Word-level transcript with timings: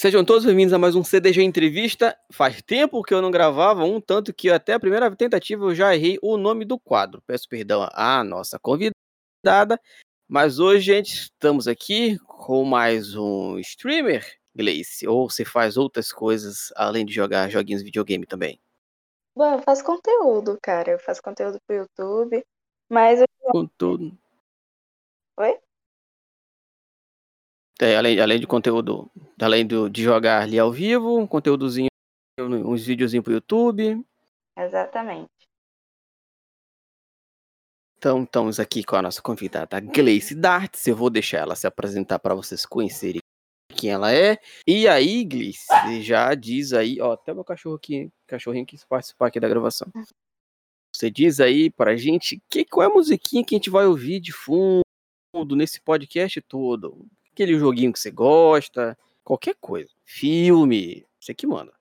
Sejam 0.00 0.24
todos 0.24 0.44
bem-vindos 0.44 0.72
a 0.72 0.78
mais 0.78 0.94
um 0.94 1.02
CDG 1.02 1.42
Entrevista. 1.42 2.16
Faz 2.30 2.62
tempo 2.62 3.02
que 3.02 3.12
eu 3.12 3.20
não 3.20 3.32
gravava 3.32 3.82
um, 3.82 4.00
tanto 4.00 4.32
que 4.32 4.48
até 4.48 4.74
a 4.74 4.78
primeira 4.78 5.10
tentativa 5.16 5.64
eu 5.64 5.74
já 5.74 5.92
errei 5.92 6.16
o 6.22 6.36
nome 6.36 6.64
do 6.64 6.78
quadro. 6.78 7.20
Peço 7.26 7.48
perdão 7.48 7.88
à 7.92 8.22
nossa 8.22 8.60
convidada, 8.60 9.76
mas 10.28 10.60
hoje, 10.60 10.82
gente, 10.82 11.14
estamos 11.14 11.66
aqui 11.66 12.16
com 12.20 12.62
mais 12.62 13.16
um 13.16 13.58
streamer, 13.58 14.24
Gleice, 14.54 15.08
ou 15.08 15.28
você 15.28 15.44
faz 15.44 15.76
outras 15.76 16.12
coisas 16.12 16.72
além 16.76 17.04
de 17.04 17.12
jogar 17.12 17.50
joguinhos 17.50 17.80
de 17.80 17.86
videogame 17.86 18.24
também? 18.24 18.60
Bom, 19.34 19.54
eu 19.54 19.62
faço 19.62 19.82
conteúdo, 19.82 20.56
cara. 20.62 20.92
Eu 20.92 21.00
faço 21.00 21.20
conteúdo 21.20 21.58
pro 21.66 21.74
YouTube, 21.74 22.46
mas 22.88 23.20
eu... 23.20 23.26
Conteúdo. 23.50 24.16
Oi? 25.38 25.58
É, 27.80 27.96
além, 27.96 28.18
além 28.18 28.40
de 28.40 28.46
conteúdo, 28.46 29.08
além 29.40 29.64
do, 29.64 29.88
de 29.88 30.02
jogar 30.02 30.42
ali 30.42 30.58
ao 30.58 30.72
vivo, 30.72 31.16
um 31.16 31.26
conteúdozinho, 31.26 31.88
uns 32.40 32.84
videozinhos 32.84 33.22
pro 33.22 33.32
YouTube. 33.32 34.04
Exatamente. 34.56 35.30
Então, 37.96 38.24
estamos 38.24 38.58
aqui 38.58 38.82
com 38.82 38.96
a 38.96 39.02
nossa 39.02 39.22
convidada 39.22 39.78
Gleice 39.80 40.34
Darts. 40.34 40.86
Eu 40.86 40.96
vou 40.96 41.08
deixar 41.08 41.38
ela 41.38 41.54
se 41.54 41.66
apresentar 41.68 42.18
para 42.18 42.34
vocês 42.34 42.66
conhecerem 42.66 43.20
quem 43.76 43.90
ela 43.90 44.12
é. 44.12 44.38
E 44.66 44.88
aí, 44.88 45.24
Gleice, 45.24 46.02
já 46.02 46.34
diz 46.34 46.72
aí, 46.72 47.00
ó, 47.00 47.12
até 47.12 47.32
meu 47.32 47.44
cachorro 47.44 47.76
aqui, 47.76 48.10
cachorrinho 48.26 48.66
quis 48.66 48.84
participar 48.84 49.28
aqui 49.28 49.38
da 49.38 49.48
gravação. 49.48 49.88
Você 50.92 51.10
diz 51.10 51.38
aí 51.38 51.70
pra 51.70 51.96
gente 51.96 52.42
que, 52.50 52.64
qual 52.64 52.88
é 52.88 52.90
a 52.90 52.94
musiquinha 52.94 53.44
que 53.44 53.54
a 53.54 53.58
gente 53.58 53.70
vai 53.70 53.86
ouvir 53.86 54.18
de 54.18 54.32
fundo 54.32 54.82
nesse 55.54 55.80
podcast 55.80 56.40
todo 56.40 57.06
aquele 57.38 57.56
joguinho 57.56 57.92
que 57.92 58.00
você 58.00 58.10
gosta, 58.10 58.98
qualquer 59.22 59.54
coisa. 59.60 59.88
Filme, 60.04 61.06
você 61.20 61.32
que 61.32 61.46
manda. 61.46 61.72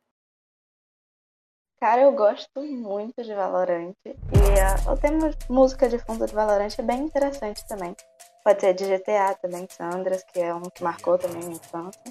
Cara, 1.79 2.01
eu 2.01 2.11
gosto 2.11 2.61
muito 2.61 3.23
de 3.23 3.33
Valorant. 3.33 3.95
E 4.05 4.09
uh, 4.09 4.91
o 4.91 4.97
tema 4.97 5.31
música 5.49 5.89
de 5.89 5.97
fundo 5.99 6.25
de 6.25 6.33
Valorant 6.33 6.73
é 6.77 6.81
bem 6.81 7.01
interessante 7.01 7.67
também. 7.67 7.95
Pode 8.43 8.61
ser 8.61 8.73
de 8.73 8.85
GTA 8.85 9.35
também, 9.41 9.67
Sandras, 9.69 10.23
que 10.23 10.39
é 10.39 10.53
um 10.53 10.63
que 10.63 10.83
marcou 10.83 11.17
também 11.17 11.39
minha 11.39 11.57
infância. 11.57 12.01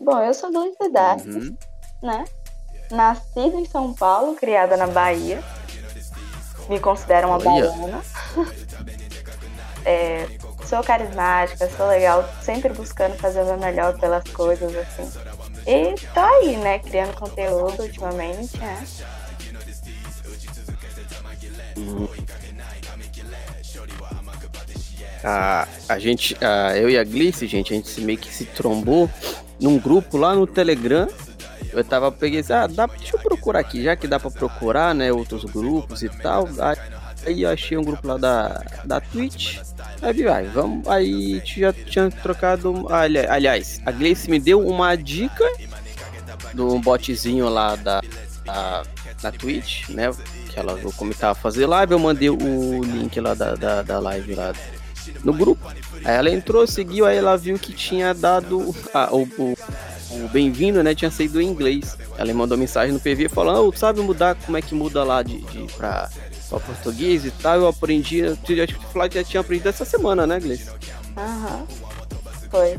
Bom, 0.00 0.20
eu 0.20 0.34
sou 0.34 0.52
do 0.52 0.92
Dark, 0.92 1.24
uhum. 1.24 1.56
né? 2.02 2.24
Nascida 2.90 3.56
em 3.56 3.64
São 3.64 3.94
Paulo, 3.94 4.34
criada 4.34 4.76
na 4.76 4.86
Bahia. 4.86 5.42
Me 6.68 6.80
considero 6.80 7.28
uma 7.28 7.38
baiana. 7.38 8.02
é, 9.84 10.26
sou 10.66 10.82
carismática, 10.82 11.68
sou 11.76 11.88
legal, 11.88 12.28
sempre 12.42 12.72
buscando 12.72 13.16
fazer 13.16 13.42
o 13.42 13.46
meu 13.46 13.58
melhor 13.58 13.98
pelas 13.98 14.24
coisas, 14.24 14.74
assim. 14.76 15.10
E 15.66 15.94
tô 16.12 16.20
aí, 16.20 16.56
né, 16.56 16.78
criando 16.78 17.14
conteúdo 17.14 17.82
ultimamente, 17.82 18.56
né? 18.58 18.84
A, 25.22 25.66
a 25.88 25.98
gente, 25.98 26.36
a, 26.44 26.76
eu 26.76 26.90
e 26.90 26.98
a 26.98 27.04
Glice, 27.04 27.46
gente, 27.46 27.72
a 27.72 27.76
gente 27.76 28.00
meio 28.02 28.18
que 28.18 28.32
se 28.32 28.44
trombou 28.44 29.08
num 29.60 29.78
grupo 29.78 30.18
lá 30.18 30.34
no 30.34 30.46
Telegram. 30.46 31.08
Eu 31.72 31.82
tava, 31.82 32.12
peguei, 32.12 32.44
ah, 32.50 32.66
dá, 32.66 32.86
deixa 32.86 33.16
eu 33.16 33.20
procurar 33.20 33.60
aqui, 33.60 33.82
já 33.82 33.96
que 33.96 34.06
dá 34.06 34.20
pra 34.20 34.30
procurar, 34.30 34.94
né, 34.94 35.10
outros 35.12 35.44
grupos 35.44 36.02
e 36.02 36.08
tal. 36.08 36.46
Aí 37.26 37.42
eu 37.42 37.50
achei 37.50 37.76
um 37.76 37.82
grupo 37.82 38.06
lá 38.06 38.18
da, 38.18 38.62
da 38.84 39.00
Twitch. 39.00 39.58
Aí, 40.04 40.22
vai, 40.22 40.44
vamos. 40.48 40.86
Aí 40.86 41.42
já 41.44 41.72
tinha 41.72 42.10
trocado. 42.10 42.86
aliás, 42.90 43.80
a 43.86 43.90
Gleice 43.90 44.30
me 44.30 44.38
deu 44.38 44.60
uma 44.60 44.94
dica 44.96 45.44
do 46.52 46.78
botzinho 46.78 47.48
lá 47.48 47.74
da, 47.74 48.02
da, 48.44 48.82
da 49.22 49.32
Twitch, 49.32 49.88
né? 49.88 50.10
Que 50.50 50.60
ela 50.60 50.78
começar 50.96 51.30
a 51.30 51.34
fazer 51.34 51.66
live. 51.66 51.92
Eu 51.92 51.98
mandei 51.98 52.28
o 52.28 52.84
link 52.84 53.18
lá 53.18 53.32
da, 53.32 53.54
da, 53.54 53.80
da 53.80 53.98
live 53.98 54.34
lá 54.34 54.52
no 55.24 55.32
grupo. 55.32 55.66
Aí 56.04 56.14
ela 56.16 56.30
entrou, 56.30 56.66
seguiu, 56.66 57.06
aí 57.06 57.16
ela 57.16 57.36
viu 57.36 57.58
que 57.58 57.72
tinha 57.72 58.12
dado 58.12 58.74
ah, 58.92 59.08
o, 59.10 59.22
o, 59.38 59.54
o 60.10 60.28
bem-vindo, 60.28 60.82
né? 60.82 60.94
Tinha 60.94 61.10
saído 61.10 61.40
em 61.40 61.48
inglês. 61.48 61.96
Ela 62.18 62.32
mandou 62.34 62.58
mensagem 62.58 62.92
no 62.92 63.00
PV 63.00 63.30
falando, 63.30 63.66
oh, 63.66 63.72
sabe 63.72 64.00
mudar 64.00 64.34
como 64.34 64.58
é 64.58 64.60
que 64.60 64.74
muda 64.74 65.02
lá 65.02 65.22
de, 65.22 65.40
de 65.40 65.66
pra 65.78 66.10
para 66.54 66.74
português 66.74 67.24
e 67.24 67.30
tal, 67.30 67.56
eu 67.56 67.68
aprendi, 67.68 68.18
eu 68.18 68.32
o 68.32 69.08
já 69.12 69.24
tinha 69.24 69.40
aprendido 69.40 69.68
essa 69.68 69.84
semana, 69.84 70.26
né, 70.26 70.38
Gleice? 70.40 70.70
Aham. 71.16 71.66
Foi. 72.50 72.78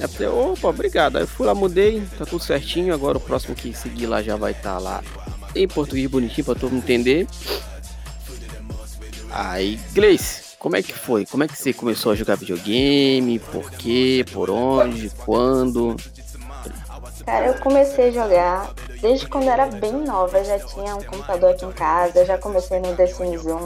Eu 0.00 0.08
falei, 0.08 0.28
opa, 0.28 0.68
obrigado. 0.68 1.16
Aí 1.16 1.22
eu 1.22 1.28
fui 1.28 1.46
lá, 1.46 1.54
mudei, 1.54 2.02
tá 2.18 2.26
tudo 2.26 2.42
certinho. 2.42 2.92
Agora 2.92 3.16
o 3.16 3.20
próximo 3.20 3.54
que 3.54 3.72
seguir 3.72 4.06
lá 4.06 4.22
já 4.22 4.36
vai 4.36 4.52
estar 4.52 4.74
tá 4.74 4.78
lá 4.78 5.02
em 5.54 5.68
português 5.68 6.10
bonitinho 6.10 6.44
para 6.44 6.54
todo 6.54 6.72
mundo 6.72 6.82
entender. 6.82 7.26
Aí, 9.30 9.78
Gleice, 9.92 10.56
como 10.58 10.76
é 10.76 10.82
que 10.82 10.92
foi? 10.92 11.24
Como 11.24 11.44
é 11.44 11.48
que 11.48 11.56
você 11.56 11.72
começou 11.72 12.12
a 12.12 12.14
jogar 12.14 12.36
videogame? 12.36 13.38
Por 13.38 13.70
quê? 13.70 14.24
Por 14.32 14.50
onde? 14.50 15.10
Quando? 15.24 15.96
Cara, 17.24 17.46
eu 17.46 17.54
comecei 17.54 18.08
a 18.08 18.10
jogar 18.10 18.74
desde 19.00 19.26
quando 19.26 19.48
era 19.48 19.66
bem 19.66 19.92
nova. 19.92 20.44
Já 20.44 20.58
tinha 20.58 20.94
um 20.94 21.02
computador 21.02 21.50
aqui 21.50 21.64
em 21.64 21.72
casa, 21.72 22.24
já 22.24 22.36
comecei 22.36 22.78
no 22.80 22.94
The 22.94 23.06
Sims 23.06 23.46
1, 23.46 23.58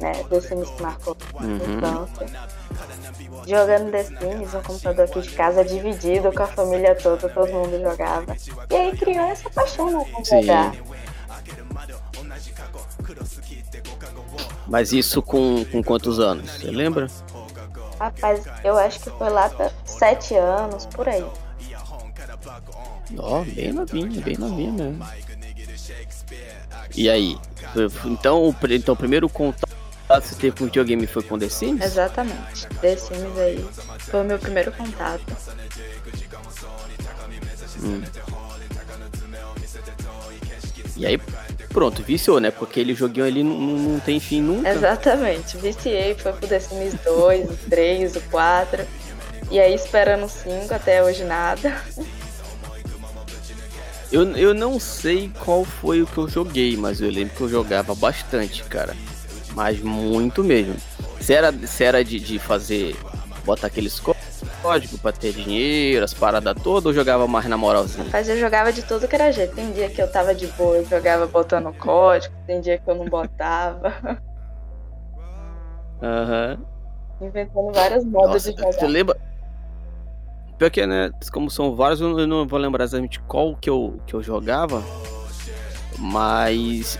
né? 0.00 0.24
The 0.28 0.40
Sims 0.40 0.70
que 0.70 0.82
marcou 0.82 1.16
uhum. 1.40 1.56
infância. 1.56 2.26
Jogando 3.46 3.90
The 3.92 4.04
Sims, 4.04 4.54
um 4.54 4.62
computador 4.62 5.04
aqui 5.04 5.20
de 5.20 5.30
casa 5.30 5.64
dividido 5.64 6.32
com 6.32 6.42
a 6.42 6.46
família 6.46 6.94
toda, 6.96 7.28
todo 7.28 7.52
mundo 7.52 7.80
jogava. 7.80 8.36
E 8.70 8.74
aí 8.74 8.96
criou 8.96 9.26
essa 9.26 9.48
paixão 9.48 9.90
né, 9.90 10.04
com 10.12 10.24
jogar. 10.24 10.72
Mas 14.66 14.92
isso 14.92 15.22
com, 15.22 15.64
com 15.66 15.82
quantos 15.82 16.18
anos? 16.18 16.50
Você 16.50 16.70
lembra? 16.70 17.06
Rapaz, 17.98 18.44
eu 18.64 18.76
acho 18.76 18.98
que 19.00 19.10
foi 19.10 19.30
lá 19.30 19.48
para 19.48 19.70
sete 19.84 20.34
anos, 20.34 20.86
por 20.86 21.08
aí. 21.08 21.24
Ó, 23.18 23.44
bem 23.44 23.72
novinha, 23.72 24.20
bem 24.20 24.36
novinha 24.36 24.72
mesmo. 24.72 25.06
E 26.94 27.08
aí? 27.08 27.38
Então, 28.04 28.48
então 28.54 28.94
o 28.94 28.96
primeiro 28.96 29.28
contato 29.28 29.72
que 30.20 30.28
você 30.28 30.34
teve 30.34 30.56
com 30.56 30.64
videogame 30.66 31.06
foi 31.06 31.22
com 31.22 31.38
The 31.38 31.48
Sims? 31.48 31.82
Exatamente. 31.82 32.66
The 32.80 32.96
Sims 32.96 33.38
aí 33.38 33.66
foi 33.98 34.20
o 34.20 34.24
meu 34.24 34.38
primeiro 34.38 34.72
contato. 34.72 35.24
Hum. 37.82 38.02
E 40.96 41.06
aí, 41.06 41.18
pronto, 41.70 42.02
viciou, 42.02 42.38
né? 42.38 42.50
Porque 42.50 42.80
aquele 42.80 42.94
joguinho 42.94 43.26
ali 43.26 43.42
não, 43.42 43.58
não 43.58 44.00
tem 44.00 44.20
fim 44.20 44.42
nunca. 44.42 44.68
Exatamente. 44.68 45.56
Viciei, 45.56 46.14
foi 46.14 46.32
pro 46.32 46.46
The 46.46 46.60
Sims 46.60 46.94
2, 47.04 47.50
o 47.50 47.56
3, 47.70 48.16
o 48.16 48.20
4. 48.22 48.86
E 49.50 49.58
aí 49.58 49.74
esperando 49.74 50.24
o 50.24 50.28
5, 50.28 50.72
até 50.72 51.02
hoje 51.02 51.24
nada. 51.24 51.74
Eu, 54.12 54.36
eu 54.36 54.52
não 54.52 54.78
sei 54.78 55.30
qual 55.42 55.64
foi 55.64 56.02
o 56.02 56.06
que 56.06 56.18
eu 56.18 56.28
joguei, 56.28 56.76
mas 56.76 57.00
eu 57.00 57.10
lembro 57.10 57.34
que 57.34 57.40
eu 57.40 57.48
jogava 57.48 57.94
bastante, 57.94 58.62
cara. 58.64 58.94
Mas 59.54 59.80
muito 59.80 60.44
mesmo. 60.44 60.76
Se 61.18 61.32
era, 61.32 61.50
se 61.52 61.82
era 61.82 62.04
de, 62.04 62.20
de 62.20 62.38
fazer. 62.38 62.94
botar 63.42 63.68
aqueles 63.68 63.98
códigos 64.60 65.00
pra 65.00 65.12
ter 65.12 65.32
dinheiro, 65.32 66.04
as 66.04 66.12
paradas 66.12 66.54
todas, 66.62 66.86
ou 66.86 66.92
jogava 66.92 67.26
mais 67.26 67.46
na 67.46 67.56
moralzinha? 67.56 68.06
Mas 68.12 68.28
eu 68.28 68.38
jogava 68.38 68.70
de 68.70 68.82
tudo 68.82 69.08
que 69.08 69.14
era 69.14 69.32
jeito. 69.32 69.54
Tem 69.54 69.72
dia 69.72 69.88
que 69.88 70.02
eu 70.02 70.10
tava 70.10 70.34
de 70.34 70.46
boa, 70.48 70.76
eu 70.76 70.84
jogava 70.84 71.26
botando 71.26 71.72
código, 71.72 72.34
tem 72.46 72.60
dia 72.60 72.76
que 72.76 72.90
eu 72.90 72.94
não 72.94 73.06
botava. 73.06 73.94
Aham. 76.02 76.58
Uhum. 76.58 77.28
Inventando 77.28 77.72
várias 77.72 78.04
modas 78.04 78.42
de 78.42 78.50
jogar. 78.50 78.72
Você 78.72 78.86
lembra? 78.86 79.16
Pior 80.62 80.70
que, 80.70 80.86
né, 80.86 81.10
como 81.32 81.50
são 81.50 81.74
vários, 81.74 82.00
eu 82.00 82.24
não 82.24 82.46
vou 82.46 82.56
lembrar 82.56 82.84
exatamente 82.84 83.18
qual 83.26 83.56
que 83.56 83.68
eu, 83.68 84.00
que 84.06 84.14
eu 84.14 84.22
jogava, 84.22 84.80
mas 85.98 86.96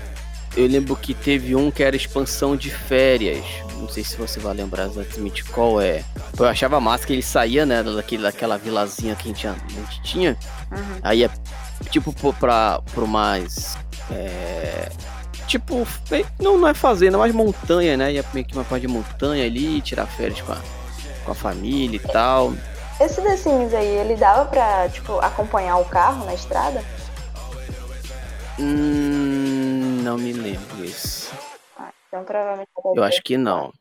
eu 0.56 0.66
lembro 0.66 0.96
que 0.96 1.14
teve 1.14 1.54
um 1.54 1.70
que 1.70 1.80
era 1.80 1.94
expansão 1.94 2.56
de 2.56 2.70
férias. 2.70 3.44
Não 3.78 3.88
sei 3.88 4.02
se 4.02 4.16
você 4.16 4.40
vai 4.40 4.52
lembrar 4.52 4.86
exatamente 4.86 5.44
qual 5.44 5.80
é. 5.80 6.02
Eu 6.36 6.44
achava 6.46 6.80
massa 6.80 7.06
que 7.06 7.12
ele 7.12 7.22
saía, 7.22 7.64
né, 7.64 7.84
daquele, 7.84 8.24
daquela 8.24 8.58
vilazinha 8.58 9.14
que 9.14 9.30
a 9.30 9.32
gente, 9.32 9.46
a 9.46 9.52
gente 9.52 10.02
tinha. 10.02 10.36
Uhum. 10.72 10.98
Aí 11.00 11.22
é 11.22 11.30
tipo 11.88 12.12
pra, 12.32 12.80
pro 12.92 13.06
mais. 13.06 13.78
É, 14.10 14.90
tipo, 15.46 15.86
não, 16.40 16.58
não 16.58 16.66
é 16.66 16.74
fazenda, 16.74 17.16
mas 17.16 17.32
montanha, 17.32 17.96
né? 17.96 18.14
Ia 18.14 18.24
meio 18.34 18.44
que 18.44 18.54
uma 18.54 18.64
parte 18.64 18.88
de 18.88 18.92
montanha 18.92 19.44
ali, 19.44 19.80
tirar 19.80 20.06
férias 20.06 20.40
com 20.40 20.50
a, 20.50 20.58
com 21.24 21.30
a 21.30 21.34
família 21.36 21.94
e 21.94 22.00
tal. 22.00 22.52
Esse 23.02 23.20
The 23.20 23.36
Sims 23.36 23.74
aí, 23.74 23.84
ele 23.84 24.14
dava 24.14 24.48
pra, 24.48 24.88
tipo, 24.88 25.18
acompanhar 25.18 25.76
o 25.78 25.84
carro 25.84 26.24
na 26.24 26.34
estrada? 26.34 26.84
Hum, 28.60 30.02
não 30.04 30.16
me 30.16 30.32
lembro 30.32 30.84
isso. 30.84 31.34
Ah, 31.76 31.90
então 32.06 32.22
provavelmente... 32.22 32.68
Eu 32.94 33.02
acho 33.02 33.20
que 33.24 33.36
não. 33.36 33.72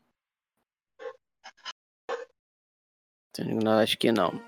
Não, 3.63 3.73
acho 3.73 3.95
que 3.99 4.11
não. 4.11 4.41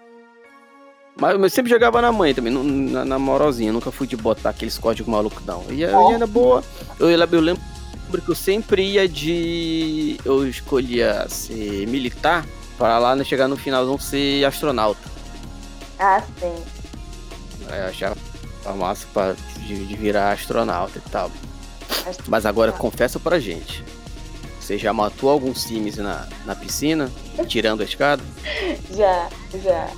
Mas 1.22 1.40
eu 1.40 1.50
sempre 1.52 1.70
jogava 1.70 2.02
na 2.02 2.12
mãe 2.12 2.34
também, 2.34 2.52
na, 2.52 3.06
na 3.06 3.20
moralzinha. 3.20 3.72
nunca 3.72 3.92
fui 3.92 4.08
de 4.08 4.18
botar 4.18 4.50
aqueles 4.50 4.80
códigos 4.80 5.12
malucos, 5.12 5.46
não. 5.46 5.72
E 5.72 5.86
a 5.86 5.90
era 5.90 6.26
boa. 6.26 6.64
Eu, 7.00 7.12
eu 7.12 7.42
lembro 7.42 7.62
que 8.26 8.32
eu 8.32 8.36
sempre 8.36 8.84
ia 8.84 9.08
de. 9.08 10.18
Eu 10.26 10.48
escolhia 10.48 11.30
ser 11.30 11.88
militar 11.88 12.44
para 12.84 13.00
lá 13.00 13.16
né, 13.16 13.24
chegar 13.24 13.48
no 13.48 13.56
final 13.56 13.86
não 13.86 13.98
ser 13.98 14.44
astronauta. 14.44 15.00
Ah, 15.98 16.22
sim. 16.38 16.54
eu 17.70 17.86
achava 17.86 18.18
massa 18.76 19.08
pra, 19.14 19.38
de, 19.60 19.86
de 19.86 19.96
virar 19.96 20.34
astronauta 20.34 20.98
e 20.98 21.10
tal. 21.10 21.32
Mas 22.28 22.46
agora 22.46 22.74
confessa 22.74 23.22
pra 23.22 23.40
gente. 23.40 23.86
Você 24.60 24.78
já 24.78 24.92
matou 24.92 25.30
alguns 25.30 25.64
sims 25.64 25.96
na, 25.96 26.28
na 26.46 26.58
piscina, 26.58 27.10
tirando 27.48 27.80
a 27.80 27.86
escada? 27.86 28.22
Já, 28.92 29.30
já. 29.64 29.90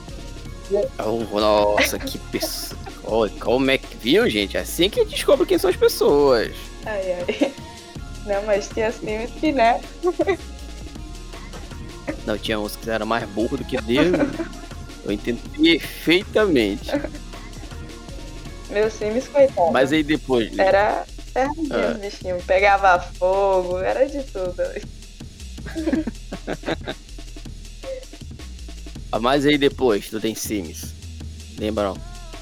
Oh, 1.04 1.40
nossa, 1.40 1.98
que 1.98 2.20
pessoa. 2.20 2.80
Oh, 3.04 3.28
como 3.40 3.72
é 3.72 3.80
que 3.80 3.98
viu, 3.98 4.30
gente? 4.30 4.58
É 4.58 4.60
assim 4.60 4.92
que 4.92 5.04
descobre 5.06 5.48
quem 5.48 5.58
são 5.58 5.72
as 5.72 5.76
pessoas. 5.76 6.54
Ai, 6.86 7.14
ai. 7.14 7.54
Não, 8.28 8.44
mas 8.44 8.68
tinha 8.68 8.92
sims 8.92 9.32
que, 9.40 9.52
né? 9.52 9.82
Não, 12.26 12.38
tinha 12.38 12.60
uns 12.60 12.76
que 12.76 12.90
eram 12.90 13.06
mais 13.06 13.28
burros 13.30 13.60
do 13.60 13.66
que 13.66 13.80
Deus. 13.82 14.08
Eu 15.04 15.12
entendo 15.12 15.40
perfeitamente. 15.52 16.92
Meus 18.70 18.94
sims, 18.94 19.28
coitado. 19.28 19.72
Mas 19.72 19.94
aí 19.94 20.02
depois. 20.04 20.58
Era 20.58 21.06
terrível 21.34 21.78
ah. 21.78 21.92
os 21.92 21.98
bichinhos. 21.98 22.44
Pegava 22.46 23.00
fogo, 23.00 23.78
era 23.80 24.08
de 24.08 24.24
tudo. 24.24 24.64
Ah, 29.16 29.20
mas 29.20 29.46
aí 29.46 29.58
depois, 29.58 30.10
tu 30.10 30.20
tem 30.20 30.36
Sims. 30.36 30.94
Lembram? 31.58 31.96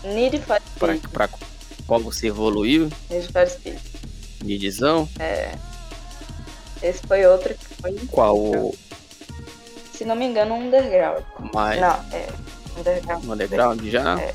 Need 0.03 0.39
for 0.39 0.59
Speed. 0.59 1.01
Pra, 1.01 1.27
pra 1.27 1.37
qual 1.85 1.99
você 1.99 2.29
evoluiu? 2.29 2.89
Need 3.11 3.31
for 3.31 3.47
Speed. 3.47 3.77
Nidzão? 4.43 5.07
É. 5.19 5.55
Esse 6.81 6.99
foi 7.07 7.27
outro 7.27 7.53
que 7.53 7.65
foi. 7.79 7.93
Qual? 8.07 8.73
Se 9.93 10.05
não 10.05 10.15
me 10.15 10.25
engano, 10.25 10.55
um 10.55 10.65
Underground. 10.65 11.23
Mas... 11.53 11.79
Não, 11.79 12.05
é. 12.11 12.27
Underground. 12.77 13.25
Underground 13.25 13.83
já? 13.83 14.19
É. 14.19 14.33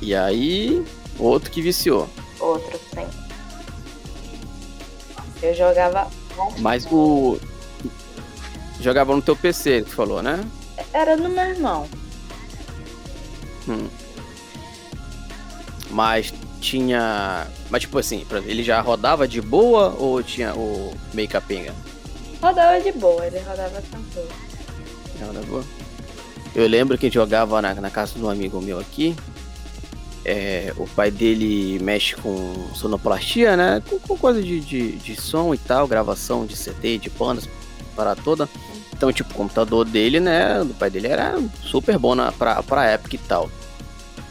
E 0.00 0.14
aí, 0.14 0.84
outro 1.18 1.50
que 1.50 1.62
viciou. 1.62 2.08
Outro, 2.40 2.78
sim. 2.92 3.06
Eu 5.40 5.54
jogava. 5.54 6.10
Mas 6.58 6.86
o. 6.90 7.38
Jogava 8.80 9.14
no 9.14 9.22
teu 9.22 9.36
PC, 9.36 9.82
tu 9.82 9.90
falou, 9.90 10.22
né? 10.22 10.44
Era 10.92 11.16
no 11.16 11.28
meu 11.28 11.44
irmão. 11.44 11.88
Hum. 13.68 13.88
Mas 15.90 16.32
tinha. 16.62 17.46
Mas 17.68 17.82
tipo 17.82 17.98
assim, 17.98 18.24
ele 18.46 18.62
já 18.62 18.80
rodava 18.80 19.26
de 19.26 19.40
boa 19.40 19.94
ou 19.98 20.22
tinha 20.22 20.54
o 20.54 20.94
meio 21.12 21.28
capenga? 21.28 21.74
Rodava 22.40 22.80
de 22.80 22.92
boa, 22.92 23.26
ele 23.26 23.38
rodava 23.40 23.82
tranquilo. 23.82 24.28
Rodava 25.20 25.46
boa. 25.46 25.64
Eu 26.54 26.66
lembro 26.68 26.96
que 26.96 27.10
jogava 27.10 27.60
na, 27.60 27.74
na 27.74 27.90
casa 27.90 28.14
de 28.14 28.24
um 28.24 28.30
amigo 28.30 28.60
meu 28.60 28.78
aqui. 28.78 29.16
É, 30.24 30.72
o 30.76 30.86
pai 30.86 31.10
dele 31.10 31.80
mexe 31.80 32.14
com 32.14 32.68
sonoplastia, 32.74 33.56
né? 33.56 33.82
Com, 33.88 33.98
com 33.98 34.16
coisa 34.16 34.40
de, 34.40 34.60
de, 34.60 34.92
de, 34.92 35.20
som 35.20 35.52
e 35.52 35.58
tal, 35.58 35.88
gravação 35.88 36.46
de 36.46 36.56
CD, 36.56 36.96
de 36.96 37.10
bandas, 37.10 37.48
para 37.96 38.14
toda. 38.14 38.48
Então, 38.92 39.12
tipo, 39.12 39.32
o 39.32 39.36
computador 39.36 39.84
dele, 39.84 40.20
né? 40.20 40.62
Do 40.62 40.74
pai 40.74 40.90
dele 40.90 41.08
era 41.08 41.40
super 41.64 41.98
bom 41.98 42.14
na, 42.14 42.30
pra, 42.30 42.62
pra 42.62 42.86
época 42.86 43.16
e 43.16 43.18
tal. 43.18 43.50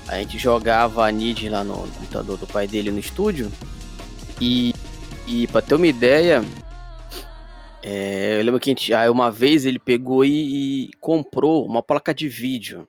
A 0.07 0.17
gente 0.17 0.37
jogava 0.37 1.05
a 1.05 1.11
Nid 1.11 1.47
lá 1.49 1.63
no 1.63 1.75
computador 1.75 2.37
do 2.37 2.47
pai 2.47 2.67
dele 2.67 2.91
no 2.91 2.99
estúdio. 2.99 3.51
E, 4.39 4.73
e 5.27 5.47
pra 5.47 5.61
ter 5.61 5.75
uma 5.75 5.87
ideia, 5.87 6.43
é, 7.83 8.39
eu 8.39 8.43
lembro 8.43 8.59
que 8.59 8.69
a 8.69 8.71
gente, 8.71 8.93
aí 8.93 9.09
uma 9.09 9.31
vez 9.31 9.65
ele 9.65 9.79
pegou 9.79 10.25
e, 10.25 10.89
e 10.89 10.93
comprou 10.99 11.65
uma 11.65 11.83
placa 11.83 12.13
de 12.13 12.27
vídeo 12.27 12.87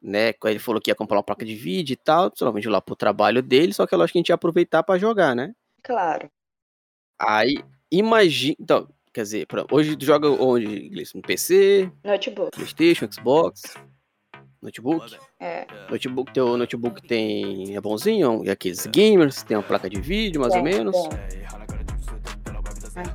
né? 0.00 0.32
Ele 0.44 0.58
falou 0.58 0.80
que 0.80 0.90
ia 0.90 0.94
comprar 0.94 1.16
uma 1.16 1.22
placa 1.22 1.44
de 1.44 1.54
vídeo 1.54 1.92
e 1.92 1.96
tal, 1.96 2.30
somente 2.34 2.68
lá 2.68 2.80
pro 2.80 2.96
trabalho 2.96 3.42
dele, 3.42 3.72
só 3.72 3.86
que 3.86 3.94
eu 3.94 4.00
acho 4.00 4.12
que 4.12 4.18
a 4.18 4.20
gente 4.20 4.28
ia 4.28 4.34
aproveitar 4.34 4.82
para 4.82 4.98
jogar, 4.98 5.34
né? 5.34 5.54
Claro. 5.82 6.30
Aí, 7.18 7.62
imagina. 7.90 8.56
Então, 8.60 8.88
quer 9.12 9.22
dizer, 9.22 9.46
hoje 9.70 9.96
tu 9.96 10.04
joga 10.04 10.28
onde, 10.28 10.90
No 11.14 11.22
PC? 11.22 11.90
Notebook. 12.04 12.50
Playstation, 12.52 13.10
Xbox? 13.10 13.74
Notebook? 14.60 15.16
É. 15.38 15.66
Notebook, 15.88 16.32
teu 16.32 16.56
notebook 16.56 17.02
tem. 17.02 17.76
É 17.76 17.80
bonzinho? 17.80 18.42
E 18.44 18.50
aqueles 18.50 18.86
gamers, 18.86 19.42
tem 19.42 19.56
uma 19.56 19.62
placa 19.62 19.88
de 19.88 20.00
vídeo, 20.00 20.40
mais 20.40 20.52
tem, 20.52 20.60
ou 20.60 20.68
menos? 20.68 20.96
Tem. 21.08 21.38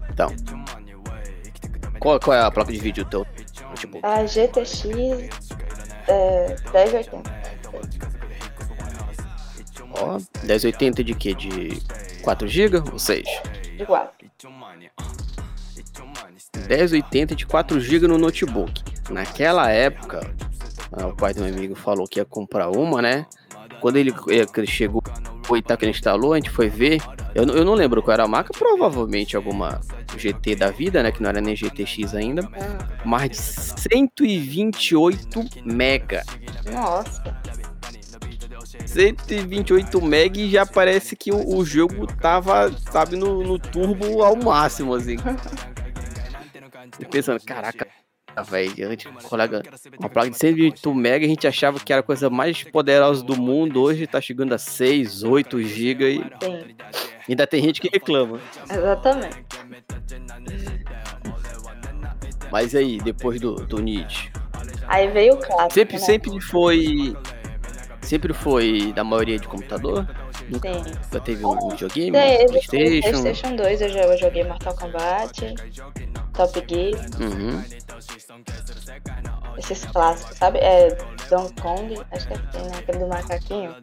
Então. 0.10 0.30
Qual, 2.00 2.20
qual 2.20 2.38
é 2.38 2.42
a 2.42 2.52
placa 2.52 2.72
de 2.72 2.80
vídeo 2.80 3.04
do 3.04 3.10
teu 3.10 3.28
notebook? 3.70 4.06
A 4.06 4.26
GTX 4.26 4.86
é, 6.08 6.56
1080. 6.74 7.44
Ó, 10.00 10.18
1080 10.44 11.04
de 11.04 11.14
quê? 11.14 11.34
De 11.34 11.82
4 12.22 12.48
GB 12.48 12.84
ou 12.92 13.00
6? 13.00 13.24
De 13.78 13.86
4. 13.86 14.14
1080 16.68 17.36
de 17.36 17.46
4 17.46 17.80
GB 17.80 18.08
no 18.08 18.18
notebook. 18.18 18.82
Naquela 19.10 19.70
época, 19.70 20.34
o 21.08 21.16
pai 21.16 21.34
do 21.34 21.42
meu 21.42 21.54
amigo 21.54 21.76
falou 21.76 22.08
que 22.08 22.20
ia 22.20 22.26
comprar 22.26 22.70
uma, 22.70 23.02
né? 23.02 23.26
Quando 23.82 23.98
ele, 23.98 24.14
ele 24.28 24.68
chegou, 24.68 25.02
foi 25.44 25.62
tá, 25.62 25.76
que 25.76 25.86
ele 25.86 25.92
instalou, 25.92 26.34
a 26.34 26.38
gente 26.38 26.50
foi 26.50 26.70
ver. 26.70 27.02
Eu, 27.36 27.44
eu 27.46 27.66
não 27.66 27.74
lembro 27.74 28.02
qual 28.02 28.14
era 28.14 28.24
a 28.24 28.28
marca, 28.28 28.54
provavelmente 28.58 29.36
alguma 29.36 29.82
GT 30.18 30.56
da 30.56 30.70
vida, 30.70 31.04
né? 31.04 31.12
Que 31.12 31.22
não 31.22 31.30
era 31.30 31.42
nem 31.42 31.56
GTX 31.56 32.14
ainda. 32.14 32.48
Mais 33.04 33.32
de 33.32 33.38
128 33.38 35.44
mega. 35.66 36.24
Nossa. 36.72 37.44
128 38.86 40.02
mega 40.02 40.40
e 40.40 40.50
já 40.50 40.66
parece 40.66 41.16
que 41.16 41.32
o, 41.32 41.58
o 41.58 41.66
jogo 41.66 42.08
tava, 42.08 42.72
sabe, 42.92 43.16
no, 43.16 43.44
no, 43.44 43.60
turbo 43.60 44.24
ao 44.24 44.36
máximo, 44.36 44.94
assim. 44.94 45.18
pensando, 47.10 47.40
caraca, 47.44 47.88
velho, 48.42 48.98
colega, 49.24 49.62
uma 50.00 50.10
placa 50.10 50.30
de 50.30 50.38
128 50.38 50.96
mega 50.96 51.26
a 51.26 51.30
gente 51.30 51.46
achava 51.46 51.80
que 51.80 51.94
era 51.94 52.00
a 52.00 52.04
coisa 52.04 52.30
mais 52.30 52.64
poderosa 52.64 53.24
do 53.24 53.36
mundo, 53.40 53.82
hoje 53.82 54.08
tá 54.08 54.20
chegando 54.20 54.54
a 54.54 54.58
6, 54.58 55.24
8 55.24 55.62
GB 55.62 56.06
e 56.06 56.18
Sim. 56.18 56.76
ainda 57.30 57.46
tem 57.46 57.62
gente 57.62 57.80
que 57.80 57.90
reclama. 57.90 58.40
Exatamente. 58.70 59.44
Mas 62.52 62.76
aí, 62.76 63.00
depois 63.00 63.42
do, 63.42 63.56
do 63.66 63.80
Nietzsche? 63.80 64.32
Aí 64.88 65.08
veio 65.10 65.34
o 65.34 65.38
clássico. 65.38 65.74
Sempre, 65.74 65.94
né? 65.94 66.00
sempre 66.00 66.40
foi. 66.40 67.18
Sempre 68.02 68.34
foi 68.34 68.94
da 68.94 69.04
maioria 69.04 69.40
de 69.40 69.48
computador? 69.48 70.08
Nunca 70.50 70.70
já 71.12 71.20
teve 71.20 71.46
um 71.46 71.70
videogame? 71.70 72.18
Sim, 72.18 72.46
Playstation? 72.48 73.22
Playstation 73.22 73.56
2 73.56 73.82
eu, 73.82 73.90
já, 73.90 74.02
eu 74.02 74.18
joguei 74.18 74.44
Mortal 74.44 74.76
Kombat, 74.76 75.56
Top 76.34 76.54
Gear. 76.68 76.94
Uhum. 77.20 77.64
Esses 79.58 79.86
clássicos, 79.86 80.38
sabe? 80.38 80.60
É 80.60 80.90
Donkey 81.30 81.62
Kong, 81.62 81.96
acho 82.12 82.28
que 82.28 82.34
é 82.34 82.38
assim, 82.38 82.70
né? 82.70 82.78
Aquele 82.80 82.98
do 83.00 83.08
macaquinho. 83.08 83.76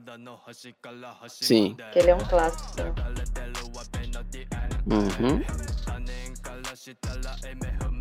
Sim. 1.28 1.76
Que 1.92 1.99
ele 2.00 2.11
é 2.11 2.14
um 2.14 2.25
clássico. 2.25 2.80
Uhum. 4.87 5.40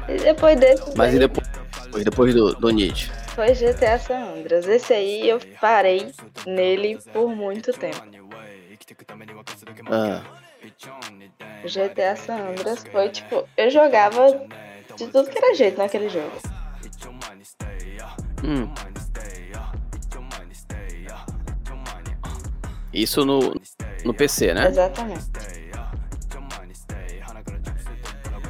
E 0.07 0.17
depois 0.17 0.59
desse. 0.59 0.97
Mas 0.97 1.13
e 1.13 1.19
depois, 1.19 1.47
depois 2.03 2.33
do, 2.33 2.53
do 2.55 2.69
Nietzsche? 2.69 3.11
Foi 3.35 3.53
GTA 3.53 3.99
San 3.99 4.33
Andreas. 4.37 4.67
Esse 4.67 4.93
aí 4.93 5.29
eu 5.29 5.39
parei 5.61 6.11
nele 6.47 6.97
por 7.13 7.29
muito 7.29 7.71
tempo. 7.73 8.01
Ah. 9.91 10.38
GTA 11.63 12.15
San 12.15 12.51
Andreas 12.51 12.83
foi 12.91 13.09
tipo. 13.09 13.47
Eu 13.57 13.69
jogava 13.69 14.47
de 14.95 15.07
tudo 15.07 15.29
que 15.29 15.37
era 15.37 15.53
jeito 15.53 15.77
naquele 15.77 16.09
jogo. 16.09 16.31
Hum. 18.43 18.73
Isso 22.93 23.25
no, 23.25 23.53
no 24.05 24.13
PC, 24.13 24.53
né? 24.53 24.67
Exatamente. 24.67 25.25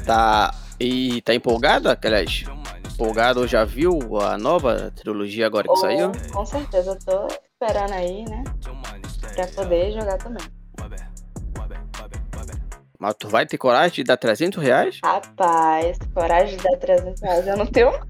Tá. 0.06 0.54
E 0.80 1.22
tá 1.24 1.34
empolgada, 1.34 1.98
aliás? 2.02 2.46
Empolgado 2.94 3.48
já 3.48 3.66
viu 3.66 4.20
a 4.22 4.38
nova 4.38 4.92
trilogia 4.92 5.48
agora 5.48 5.64
que 5.64 5.72
oh, 5.72 5.76
saiu? 5.76 6.12
Com 6.32 6.46
certeza, 6.46 6.98
tô 7.04 7.28
esperando 7.28 7.94
aí, 7.94 8.24
né? 8.26 8.44
Pra 9.36 9.48
poder 9.48 9.92
jogar 9.92 10.18
também. 10.18 10.59
Mas 13.00 13.16
tu 13.18 13.30
vai 13.30 13.46
ter 13.46 13.58
coragem 13.58 13.96
de 13.96 14.04
dar 14.04 14.18
300 14.18 14.62
reais? 14.62 15.00
Rapaz, 15.02 15.98
coragem 16.14 16.58
de 16.58 16.64
dar 16.64 16.78
300 16.78 17.22
reais 17.22 17.48
eu 17.48 17.56
não 17.56 17.66
tenho 17.66 17.92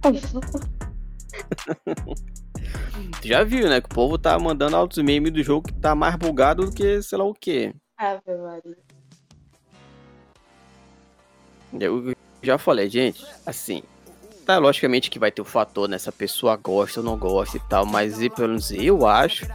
Tu 3.21 3.27
já 3.27 3.43
viu, 3.43 3.69
né? 3.69 3.79
Que 3.79 3.85
o 3.85 3.93
povo 3.93 4.17
tá 4.17 4.37
mandando 4.39 4.75
altos 4.75 4.97
memes 5.03 5.31
do 5.31 5.43
jogo 5.43 5.67
que 5.67 5.73
tá 5.73 5.93
mais 5.93 6.15
bugado 6.15 6.65
do 6.65 6.71
que 6.71 7.03
sei 7.03 7.19
lá 7.19 7.23
o 7.23 7.35
quê. 7.35 7.75
Ave 7.97 8.35
Maria. 8.35 8.77
Eu 11.79 12.15
já 12.41 12.57
falei, 12.57 12.89
gente, 12.89 13.23
assim, 13.45 13.83
tá 14.43 14.57
logicamente 14.57 15.11
que 15.11 15.19
vai 15.19 15.31
ter 15.31 15.41
o 15.41 15.45
fator 15.45 15.87
nessa 15.87 16.11
pessoa 16.11 16.55
gosta 16.55 17.01
ou 17.01 17.05
não 17.05 17.15
gosta 17.15 17.57
e 17.57 17.59
tal, 17.59 17.85
mas 17.85 18.19
e, 18.19 18.27
pelo 18.27 18.47
menos 18.47 18.71
eu 18.71 19.05
acho 19.05 19.45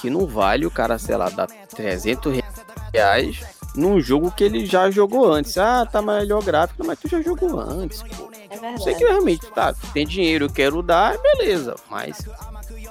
que 0.00 0.08
não 0.08 0.26
vale 0.26 0.64
o 0.64 0.70
cara, 0.70 0.98
sei 0.98 1.18
lá, 1.18 1.28
dar 1.28 1.46
300 1.46 2.40
reais 2.94 3.59
num 3.74 4.00
jogo 4.00 4.30
que 4.30 4.44
ele 4.44 4.66
já 4.66 4.90
jogou 4.90 5.32
antes. 5.32 5.56
Ah, 5.58 5.86
tá 5.86 6.02
melhor 6.02 6.42
gráfico, 6.42 6.84
mas 6.84 6.98
tu 6.98 7.08
já 7.08 7.20
jogou 7.22 7.58
antes, 7.60 8.02
pô. 8.02 8.30
É 8.32 8.48
verdade. 8.48 8.82
Sei 8.82 8.94
que 8.94 9.04
realmente, 9.04 9.46
tá, 9.52 9.72
tem 9.92 10.06
dinheiro, 10.06 10.46
eu 10.46 10.50
quero 10.50 10.82
dar, 10.82 11.16
beleza, 11.18 11.76
mas 11.88 12.18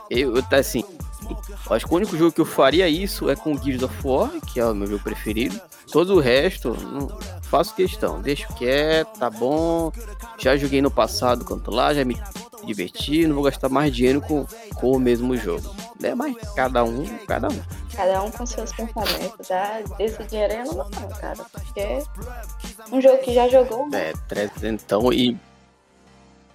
eu, 0.09 0.36
eu 0.38 0.43
tá 0.43 0.57
assim, 0.57 0.83
acho 1.69 1.86
que 1.86 1.93
o 1.93 1.98
único 1.98 2.17
jogo 2.17 2.31
que 2.31 2.41
eu 2.41 2.45
faria 2.45 2.88
isso 2.88 3.29
é 3.29 3.36
com 3.36 3.57
Gears 3.57 3.83
of 3.83 3.95
War, 4.07 4.31
que 4.48 4.59
é 4.59 4.65
o 4.65 4.74
meu 4.74 4.88
jogo 4.88 5.03
preferido. 5.03 5.59
Todo 5.91 6.15
o 6.15 6.19
resto, 6.19 6.75
não 6.75 7.07
faço 7.41 7.75
questão, 7.75 8.21
deixo 8.21 8.48
quieto, 8.53 9.17
tá 9.17 9.29
bom. 9.29 9.91
Já 10.38 10.55
joguei 10.55 10.81
no 10.81 10.91
passado 10.91 11.43
quanto 11.43 11.71
lá, 11.71 11.93
já 11.93 12.05
me 12.05 12.15
diverti, 12.69 13.27
não 13.27 13.35
vou 13.35 13.43
gastar 13.43 13.69
mais 13.69 13.93
dinheiro 13.93 14.21
com, 14.21 14.45
com 14.75 14.91
o 14.91 14.99
mesmo 14.99 15.35
jogo. 15.35 15.75
É 16.01 16.15
mais 16.15 16.35
cada 16.55 16.83
um, 16.83 17.05
cada 17.27 17.49
um. 17.49 17.59
Cada 17.93 18.23
um 18.23 18.31
com 18.31 18.45
seus 18.45 18.71
pensamentos, 18.71 19.47
tá? 19.47 19.81
Esse 19.99 20.23
dinheiro 20.23 20.53
aí 20.53 20.59
eu 20.59 20.65
não 20.65 20.73
vou 20.73 21.09
cara. 21.19 21.45
Porque 21.51 22.03
um 22.91 23.01
jogo 23.01 23.17
que 23.19 23.33
já 23.33 23.49
jogou, 23.49 23.89
né? 23.89 24.09
É, 24.09 24.13
trezentão 24.27 25.11
e. 25.11 25.38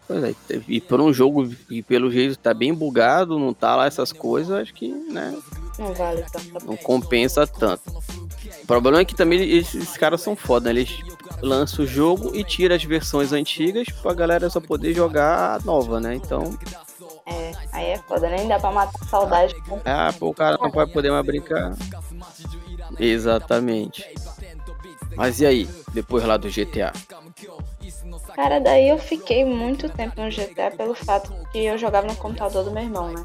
Pois 0.06 0.22
é, 0.22 0.34
e 0.68 0.80
por 0.80 1.00
um 1.00 1.12
jogo 1.12 1.48
que 1.48 1.82
pelo 1.82 2.10
jeito 2.10 2.38
tá 2.38 2.52
bem 2.52 2.74
bugado, 2.74 3.38
não 3.38 3.54
tá 3.54 3.74
lá 3.74 3.86
essas 3.86 4.12
coisas, 4.12 4.54
acho 4.54 4.74
que, 4.74 4.88
né, 4.88 5.34
não 5.78 5.94
vale 5.94 6.22
tanto. 6.30 6.66
não 6.66 6.76
compensa 6.76 7.46
tanto. 7.46 7.90
O 8.62 8.66
problema 8.66 9.00
é 9.00 9.04
que 9.04 9.14
também 9.14 9.56
esses 9.56 9.96
caras 9.96 10.20
são 10.20 10.36
foda, 10.36 10.72
né? 10.72 10.80
Eles 10.80 11.02
lançam 11.44 11.84
o 11.84 11.88
jogo 11.88 12.34
e 12.34 12.42
tiram 12.44 12.74
as 12.74 12.82
versões 12.84 13.32
antigas 13.32 13.86
pra 14.02 14.14
galera 14.14 14.48
só 14.50 14.60
poder 14.60 14.92
jogar 14.94 15.56
a 15.56 15.64
nova, 15.64 16.00
né? 16.00 16.14
Então, 16.14 16.56
É, 17.26 17.52
aí 17.72 17.86
é 17.90 17.98
foda, 17.98 18.28
nem 18.28 18.46
dá 18.48 18.58
pra 18.58 18.70
matar 18.72 18.98
a 19.00 19.06
saudade. 19.06 19.54
ah, 19.84 20.12
pô, 20.18 20.28
o 20.28 20.34
cara 20.34 20.58
não 20.60 20.70
vai 20.70 20.86
poder 20.86 21.10
mais 21.10 21.24
brincar. 21.24 21.74
Exatamente. 22.98 24.04
Mas 25.16 25.40
e 25.40 25.46
aí, 25.46 25.68
depois 25.92 26.24
lá 26.24 26.36
do 26.36 26.48
GTA? 26.50 26.92
Cara, 28.34 28.58
daí 28.60 28.88
eu 28.88 28.98
fiquei 28.98 29.44
muito 29.44 29.88
tempo 29.88 30.20
no 30.20 30.28
GTA 30.30 30.70
pelo 30.76 30.94
fato 30.94 31.32
que 31.52 31.64
eu 31.64 31.78
jogava 31.78 32.06
no 32.06 32.16
computador 32.16 32.64
do 32.64 32.70
meu 32.72 32.82
irmão, 32.82 33.12
né? 33.12 33.24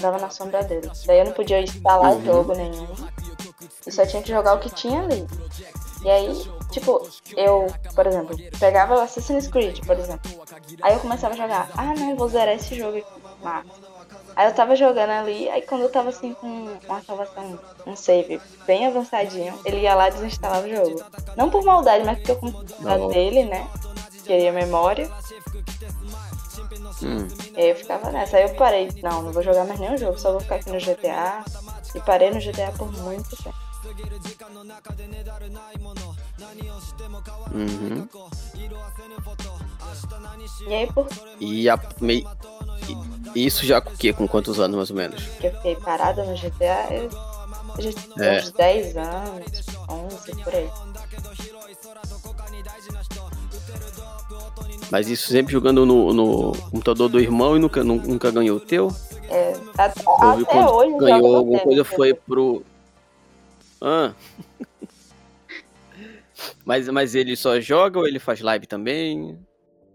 Dava 0.00 0.18
na 0.18 0.28
sombra 0.30 0.62
dele. 0.64 0.90
Daí 1.06 1.18
eu 1.20 1.24
não 1.26 1.32
podia 1.32 1.60
instalar 1.62 2.14
Uhum. 2.14 2.24
jogo 2.24 2.52
nenhum. 2.54 2.88
E 3.86 3.92
só 3.92 4.04
tinha 4.04 4.22
que 4.22 4.30
jogar 4.30 4.54
o 4.54 4.58
que 4.58 4.70
tinha 4.70 5.02
ali. 5.02 5.24
E 6.02 6.10
aí, 6.10 6.50
tipo, 6.70 7.08
eu, 7.36 7.66
por 7.94 8.06
exemplo, 8.06 8.36
pegava 8.58 8.96
o 8.96 9.00
Assassin's 9.00 9.48
Creed, 9.48 9.84
por 9.84 9.98
exemplo. 9.98 10.30
Aí 10.82 10.94
eu 10.94 11.00
começava 11.00 11.34
a 11.34 11.36
jogar. 11.36 11.70
Ah, 11.76 11.94
não, 11.94 12.16
vou 12.16 12.28
zerar 12.28 12.54
esse 12.54 12.74
jogo 12.74 12.98
aqui. 12.98 13.20
Massa. 13.42 13.90
Aí 14.36 14.46
eu 14.48 14.54
tava 14.54 14.76
jogando 14.76 15.10
ali, 15.10 15.48
aí 15.50 15.62
quando 15.62 15.82
eu 15.82 15.90
tava 15.90 16.08
assim 16.10 16.34
com 16.34 16.46
uma 16.86 17.02
salvação, 17.02 17.58
um 17.86 17.96
save 17.96 18.40
bem 18.66 18.86
avançadinho, 18.86 19.58
ele 19.64 19.80
ia 19.80 19.94
lá 19.94 20.08
e 20.08 20.12
desinstalava 20.12 20.66
o 20.66 20.70
jogo. 20.70 21.02
Não 21.36 21.50
por 21.50 21.64
maldade, 21.64 22.04
mas 22.04 22.18
porque 22.18 22.32
eu 22.32 22.38
Não. 22.80 23.08
dele, 23.08 23.44
né? 23.44 23.68
Queria 24.24 24.52
memória. 24.52 25.10
Hum, 27.02 27.28
E 27.56 27.60
aí 27.60 27.70
eu 27.70 27.76
ficava 27.76 28.10
nessa. 28.12 28.36
Aí 28.36 28.44
eu 28.44 28.54
parei, 28.54 28.90
não, 29.02 29.22
não 29.22 29.32
vou 29.32 29.42
jogar 29.42 29.64
mais 29.64 29.80
nenhum 29.80 29.96
jogo, 29.96 30.18
só 30.18 30.30
vou 30.32 30.40
ficar 30.40 30.56
aqui 30.56 30.70
no 30.70 30.78
GTA. 30.78 31.44
E 31.94 32.00
parei 32.00 32.30
no 32.30 32.40
GTA 32.40 32.72
por 32.76 32.90
muito 32.92 33.36
tempo. 33.42 33.56
Uhum. 37.52 38.08
E 40.68 40.74
aí 40.74 40.86
por 40.92 41.06
E, 41.40 41.68
a, 41.68 41.78
e 43.34 43.46
isso 43.46 43.64
já 43.66 43.80
com 43.80 43.90
o 43.90 43.96
quê? 43.96 44.12
Com 44.12 44.26
quantos 44.28 44.58
anos, 44.60 44.76
mais 44.76 44.90
ou 44.90 44.96
menos? 44.96 45.22
que 45.40 45.46
eu 45.46 45.52
fiquei 45.52 45.76
parada 45.76 46.24
no 46.24 46.34
GTA, 46.36 46.88
eu 46.92 47.10
já 47.78 47.92
tinha 47.92 48.24
É. 48.26 48.40
uns 48.40 48.50
10 48.52 48.96
anos, 48.96 49.46
11, 49.88 50.44
por 50.44 50.54
aí. 50.54 50.70
Mas 54.90 55.08
isso 55.08 55.28
sempre 55.28 55.52
jogando 55.52 55.86
no, 55.86 56.12
no 56.12 56.52
computador 56.70 57.08
do 57.08 57.20
irmão 57.20 57.56
e 57.56 57.60
nunca, 57.60 57.84
nu- 57.84 58.02
nunca 58.02 58.30
ganhou 58.30 58.56
o 58.56 58.60
teu? 58.60 58.92
É, 59.28 59.52
até 59.78 60.02
até 60.02 60.68
hoje 60.68 60.98
ganhou 60.98 61.36
alguma 61.36 61.60
coisa 61.60 61.84
foi 61.84 62.12
pro. 62.12 62.62
Ah. 63.80 64.12
Mas, 66.64 66.88
mas 66.88 67.14
ele 67.14 67.36
só 67.36 67.60
joga 67.60 67.98
ou 67.98 68.06
ele 68.06 68.18
faz 68.18 68.40
live 68.40 68.66
também? 68.66 69.38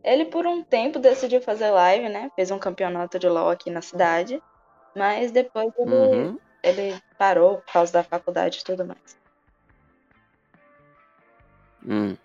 Ele 0.04 0.26
por 0.26 0.46
um 0.46 0.64
tempo 0.64 1.00
decidiu 1.00 1.42
fazer 1.42 1.70
live, 1.72 2.10
né? 2.10 2.30
Fez 2.36 2.52
um 2.52 2.60
campeonato 2.60 3.18
de 3.18 3.28
LoL 3.28 3.50
aqui 3.50 3.70
na 3.72 3.82
cidade. 3.82 4.42
Mas 4.96 5.32
depois 5.32 5.68
ele, 5.78 5.92
Uhum. 5.92 6.40
ele 6.64 7.02
parou 7.18 7.58
por 7.58 7.74
causa 7.74 7.92
da 7.92 8.04
faculdade 8.04 8.60
e 8.60 8.64
tudo 8.64 8.86
mais. 8.86 9.18
Hum. 11.86 12.16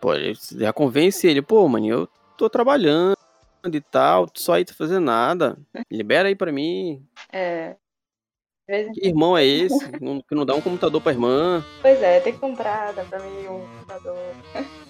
Pô, 0.00 0.12
já 0.58 0.72
convence 0.72 1.26
ele, 1.26 1.42
pô, 1.42 1.68
mano, 1.68 1.86
eu 1.86 2.08
tô 2.36 2.48
trabalhando 2.48 3.14
e 3.72 3.80
tal, 3.80 4.26
só 4.34 4.54
aí 4.54 4.64
tá 4.64 4.72
fazendo 4.72 5.04
nada. 5.04 5.58
Libera 5.90 6.28
aí 6.28 6.34
pra 6.34 6.50
mim. 6.50 7.06
É. 7.30 7.76
de 8.70 8.92
Que 9.00 9.06
irmão 9.08 9.36
é 9.36 9.44
esse? 9.44 9.78
Não- 10.00 10.20
que 10.22 10.34
não 10.34 10.44
dá 10.46 10.54
um 10.54 10.60
computador 10.60 11.00
pra 11.00 11.12
irmã? 11.12 11.64
Pois 11.82 12.00
é, 12.02 12.20
tem 12.20 12.32
que 12.32 12.38
comprar, 12.38 12.92
dá 12.92 13.04
pra 13.04 13.18
mim 13.20 13.46
um 13.48 13.66
computador. 13.78 14.18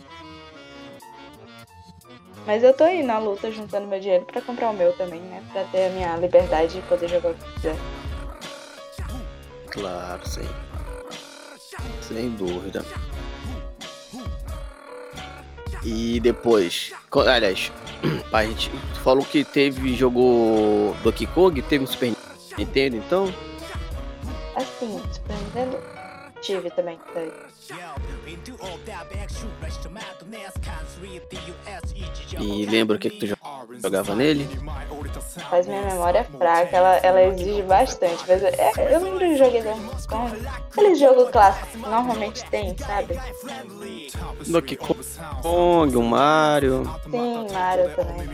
Mas 2.47 2.63
eu 2.63 2.73
tô 2.73 2.85
aí 2.85 3.03
na 3.03 3.19
luta 3.19 3.51
juntando 3.51 3.87
meu 3.87 4.01
dinheiro 4.01 4.25
pra 4.25 4.41
comprar 4.41 4.71
o 4.71 4.75
meu 4.75 4.93
também, 4.95 5.21
né? 5.21 5.43
Pra 5.53 5.63
ter 5.65 5.87
a 5.87 5.91
minha 5.91 6.17
liberdade 6.17 6.79
e 6.79 6.83
poder 6.83 7.09
jogar 7.09 7.31
o 7.33 7.35
que 7.35 7.53
quiser. 7.55 7.77
Claro, 9.69 10.27
sim. 10.27 10.49
Sem 12.01 12.31
dúvida. 12.31 12.85
E 15.85 16.19
depois, 16.21 16.93
aliás, 17.27 17.71
a 18.33 18.45
gente 18.45 18.71
falou 19.03 19.25
que 19.25 19.45
teve, 19.45 19.95
jogou 19.95 20.95
Donkey 21.03 21.27
Kong, 21.27 21.61
teve 21.63 21.85
um 21.85 21.87
Super 21.87 22.13
Nintendo, 22.59 22.97
então? 22.97 23.33
Assim, 25.31 25.79
Super 29.29 29.71
E 32.39 32.67
lembra 32.67 32.97
o 32.97 32.99
que, 32.99 33.11
que 33.11 33.19
tu 33.19 33.27
jo- 33.27 33.37
jogava 33.83 34.15
nele? 34.15 34.49
Mas 35.51 35.67
minha 35.67 35.83
memória 35.83 36.19
é 36.21 36.25
fraca, 36.25 36.77
ela, 36.77 36.97
ela 36.99 37.23
exige 37.23 37.63
bastante. 37.63 38.25
Mas 38.29 38.43
é, 38.43 38.73
eu 38.95 39.01
lembro 39.03 39.19
de 39.19 39.39
Donkey 39.39 40.07
Kong. 40.09 40.47
Aquele 40.47 40.95
jogo 40.95 41.27
clássico 41.31 41.67
que 41.67 41.79
normalmente 41.79 42.45
tem, 42.51 42.77
sabe? 42.79 43.19
Donkey 44.47 44.77
Kong, 44.77 45.97
o 45.97 46.03
Mario. 46.03 46.85
Sim, 47.05 47.53
Mario 47.53 47.95
também. 47.97 48.29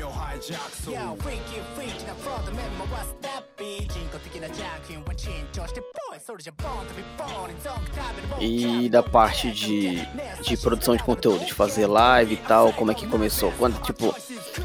E 8.41 8.89
da 8.89 9.03
parte 9.03 9.51
de, 9.51 10.07
de 10.43 10.57
produção 10.57 10.97
de 10.97 11.03
conteúdo, 11.03 11.45
de 11.45 11.55
fazer 11.55 11.86
live 11.87 12.35
e 12.35 12.37
tal, 12.37 12.73
como 12.73 12.91
é 12.91 12.95
que 12.95 13.07
começou? 13.07 13.53
Quando, 13.59 13.81
tipo, 13.83 14.15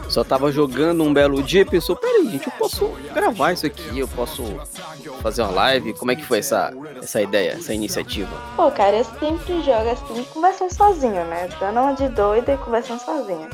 só 0.09 0.23
tava 0.23 0.51
jogando 0.51 1.03
um 1.03 1.13
belo 1.13 1.41
dia 1.41 1.61
e 1.61 1.65
pensou, 1.65 1.95
peraí, 1.95 2.29
gente, 2.29 2.47
eu 2.47 2.53
posso 2.53 2.87
gravar 3.13 3.53
isso 3.53 3.65
aqui, 3.65 3.99
eu 3.99 4.07
posso 4.07 4.43
fazer 5.21 5.41
uma 5.41 5.51
live. 5.51 5.93
Como 5.93 6.11
é 6.11 6.15
que 6.15 6.25
foi 6.25 6.39
essa, 6.39 6.73
essa 7.01 7.21
ideia, 7.21 7.51
essa 7.51 7.73
iniciativa? 7.73 8.31
Pô, 8.55 8.69
cara, 8.71 8.97
eu 8.97 9.05
sempre 9.05 9.61
jogo 9.63 9.89
assim, 9.89 10.23
conversando 10.33 10.73
sozinho, 10.73 11.25
né? 11.25 11.49
Dando 11.59 11.79
uma 11.79 11.93
de 11.93 12.09
doida 12.09 12.53
e 12.53 12.57
conversando 12.57 12.99
sozinha. 12.99 13.49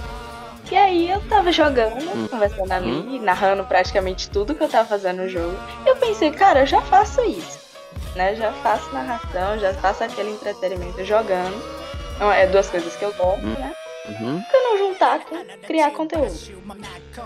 E 0.70 0.76
aí 0.76 1.10
eu 1.10 1.22
tava 1.30 1.50
jogando, 1.52 2.30
conversando 2.30 2.72
ali, 2.72 3.20
narrando 3.20 3.64
praticamente 3.64 4.30
tudo 4.30 4.54
que 4.54 4.64
eu 4.64 4.68
tava 4.68 4.88
fazendo 4.88 5.22
no 5.22 5.30
jogo. 5.30 5.56
Eu 5.86 5.96
pensei, 5.96 6.30
cara, 6.32 6.62
eu 6.62 6.66
já 6.66 6.82
faço 6.82 7.22
isso. 7.22 7.60
Né? 8.16 8.36
Já 8.36 8.52
faço 8.52 8.92
narração, 8.94 9.58
já 9.60 9.74
faço 9.76 10.04
aquele 10.04 10.32
entretenimento 10.32 11.04
jogando. 11.06 11.77
É 12.20 12.48
duas 12.48 12.70
coisas 12.70 12.96
que 12.96 13.04
eu 13.06 13.14
gosto, 13.14 13.46
Hum. 13.46 13.54
né? 13.60 13.74
Uhum. 14.08 14.42
Por 14.42 14.52
que 14.52 14.58
não 14.60 14.78
juntar 14.78 15.20
com 15.26 15.36
criar 15.68 15.92
conteúdo? 15.92 16.34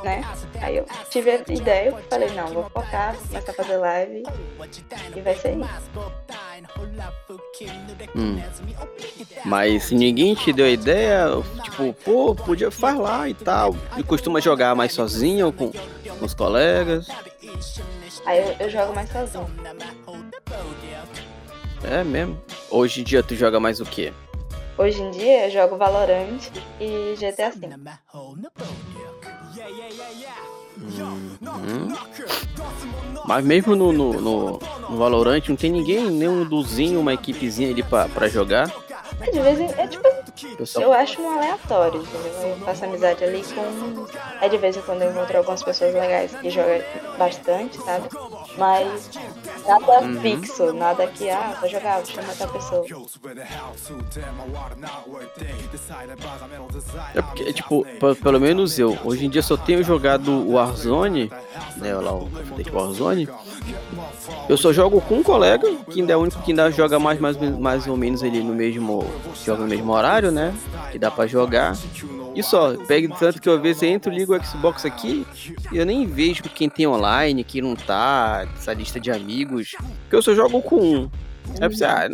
Né? 0.03 0.23
Aí 0.61 0.77
eu 0.77 0.85
tive 1.11 1.29
a 1.29 1.35
ideia, 1.47 1.89
eu 1.89 1.97
falei, 2.09 2.29
não, 2.31 2.47
vou 2.47 2.63
focar, 2.71 3.15
começar 3.15 3.51
a 3.51 3.53
fazer 3.53 3.77
live 3.77 4.23
e 5.15 5.21
vai 5.21 5.35
ser 5.35 5.57
isso. 5.57 5.69
Hum. 8.15 8.41
Mas 9.45 9.91
ninguém 9.91 10.33
te 10.33 10.51
deu 10.51 10.65
a 10.65 10.69
ideia, 10.69 11.27
tipo, 11.63 11.93
pô, 12.03 12.33
podia 12.33 12.71
falar 12.71 13.29
e 13.29 13.33
tal. 13.35 13.75
E 13.97 14.01
costuma 14.03 14.41
jogar 14.41 14.73
mais 14.75 14.91
sozinho 14.91 15.47
ou 15.47 15.53
com, 15.53 15.71
com 15.71 16.25
os 16.25 16.33
colegas? 16.33 17.07
Aí 18.25 18.39
eu, 18.39 18.55
eu 18.59 18.69
jogo 18.69 18.93
mais 18.93 19.09
sozinho. 19.11 19.47
É 21.83 22.03
mesmo? 22.03 22.41
Hoje 22.71 23.01
em 23.01 23.03
dia 23.03 23.21
tu 23.21 23.35
joga 23.35 23.59
mais 23.59 23.79
o 23.79 23.85
quê? 23.85 24.11
Hoje 24.81 24.99
em 24.99 25.11
dia 25.11 25.45
eu 25.45 25.51
jogo 25.51 25.77
Valorant 25.77 26.39
e 26.79 27.13
GTA 27.15 27.51
V. 27.51 27.69
Uhum. 30.75 31.87
Mas 33.27 33.45
mesmo 33.45 33.75
no, 33.75 33.93
no, 33.93 34.13
no, 34.13 34.59
no, 34.59 34.97
Valorant 34.97 35.47
não 35.47 35.55
tem 35.55 35.71
ninguém, 35.71 36.09
nenhum 36.09 36.43
duzinho, 36.43 36.99
uma 36.99 37.13
equipezinha 37.13 37.69
ali 37.69 37.83
pra, 37.83 38.09
pra 38.09 38.27
jogar? 38.27 38.73
É, 39.21 39.31
de 39.31 39.39
vez 39.39 39.59
em 39.59 39.65
é 39.79 39.87
tipo. 39.87 40.09
Pessoal... 40.57 40.85
Eu 40.85 40.93
acho 40.93 41.21
um 41.21 41.37
aleatório, 41.37 42.01
entendeu? 42.01 42.49
Eu 42.49 42.57
faço 42.65 42.85
amizade 42.85 43.23
ali 43.23 43.43
com. 43.43 44.05
É 44.41 44.49
de 44.49 44.57
vez 44.57 44.75
em 44.75 44.81
quando 44.81 45.01
eu 45.03 45.11
encontro 45.11 45.37
algumas 45.37 45.63
pessoas 45.63 45.93
legais 45.93 46.33
que 46.33 46.49
jogam 46.49 46.81
bastante, 47.17 47.77
sabe? 47.83 48.09
Mas 48.57 49.09
nada 49.67 50.01
uhum. 50.01 50.21
fixo, 50.21 50.73
nada 50.73 51.07
que, 51.07 51.29
ah, 51.29 51.57
vou 51.59 51.69
jogar, 51.69 51.97
vou 51.97 52.05
chamar 52.05 52.29
outra 52.29 52.47
pessoa. 52.47 52.85
É 57.15 57.21
porque, 57.21 57.53
tipo, 57.53 57.85
pelo 58.21 58.39
menos 58.39 58.79
eu, 58.79 58.97
hoje 59.03 59.25
em 59.25 59.29
dia 59.29 59.41
só 59.41 59.55
tenho 59.55 59.83
jogado 59.83 60.31
o 60.31 60.53
Warzone, 60.53 61.31
né, 61.77 61.93
lá 61.93 62.13
o 62.13 62.29
Warzone, 62.71 63.27
eu 64.49 64.57
só 64.57 64.73
jogo 64.73 65.01
com 65.01 65.15
um 65.15 65.23
colega, 65.23 65.67
que 65.89 65.99
ainda 65.99 66.13
é 66.13 66.17
o 66.17 66.19
único 66.19 66.41
que 66.41 66.51
ainda 66.51 66.69
joga 66.71 66.99
mais, 66.99 67.19
mais, 67.19 67.37
mais 67.37 67.87
ou 67.87 67.95
menos 67.95 68.23
ele 68.23 68.41
no 68.43 68.53
mesmo. 68.53 69.05
Joga 69.45 69.63
no 69.63 69.69
mesmo 69.69 69.91
horário, 69.91 70.31
né? 70.31 70.53
Que 70.91 70.99
dá 70.99 71.09
pra 71.09 71.27
jogar. 71.27 71.77
E 72.35 72.41
só, 72.41 72.75
pega 72.85 73.13
tanto 73.17 73.41
que 73.41 73.49
eu 73.49 73.55
às 73.55 73.61
vezes 73.61 73.83
entro, 73.83 74.11
ligo 74.11 74.35
o 74.35 74.43
Xbox 74.43 74.85
aqui 74.85 75.25
e 75.71 75.77
eu 75.77 75.85
nem 75.85 76.05
vejo 76.07 76.43
quem 76.43 76.69
tem 76.69 76.87
online, 76.87 77.43
quem 77.43 77.61
não 77.61 77.75
tá, 77.75 78.47
essa 78.55 78.73
lista 78.73 78.99
de 78.99 79.11
amigos. 79.11 79.71
Porque 79.71 80.15
eu 80.15 80.21
só 80.21 80.33
jogo 80.33 80.61
com 80.61 80.77
um. 80.77 81.11
É 81.55 81.67
pra 81.67 81.69
você, 81.69 81.85
ah, 81.85 82.07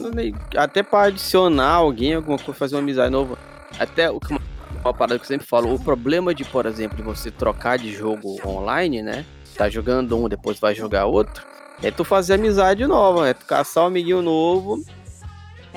até 0.57 0.81
pra 0.81 1.03
adicionar 1.03 1.73
alguém, 1.73 2.15
alguma 2.15 2.37
coisa, 2.37 2.57
fazer 2.57 2.75
uma 2.75 2.81
amizade 2.81 3.11
nova. 3.11 3.37
Até 3.77 4.09
o 4.09 4.19
que 4.19 4.35
uma 4.83 4.93
parada 4.93 5.19
que 5.19 5.23
eu 5.23 5.27
sempre 5.27 5.45
falo, 5.45 5.73
o 5.73 5.79
problema 5.79 6.33
de, 6.33 6.45
por 6.45 6.65
exemplo, 6.65 6.95
de 6.95 7.03
você 7.03 7.29
trocar 7.29 7.77
de 7.77 7.91
jogo 7.91 8.37
online, 8.45 9.01
né? 9.01 9.25
Tá 9.55 9.69
jogando 9.69 10.15
um, 10.17 10.29
depois 10.29 10.59
vai 10.59 10.73
jogar 10.73 11.05
outro 11.05 11.43
é 11.81 11.91
tu 11.91 12.03
fazer 12.03 12.35
amizade 12.35 12.85
nova, 12.87 13.29
é 13.29 13.33
tu 13.33 13.45
caçar 13.45 13.83
um 13.83 13.87
amiguinho 13.87 14.21
novo. 14.21 14.83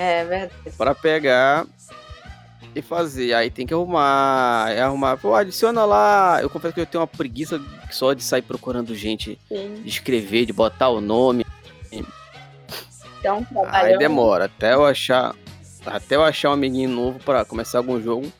É 0.01 0.25
verdade. 0.25 0.77
Pra 0.79 0.95
pegar 0.95 1.67
e 2.75 2.81
fazer. 2.81 3.35
Aí 3.35 3.51
tem 3.51 3.67
que 3.67 3.75
arrumar. 3.75 4.71
É 4.71 4.81
arrumar. 4.81 5.19
Pô, 5.19 5.35
adiciona 5.35 5.85
lá. 5.85 6.39
Eu 6.41 6.49
confesso 6.49 6.73
que 6.73 6.81
eu 6.81 6.87
tenho 6.87 7.03
uma 7.03 7.07
preguiça 7.07 7.61
só 7.91 8.15
de 8.15 8.25
sair 8.25 8.41
procurando 8.41 8.95
gente, 8.95 9.39
Sim. 9.47 9.75
de 9.83 9.89
escrever, 9.89 10.47
de 10.47 10.55
botar 10.55 10.89
o 10.89 11.03
nome. 11.03 11.45
Então, 13.19 13.47
Aí 13.67 13.99
demora. 13.99 14.47
Até 14.47 14.73
eu 14.73 14.87
achar. 14.87 15.37
Até 15.85 16.17
eu 16.17 16.25
achar 16.25 16.49
um 16.49 16.55
amiguinho 16.55 16.89
novo 16.89 17.19
para 17.19 17.45
começar 17.45 17.77
algum 17.77 18.01
jogo. 18.01 18.33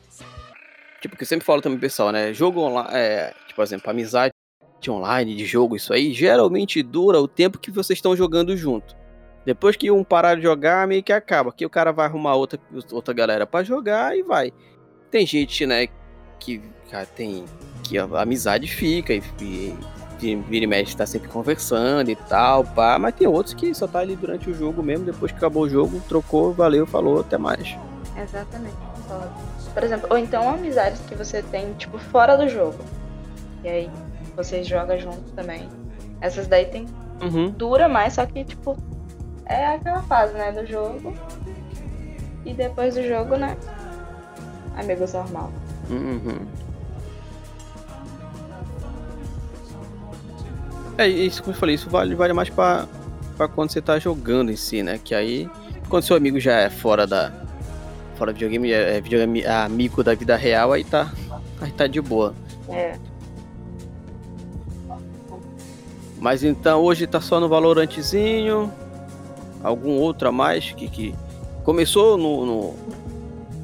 Tipo, 0.99 1.15
que 1.15 1.21
eu 1.21 1.27
sempre 1.27 1.45
falo 1.45 1.61
também, 1.61 1.77
pessoal, 1.77 2.11
né? 2.11 2.33
Jogo 2.33 2.59
online. 2.61 2.89
É, 2.91 3.33
tipo, 3.45 3.55
por 3.57 3.63
exemplo, 3.63 3.87
amizade 3.87 4.33
de 4.79 4.89
online, 4.89 5.35
de 5.35 5.45
jogo, 5.45 5.75
isso 5.75 5.93
aí, 5.93 6.11
geralmente 6.11 6.81
dura 6.81 7.19
o 7.19 7.27
tempo 7.27 7.59
que 7.59 7.69
vocês 7.69 7.97
estão 7.97 8.15
jogando 8.15 8.57
junto. 8.57 8.99
Depois 9.45 9.75
que 9.75 9.89
um 9.89 10.03
parar 10.03 10.35
de 10.35 10.43
jogar, 10.43 10.87
meio 10.87 11.01
que 11.01 11.11
acaba. 11.11 11.51
Que 11.51 11.65
o 11.65 11.69
cara 11.69 11.91
vai 11.91 12.05
arrumar 12.05 12.35
outra, 12.35 12.59
outra 12.91 13.13
galera 13.13 13.47
para 13.47 13.63
jogar 13.63 14.15
e 14.15 14.21
vai. 14.21 14.53
Tem 15.09 15.25
gente, 15.25 15.65
né, 15.65 15.87
que 16.39 16.61
cara, 16.89 17.05
tem. 17.05 17.45
que 17.83 17.97
a 17.97 18.03
amizade 18.21 18.67
fica 18.67 19.13
e, 19.13 19.23
e, 19.41 19.75
e 20.21 20.35
vira 20.35 20.65
e 20.65 20.67
mexe 20.67 20.95
tá 20.95 21.05
sempre 21.05 21.29
conversando 21.29 22.11
e 22.11 22.15
tal, 22.15 22.63
pá. 22.63 22.99
Mas 22.99 23.15
tem 23.15 23.27
outros 23.27 23.53
que 23.53 23.73
só 23.73 23.87
tá 23.87 23.99
ali 23.99 24.15
durante 24.15 24.49
o 24.49 24.53
jogo 24.53 24.83
mesmo, 24.83 25.05
depois 25.05 25.31
que 25.31 25.37
acabou 25.37 25.63
o 25.63 25.69
jogo, 25.69 26.01
trocou, 26.07 26.53
valeu, 26.53 26.85
falou, 26.85 27.21
até 27.21 27.37
mais. 27.37 27.75
Exatamente. 28.17 28.75
Por 29.73 29.83
exemplo, 29.83 30.07
ou 30.09 30.17
então 30.17 30.49
amizades 30.49 31.01
que 31.07 31.15
você 31.15 31.41
tem, 31.41 31.73
tipo, 31.73 31.97
fora 31.97 32.35
do 32.35 32.47
jogo. 32.47 32.77
E 33.63 33.69
aí, 33.69 33.89
você 34.35 34.63
joga 34.63 34.97
junto 34.97 35.31
também. 35.31 35.69
Essas 36.19 36.47
daí 36.47 36.65
tem. 36.65 36.85
Uhum. 37.21 37.51
Dura 37.51 37.87
mais, 37.87 38.13
só 38.13 38.25
que, 38.25 38.43
tipo, 38.43 38.77
é 39.45 39.75
aquela 39.75 40.01
fase, 40.03 40.33
né, 40.33 40.51
do 40.51 40.65
jogo. 40.65 41.13
E 42.45 42.53
depois 42.53 42.95
do 42.95 43.03
jogo, 43.03 43.35
né? 43.35 43.55
Amigos 44.75 45.13
normal. 45.13 45.51
Uhum. 45.89 46.45
É, 50.97 51.07
isso 51.07 51.41
como 51.41 51.55
eu 51.55 51.59
falei, 51.59 51.75
isso 51.75 51.89
vale, 51.89 52.15
vale 52.15 52.33
mais 52.33 52.49
pra, 52.49 52.87
pra 53.37 53.47
quando 53.47 53.71
você 53.71 53.81
tá 53.81 53.97
jogando 53.99 54.51
em 54.51 54.55
si, 54.55 54.83
né? 54.83 54.99
Que 55.03 55.15
aí, 55.15 55.49
quando 55.89 56.03
seu 56.03 56.15
amigo 56.15 56.39
já 56.39 56.59
é 56.59 56.69
fora 56.69 57.05
da. 57.05 57.31
Fora 58.15 58.31
do 58.31 58.35
videogame, 58.35 58.71
é, 58.71 58.97
é 58.97 59.01
videogame 59.01 59.41
é 59.41 59.49
amigo 59.49 60.03
da 60.03 60.13
vida 60.13 60.35
real, 60.35 60.73
aí 60.73 60.83
tá. 60.83 61.11
Aí 61.59 61.71
tá 61.71 61.87
de 61.87 62.01
boa. 62.01 62.33
É. 62.69 62.97
Mas 66.19 66.43
então 66.43 66.81
hoje 66.81 67.07
tá 67.07 67.19
só 67.19 67.39
no 67.39 67.49
Valorantezinho. 67.49 68.71
Algum 69.63 69.97
outro 69.99 70.29
a 70.29 70.31
mais 70.31 70.71
que, 70.71 70.87
que 70.87 71.15
começou 71.63 72.17
no, 72.17 72.45
no 72.45 72.75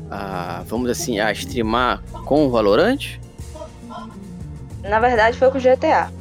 a, 0.10 0.63
vamos 0.65 0.89
assim, 0.89 1.19
a 1.19 1.31
streamar 1.31 2.01
com 2.25 2.45
o 2.45 2.49
Valorant? 2.49 3.19
Na 4.81 4.99
verdade 4.99 5.38
foi 5.38 5.49
com 5.51 5.57
o 5.57 5.62
GTA. 5.62 6.12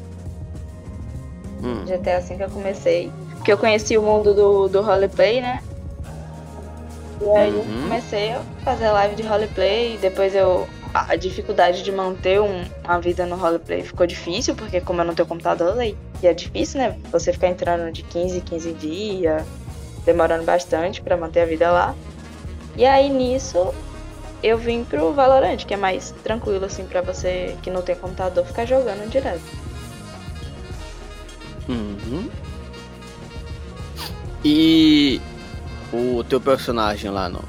Hum. 1.63 1.85
GTA 1.85 2.19
assim 2.19 2.37
que 2.37 2.45
eu 2.45 2.51
comecei. 2.51 3.11
Porque 3.35 3.53
eu 3.53 3.59
conheci 3.59 3.97
o 3.97 4.03
mundo 4.03 4.35
do, 4.35 4.69
do 4.69 4.83
roleplay, 4.83 5.41
né? 5.41 5.63
E 7.21 7.29
aí 7.31 7.51
uhum. 7.51 7.59
eu 7.59 7.83
comecei 7.83 8.33
a 8.33 8.41
fazer 8.65 8.91
live 8.91 9.15
de 9.15 9.23
roleplay, 9.23 9.97
depois 9.99 10.35
eu 10.35 10.67
a 11.09 11.15
dificuldade 11.15 11.83
de 11.83 11.93
manter 11.93 12.41
um, 12.41 12.65
uma 12.83 12.99
vida 12.99 13.27
no 13.27 13.37
roleplay 13.37 13.83
ficou 13.83 14.07
difícil, 14.07 14.55
porque 14.55 14.81
como 14.81 15.03
eu 15.03 15.05
não 15.05 15.15
tenho 15.15 15.29
computador, 15.29 15.79
aí 15.79 15.95
é 16.23 16.33
difícil, 16.33 16.81
né? 16.81 16.97
Você 17.13 17.33
ficar 17.33 17.49
entrando 17.49 17.93
de 17.93 18.03
15 18.03 18.39
em 18.39 18.41
15 18.41 18.73
dias, 18.73 19.45
demorando 20.07 20.45
bastante 20.45 21.03
para 21.03 21.17
manter 21.17 21.41
a 21.41 21.47
vida 21.47 21.71
lá. 21.71 21.95
E 22.77 22.87
aí 22.87 23.11
nisso 23.11 23.75
eu 24.43 24.57
vim 24.57 24.85
pro 24.85 25.13
Valorant, 25.13 25.65
que 25.67 25.75
é 25.75 25.77
mais 25.77 26.15
tranquilo 26.23 26.65
assim 26.65 26.87
para 26.87 27.03
você 27.03 27.57
que 27.63 27.71
não 27.71 27.83
tem 27.83 27.97
computador 27.97 28.47
ficar 28.47 28.65
jogando 28.65 29.11
direto. 29.11 29.43
Uhum. 31.69 32.31
E 34.45 35.21
o 35.93 36.23
teu 36.23 36.41
personagem 36.41 37.11
lá 37.11 37.29
no, 37.29 37.43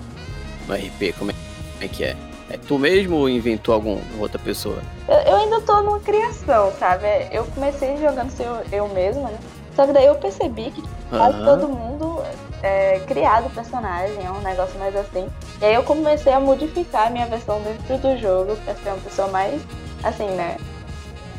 no 0.68 0.74
RP, 0.74 1.14
como 1.18 1.32
é, 1.32 1.34
como 1.34 1.84
é 1.84 1.88
que 1.88 2.04
é? 2.04 2.16
É 2.50 2.58
tu 2.58 2.80
mesmo 2.80 3.18
ou 3.18 3.30
inventou 3.30 3.76
alguma 3.76 4.02
outra 4.18 4.40
pessoa? 4.40 4.82
Eu, 5.08 5.16
eu, 5.16 5.36
ainda 5.36 5.62
tô 5.62 5.82
numa 5.82 6.00
criação, 6.00 6.72
sabe? 6.80 7.06
Eu 7.32 7.46
comecei 7.48 7.98
jogando 7.98 8.32
ser 8.32 8.46
eu, 8.46 8.64
eu 8.72 8.90
mesma, 8.90 9.30
né? 9.30 9.38
Só 9.76 9.86
que 9.86 9.94
daí 9.94 10.06
eu 10.06 10.16
percebi 10.16 10.72
que 10.72 10.82
quase 11.10 11.38
todo 11.44 11.68
mundo 11.68 12.24
é, 12.62 13.00
criado 13.02 13.54
personagem, 13.54 14.26
é 14.26 14.32
um 14.32 14.42
negócio 14.42 14.78
mais 14.80 14.96
assim. 14.96 15.30
E 15.62 15.66
aí 15.66 15.74
eu 15.74 15.84
comecei 15.84 16.34
a 16.34 16.40
modificar 16.40 17.08
a 17.08 17.10
minha 17.10 17.26
versão 17.26 17.62
dentro 17.62 17.98
do 17.98 18.18
jogo 18.18 18.56
pra 18.58 18.76
ser 18.76 18.90
uma 18.90 19.02
pessoa 19.02 19.28
mais, 19.30 19.62
assim, 20.04 20.30
né? 20.32 20.58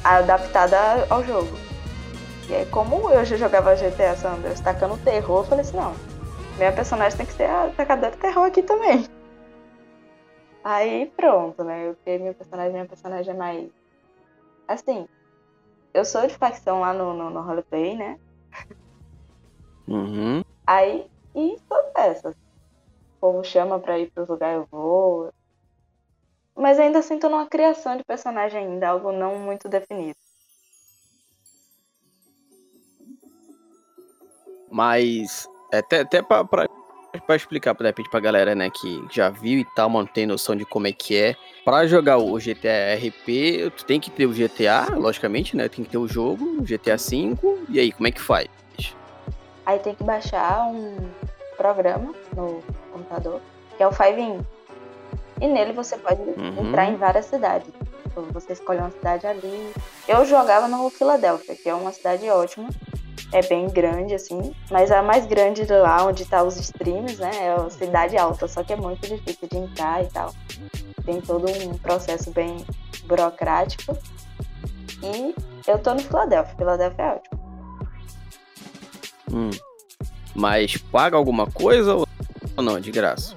Adaptada 0.05 1.07
ao 1.11 1.25
jogo. 1.25 1.57
E 2.49 2.55
aí, 2.55 2.67
como 2.67 3.11
eu 3.11 3.25
já 3.25 3.37
jogava 3.37 3.75
GTA 3.75 4.17
Sanders 4.17 4.61
tacando 4.61 4.97
terror, 4.99 5.41
eu 5.41 5.45
falei 5.45 5.61
assim: 5.61 5.77
não, 5.77 5.93
minha 6.57 6.73
personagem 6.73 7.19
tem 7.19 7.27
que 7.27 7.35
ser 7.35 7.51
a 7.51 7.71
tacadora 7.77 8.13
de 8.13 8.17
terror 8.19 8.45
aqui 8.45 8.63
também. 8.63 9.05
Aí 10.65 11.13
pronto, 11.17 11.63
né? 11.63 11.89
Eu 11.89 11.97
criei 12.03 12.19
meu 12.19 12.35
personagem, 12.35 12.73
minha 12.73 12.87
personagem 12.87 13.35
é 13.35 13.37
mais. 13.37 13.71
Assim, 14.67 15.07
eu 15.95 16.05
sou 16.05 16.27
de 16.27 16.35
facção 16.35 16.81
lá 16.81 16.93
no, 16.93 17.15
no, 17.15 17.31
no 17.31 17.43
roleplay, 17.43 17.97
né? 17.97 18.19
Uhum. 19.87 20.43
Aí, 20.69 21.07
e 21.35 21.57
sou 21.67 21.93
dessas. 21.95 22.35
O 22.35 23.21
povo 23.23 23.43
chama 23.43 23.81
pra 23.81 23.99
ir 23.99 24.11
pros 24.11 24.29
lugares, 24.29 24.59
eu 24.59 24.69
vou. 24.71 25.33
Mas 26.55 26.79
ainda 26.79 26.99
assim 26.99 27.19
tô 27.19 27.31
numa 27.31 27.47
criação 27.47 27.97
de 27.97 28.05
personagem 28.05 28.67
ainda, 28.67 28.91
algo 28.91 29.11
não 29.11 29.39
muito 29.39 29.67
definido. 29.67 30.19
Mas, 34.71 35.49
até, 35.73 36.01
até 36.01 36.21
pra, 36.21 36.45
pra 36.45 36.67
pra 37.27 37.37
explicar, 37.37 37.75
de 37.75 37.85
repente, 37.85 38.11
pra 38.11 38.21
galera, 38.21 38.55
né, 38.55 38.69
que 38.69 39.03
já 39.11 39.31
viu 39.31 39.61
e 39.61 39.65
tal, 39.75 39.89
mas 39.89 40.05
não 40.05 40.13
tem 40.13 40.27
noção 40.27 40.55
de 40.55 40.67
como 40.67 40.87
é 40.87 40.93
que 40.93 41.17
é. 41.17 41.35
Pra 41.65 41.87
jogar 41.87 42.19
o 42.19 42.39
GTA 42.39 42.95
RP, 42.95 43.73
tu 43.75 43.87
tem 43.87 43.99
que 43.99 44.11
ter 44.11 44.27
o 44.27 44.35
GTA, 44.35 44.95
logicamente, 44.97 45.57
né? 45.57 45.67
Tem 45.71 45.83
que 45.83 45.91
ter 45.91 45.99
o 45.99 46.07
jogo, 46.07 46.45
o 46.61 46.63
GTA 46.63 46.97
V. 46.97 47.35
E 47.71 47.81
aí, 47.81 47.91
como 47.91 48.07
é 48.07 48.11
que 48.11 48.21
faz? 48.21 48.47
Aí 49.69 49.79
tem 49.81 49.95
que 49.95 50.03
baixar 50.03 50.67
um 50.67 50.97
programa 51.59 52.15
no 52.35 52.63
computador, 52.91 53.39
que 53.77 53.83
é 53.83 53.87
o 53.87 53.93
5 53.93 54.43
E 55.43 55.47
nele 55.47 55.75
você 55.75 55.99
pode 55.99 56.23
uhum. 56.23 56.69
entrar 56.69 56.87
em 56.87 56.97
várias 56.97 57.27
cidades. 57.27 57.69
Tipo, 58.05 58.23
você 58.33 58.55
escolhe 58.55 58.79
uma 58.79 58.91
cidade 58.91 59.27
ali. 59.27 59.75
Eu 60.09 60.25
jogava 60.25 60.69
no 60.69 60.89
Filadélfia, 60.89 61.55
que 61.55 61.69
é 61.69 61.75
uma 61.75 61.93
cidade 61.93 62.31
ótima 62.31 62.71
é 63.31 63.43
bem 63.43 63.69
grande, 63.69 64.15
assim. 64.15 64.55
Mas 64.71 64.91
a 64.91 65.03
mais 65.03 65.27
grande 65.27 65.63
lá 65.67 66.03
onde 66.07 66.25
tá 66.25 66.43
os 66.43 66.57
streams, 66.57 67.19
né? 67.19 67.31
É 67.39 67.51
a 67.53 67.69
cidade 67.69 68.17
alta, 68.17 68.49
só 68.49 68.65
que 68.65 68.73
é 68.73 68.77
muito 68.77 69.07
difícil 69.07 69.49
de 69.51 69.59
entrar 69.59 70.03
e 70.03 70.07
tal. 70.07 70.33
Tem 71.05 71.21
todo 71.21 71.45
um 71.47 71.77
processo 71.77 72.31
bem 72.31 72.65
burocrático. 73.05 73.95
E 75.03 75.35
eu 75.67 75.79
tô 75.79 75.93
no 75.93 76.01
Filadélfia. 76.01 76.57
Filadélfia 76.57 77.05
é 77.05 77.13
ótimo. 77.17 77.38
Hum. 79.33 79.51
Mas 80.35 80.77
paga 80.77 81.17
alguma 81.17 81.47
coisa 81.47 81.95
ou 81.95 82.07
não? 82.63 82.81
De 82.81 82.91
graça? 82.91 83.35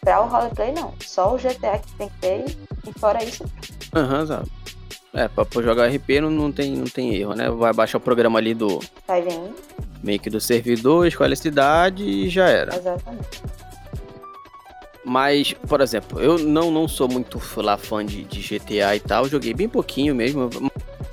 Pra 0.00 0.22
o 0.22 0.28
roleplay, 0.28 0.72
não. 0.72 0.94
Só 1.04 1.34
o 1.34 1.38
GTA 1.38 1.78
que 1.78 1.92
tem 1.94 2.08
que 2.08 2.18
ter 2.20 2.44
e 2.86 2.98
fora 2.98 3.22
isso. 3.22 3.44
Aham, 3.94 4.22
uhum, 4.22 4.44
é, 5.12 5.26
pra, 5.28 5.44
pra 5.44 5.62
jogar 5.62 5.88
RP 5.88 6.20
não, 6.20 6.30
não, 6.30 6.52
tem, 6.52 6.76
não 6.76 6.84
tem 6.84 7.14
erro, 7.14 7.34
né? 7.34 7.50
Vai 7.50 7.72
baixar 7.72 7.98
o 7.98 8.00
programa 8.00 8.38
ali 8.38 8.54
do. 8.54 8.80
Vai 9.06 9.22
vir. 9.22 9.52
Meio 10.02 10.20
que 10.20 10.30
do 10.30 10.40
servidor, 10.40 11.06
escolhe 11.06 11.32
a 11.32 11.36
cidade 11.36 12.04
e 12.04 12.28
já 12.28 12.48
era. 12.48 12.76
Exatamente. 12.76 13.42
Mas, 15.04 15.52
por 15.52 15.80
exemplo, 15.80 16.20
eu 16.20 16.38
não, 16.38 16.70
não 16.70 16.86
sou 16.86 17.08
muito 17.08 17.40
lá 17.56 17.76
fã 17.76 18.04
de, 18.04 18.24
de 18.24 18.40
GTA 18.40 18.94
e 18.94 19.00
tal, 19.00 19.28
joguei 19.28 19.52
bem 19.52 19.68
pouquinho 19.68 20.14
mesmo, 20.14 20.48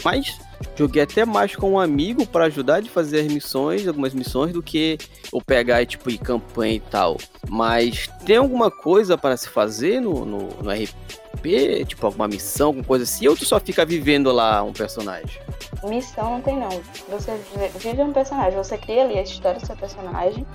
mas 0.04 0.40
joguei 0.76 1.04
até 1.04 1.26
mais 1.26 1.56
com 1.56 1.72
um 1.72 1.80
amigo 1.80 2.26
para 2.26 2.46
ajudar 2.46 2.82
de 2.82 2.90
fazer 2.90 3.22
as 3.22 3.28
missões, 3.28 3.88
algumas 3.88 4.14
missões, 4.14 4.54
do 4.54 4.62
que 4.62 4.98
eu 5.32 5.42
pegar 5.42 5.86
tipo 5.86 6.10
ir 6.10 6.18
campanha 6.18 6.76
e 6.76 6.80
tal. 6.80 7.18
Mas 7.50 8.10
tem 8.26 8.38
alguma 8.38 8.72
coisa 8.72 9.18
para 9.18 9.38
se 9.38 9.50
fazer 9.50 10.00
no, 10.00 10.26
no, 10.26 10.50
no 10.62 10.72
RP? 10.72 11.86
tipo 11.86 12.06
alguma 12.06 12.28
missão, 12.28 12.68
alguma 12.68 12.84
coisa 12.84 13.04
assim, 13.04 13.28
ou 13.28 13.36
tu 13.36 13.46
só 13.46 13.60
fica 13.60 13.86
vivendo 13.86 14.32
lá 14.32 14.62
um 14.64 14.74
personagem? 14.74 15.40
Missão 15.84 16.32
não 16.32 16.42
tem 16.42 16.58
não. 16.58 16.70
Você 17.10 17.40
vive 17.80 18.02
um 18.02 18.12
personagem, 18.12 18.58
você 18.58 18.78
cria 18.78 19.04
ali 19.04 19.18
a 19.18 19.22
história 19.22 19.60
do 19.60 19.66
seu 19.66 19.76
personagem, 19.76 20.46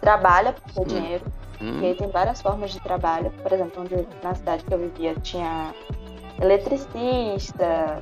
trabalha 0.00 0.54
por 0.74 0.82
hum. 0.82 0.86
dinheiro, 0.86 1.24
hum. 1.60 1.80
e 1.80 1.86
aí 1.86 1.94
tem 1.94 2.08
várias 2.08 2.40
formas 2.40 2.72
de 2.72 2.80
trabalho. 2.80 3.30
Por 3.42 3.52
exemplo, 3.52 3.82
onde, 3.82 4.06
na 4.22 4.34
cidade 4.34 4.64
que 4.64 4.72
eu 4.72 4.78
vivia 4.78 5.14
tinha 5.22 5.74
eletricista, 6.40 8.00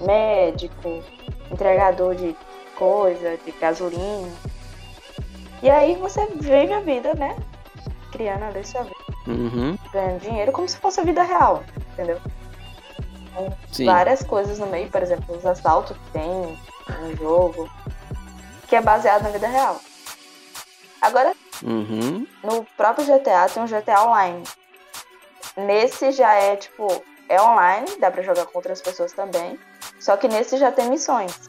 médico, 0.00 1.02
entregador 1.50 2.14
de 2.14 2.36
coisa, 2.76 3.36
de 3.36 3.52
gasolina. 3.52 4.32
E 5.62 5.68
aí 5.68 5.94
você 5.96 6.26
vive 6.26 6.72
a 6.72 6.80
vida, 6.80 7.14
né? 7.14 7.36
Criando 8.12 8.44
ali 8.44 8.64
sua 8.64 8.82
vida 8.82 9.10
uhum. 9.26 9.78
ganhando 9.92 10.20
dinheiro 10.20 10.52
como 10.52 10.68
se 10.68 10.78
fosse 10.78 11.00
a 11.00 11.04
vida 11.04 11.22
real, 11.22 11.62
entendeu? 11.92 12.20
Sim. 13.72 13.86
Várias 13.86 14.22
coisas 14.22 14.58
no 14.58 14.66
meio, 14.66 14.90
por 14.90 15.02
exemplo, 15.02 15.36
os 15.36 15.46
assaltos 15.46 15.96
que 15.96 16.10
tem 16.12 16.58
no 17.00 17.16
jogo, 17.16 17.70
que 18.68 18.76
é 18.76 18.80
baseado 18.80 19.22
na 19.22 19.30
vida 19.30 19.48
real. 19.48 19.80
Agora, 21.00 21.32
uhum. 21.62 22.26
no 22.42 22.64
próprio 22.76 23.06
GTA 23.06 23.48
tem 23.48 23.62
um 23.62 23.66
GTA 23.66 24.02
Online. 24.02 24.42
Nesse 25.56 26.12
já 26.12 26.34
é 26.34 26.56
tipo, 26.56 27.02
é 27.28 27.40
online, 27.40 27.86
dá 27.98 28.10
pra 28.10 28.22
jogar 28.22 28.46
com 28.46 28.58
outras 28.58 28.82
pessoas 28.82 29.12
também. 29.12 29.58
Só 30.00 30.16
que 30.16 30.26
nesse 30.26 30.56
já 30.56 30.72
tem 30.72 30.88
missões. 30.88 31.48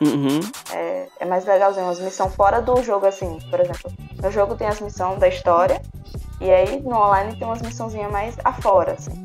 Uhum. 0.00 0.40
É, 0.72 1.08
é 1.20 1.24
mais 1.24 1.46
legalzinho, 1.46 1.86
umas 1.86 2.00
missões 2.00 2.34
fora 2.34 2.60
do 2.60 2.82
jogo, 2.82 3.06
assim, 3.06 3.38
por 3.48 3.60
exemplo. 3.60 3.90
No 4.22 4.30
jogo 4.30 4.54
tem 4.56 4.66
as 4.66 4.80
missões 4.80 5.18
da 5.18 5.28
história, 5.28 5.80
e 6.40 6.50
aí 6.50 6.80
no 6.82 6.96
online 6.96 7.36
tem 7.36 7.46
umas 7.46 7.62
missãozinhas 7.62 8.12
mais 8.12 8.36
afora, 8.44 8.92
assim. 8.92 9.24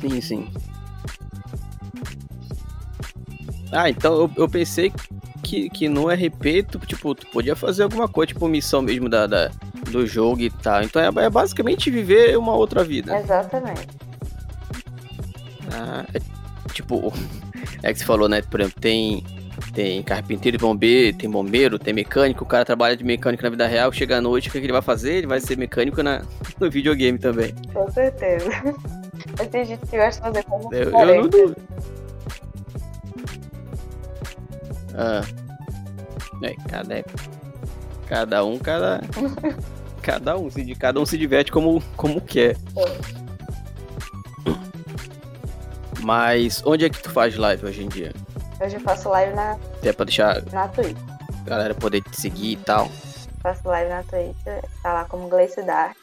Sim, 0.00 0.20
sim. 0.20 0.52
Ah, 3.72 3.88
então 3.88 4.14
eu, 4.14 4.30
eu 4.36 4.48
pensei 4.48 4.92
que, 5.42 5.70
que 5.70 5.88
no 5.88 6.10
RP, 6.10 6.62
tu, 6.70 6.78
tipo, 6.80 7.14
tu 7.14 7.26
podia 7.28 7.56
fazer 7.56 7.84
alguma 7.84 8.06
coisa, 8.06 8.34
tipo 8.34 8.46
missão 8.48 8.82
mesmo 8.82 9.08
da, 9.08 9.26
da 9.26 9.50
do 9.90 10.06
jogo 10.06 10.40
e 10.40 10.50
tal. 10.50 10.82
Então 10.82 11.00
é, 11.00 11.24
é, 11.24 11.30
basicamente 11.30 11.90
viver 11.90 12.36
uma 12.36 12.54
outra 12.54 12.82
vida. 12.82 13.18
Exatamente. 13.18 14.01
Ah, 15.72 16.04
é, 16.12 16.20
tipo, 16.72 17.12
é 17.82 17.92
que 17.92 17.98
você 17.98 18.04
falou, 18.04 18.28
né? 18.28 18.42
Por 18.42 18.60
exemplo, 18.60 18.80
tem 18.80 19.24
tem 19.72 20.02
carpinteiro 20.02 20.56
e 20.56 20.58
bombeiro, 20.58 21.16
tem 21.16 21.30
bombeiro, 21.30 21.78
tem 21.78 21.94
mecânico, 21.94 22.44
o 22.44 22.46
cara 22.46 22.64
trabalha 22.64 22.96
de 22.96 23.04
mecânico 23.04 23.42
na 23.42 23.50
vida 23.50 23.66
real, 23.66 23.92
chega 23.92 24.18
à 24.18 24.20
noite, 24.20 24.48
o 24.48 24.52
que, 24.52 24.58
ele 24.58 24.72
vai 24.72 24.82
fazer? 24.82 25.14
Ele 25.14 25.26
vai 25.26 25.40
ser 25.40 25.56
mecânico 25.56 26.02
na, 26.02 26.22
no 26.58 26.70
videogame 26.70 27.18
também. 27.18 27.54
Com 27.72 27.90
certeza. 27.90 28.50
Mas 29.38 29.48
tem 29.48 29.64
gente 29.64 29.86
que 29.86 29.96
gosta 29.96 30.20
de 30.20 30.20
fazer 30.20 30.44
como 30.44 30.74
eu, 30.74 30.90
eu 30.90 31.22
não 31.22 31.28
duvido. 31.28 31.56
Ah. 34.94 35.22
É, 36.42 36.54
cada, 36.68 37.04
cada 38.08 38.44
um, 38.44 38.58
cada. 38.58 39.00
cada 40.02 40.36
um, 40.36 40.50
se, 40.50 40.74
cada 40.74 41.00
um 41.00 41.06
se 41.06 41.16
diverte 41.16 41.52
como, 41.52 41.82
como 41.96 42.20
quer. 42.20 42.56
É. 42.76 43.21
Mas 46.02 46.62
onde 46.66 46.84
é 46.84 46.90
que 46.90 47.00
tu 47.00 47.10
faz 47.10 47.36
live 47.36 47.64
hoje 47.64 47.84
em 47.84 47.88
dia? 47.88 48.12
Hoje 48.60 48.76
eu 48.76 48.80
faço 48.80 49.08
live 49.08 49.34
na. 49.34 49.56
É 49.82 49.92
pra 49.92 50.04
deixar. 50.04 50.42
Na 50.52 50.68
Twitch. 50.68 50.98
Galera 51.44 51.74
poder 51.74 52.02
te 52.02 52.20
seguir 52.20 52.52
e 52.52 52.56
tal. 52.56 52.88
Faço 53.40 53.66
live 53.68 53.90
na 53.90 54.02
Twitch, 54.02 54.36
tá 54.82 54.92
lá 54.92 55.04
como 55.04 55.28
Gleice 55.28 55.62
Dart. 55.62 55.96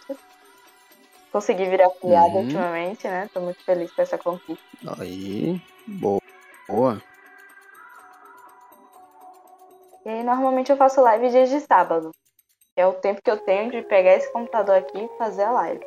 Consegui 1.31 1.65
virar 1.65 1.87
afiliada 1.87 2.29
uhum. 2.29 2.43
ultimamente, 2.43 3.07
né? 3.07 3.29
Tô 3.33 3.39
muito 3.39 3.63
feliz 3.63 3.91
com 3.91 4.01
essa 4.01 4.17
conquista. 4.17 4.63
Aí, 4.99 5.61
boa. 5.87 6.21
boa. 6.67 7.01
E 10.05 10.09
aí, 10.09 10.23
normalmente 10.23 10.71
eu 10.71 10.77
faço 10.77 11.01
live 11.01 11.29
dias 11.29 11.49
de 11.49 11.59
sábado. 11.61 12.11
É 12.75 12.85
o 12.85 12.93
tempo 12.93 13.21
que 13.21 13.29
eu 13.29 13.37
tenho 13.37 13.71
de 13.71 13.81
pegar 13.83 14.15
esse 14.15 14.31
computador 14.31 14.77
aqui 14.77 14.97
e 14.97 15.17
fazer 15.17 15.43
a 15.43 15.51
live. 15.51 15.85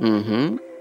Uhum. 0.00 0.73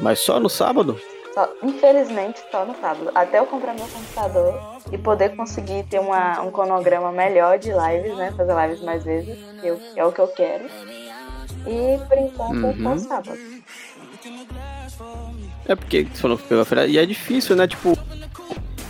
Mas 0.00 0.18
só 0.18 0.40
no 0.40 0.48
sábado? 0.48 1.00
Só, 1.32 1.52
infelizmente, 1.62 2.40
só 2.50 2.64
no 2.64 2.74
sábado. 2.80 3.10
Até 3.14 3.40
eu 3.40 3.46
comprar 3.46 3.74
meu 3.74 3.86
computador 3.88 4.54
e 4.92 4.98
poder 4.98 5.34
conseguir 5.34 5.84
ter 5.84 5.98
uma, 5.98 6.40
um 6.42 6.50
cronograma 6.50 7.10
melhor 7.10 7.58
de 7.58 7.70
lives, 7.70 8.16
né? 8.16 8.32
Fazer 8.36 8.54
lives 8.54 8.80
mais 8.82 9.02
vezes, 9.02 9.36
que 9.60 9.66
eu, 9.66 9.80
é 9.96 10.04
o 10.04 10.12
que 10.12 10.20
eu 10.20 10.28
quero. 10.28 10.64
E 11.66 11.98
por 12.06 12.18
enquanto 12.18 12.56
uhum. 12.56 12.70
é 12.70 12.74
só 12.74 12.88
uhum. 12.90 12.98
sábado. 12.98 13.38
É 15.66 15.74
porque 15.74 16.04
você 16.04 16.20
falou 16.20 16.38
pela 16.38 16.64
feira, 16.64 16.86
e 16.86 16.98
é 16.98 17.06
difícil, 17.06 17.56
né? 17.56 17.66
Tipo, 17.66 17.98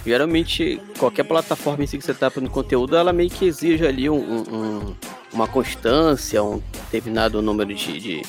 geralmente 0.05 0.81
qualquer 0.99 1.25
plataforma 1.25 1.85
em 1.85 1.87
si 1.87 1.99
que 1.99 2.05
você 2.05 2.15
tá 2.15 2.31
no 2.37 2.51
conteúdo, 2.51 2.97
ela 2.97 3.13
meio 3.13 3.31
que 3.31 3.47
exige 3.47 3.87
ali 3.87 4.09
um, 4.09 4.17
um, 4.17 4.95
uma 5.33 5.47
constância, 5.47 6.43
um 6.43 6.63
determinado 6.73 7.41
número 7.41 7.75
de, 7.75 7.99
de, 7.99 8.23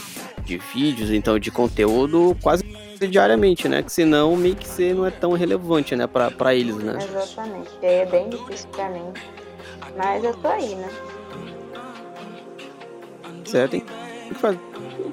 de 0.44 0.58
vídeos, 0.74 1.12
então 1.12 1.38
de 1.38 1.52
conteúdo 1.52 2.36
quase 2.42 2.64
diariamente, 3.10 3.68
né? 3.68 3.84
Que 3.84 3.92
senão 3.92 4.36
meio 4.36 4.56
que 4.56 4.68
você 4.68 4.94
não 4.94 5.06
é 5.06 5.12
tão 5.12 5.34
relevante, 5.34 5.96
né, 5.96 6.08
pra, 6.08 6.32
pra 6.32 6.56
eles, 6.56 6.76
né? 6.78 6.98
Exatamente. 7.02 7.70
É 7.82 8.06
bem 8.06 8.30
difícil 8.30 8.70
pra 8.70 8.90
mim. 8.90 9.14
Mas 9.98 10.24
eu 10.24 10.34
tô 10.34 10.48
aí, 10.48 10.76
né? 10.76 10.90
Certo, 13.46 13.72
tem 13.72 13.82
que 13.82 14.34
fazer. 14.36 14.60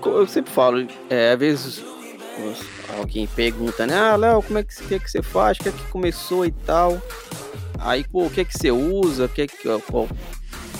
Eu 0.04 0.26
sempre 0.26 0.52
falo, 0.52 0.86
é, 1.10 1.32
às 1.32 1.38
vezes 1.38 1.84
alguém 2.98 3.26
pergunta, 3.26 3.86
né? 3.86 3.94
Ah, 3.94 4.16
Léo, 4.16 4.42
como 4.42 4.58
é 4.58 4.62
que, 4.62 4.74
que, 4.74 4.94
é 4.94 4.98
que 4.98 5.10
você 5.10 5.22
faz? 5.22 5.58
O 5.58 5.62
que 5.62 5.68
é 5.68 5.72
que 5.72 5.84
começou 5.84 6.44
e 6.44 6.50
tal? 6.50 7.00
Aí, 7.78 8.04
pô, 8.04 8.26
o 8.26 8.30
que 8.30 8.40
é 8.40 8.44
que 8.44 8.56
você 8.56 8.70
usa? 8.70 9.24
O 9.24 9.28
que 9.28 9.42
é 9.42 9.46
que, 9.46 9.56
qual 9.58 10.08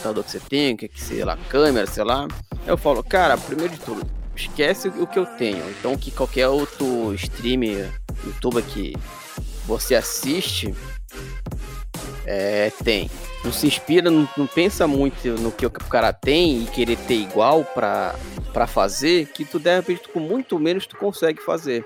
computador 0.03 0.25
que 0.25 0.31
você 0.31 0.41
tem? 0.41 0.75
O 0.75 0.77
que 0.77 0.85
é 0.87 0.89
que, 0.89 1.01
sei 1.01 1.25
lá, 1.25 1.37
câmera, 1.49 1.87
sei 1.87 2.05
lá. 2.05 2.27
Eu 2.67 2.77
falo, 2.77 3.03
cara, 3.03 3.37
primeiro 3.37 3.73
de 3.73 3.81
tudo, 3.81 4.03
esquece 4.37 4.89
o 4.89 5.07
que 5.07 5.19
eu 5.19 5.27
tenho. 5.27 5.69
Então 5.71 5.97
que 5.97 6.11
qualquer 6.11 6.49
outro 6.49 7.15
streamer, 7.15 7.91
youtuber 8.25 8.63
que 8.65 8.95
você 9.67 9.95
assiste, 9.95 10.75
é, 12.27 12.71
tem. 12.85 13.11
Não 13.45 13.53
se 13.53 13.67
inspira, 13.67 14.11
não, 14.11 14.29
não, 14.37 14.47
pensa 14.47 14.87
muito 14.87 15.29
no 15.41 15.51
que 15.51 15.67
o 15.67 15.71
cara 15.71 16.13
tem 16.13 16.63
e 16.63 16.67
querer 16.67 16.97
ter 16.97 17.15
igual 17.15 17.65
pra, 17.65 18.15
pra 18.53 18.67
fazer, 18.67 19.27
que 19.29 19.45
tu 19.45 19.59
de 19.59 19.75
repente 19.75 20.09
com 20.09 20.21
muito 20.21 20.59
menos 20.59 20.87
tu 20.87 20.97
consegue 20.97 21.43
fazer. 21.43 21.85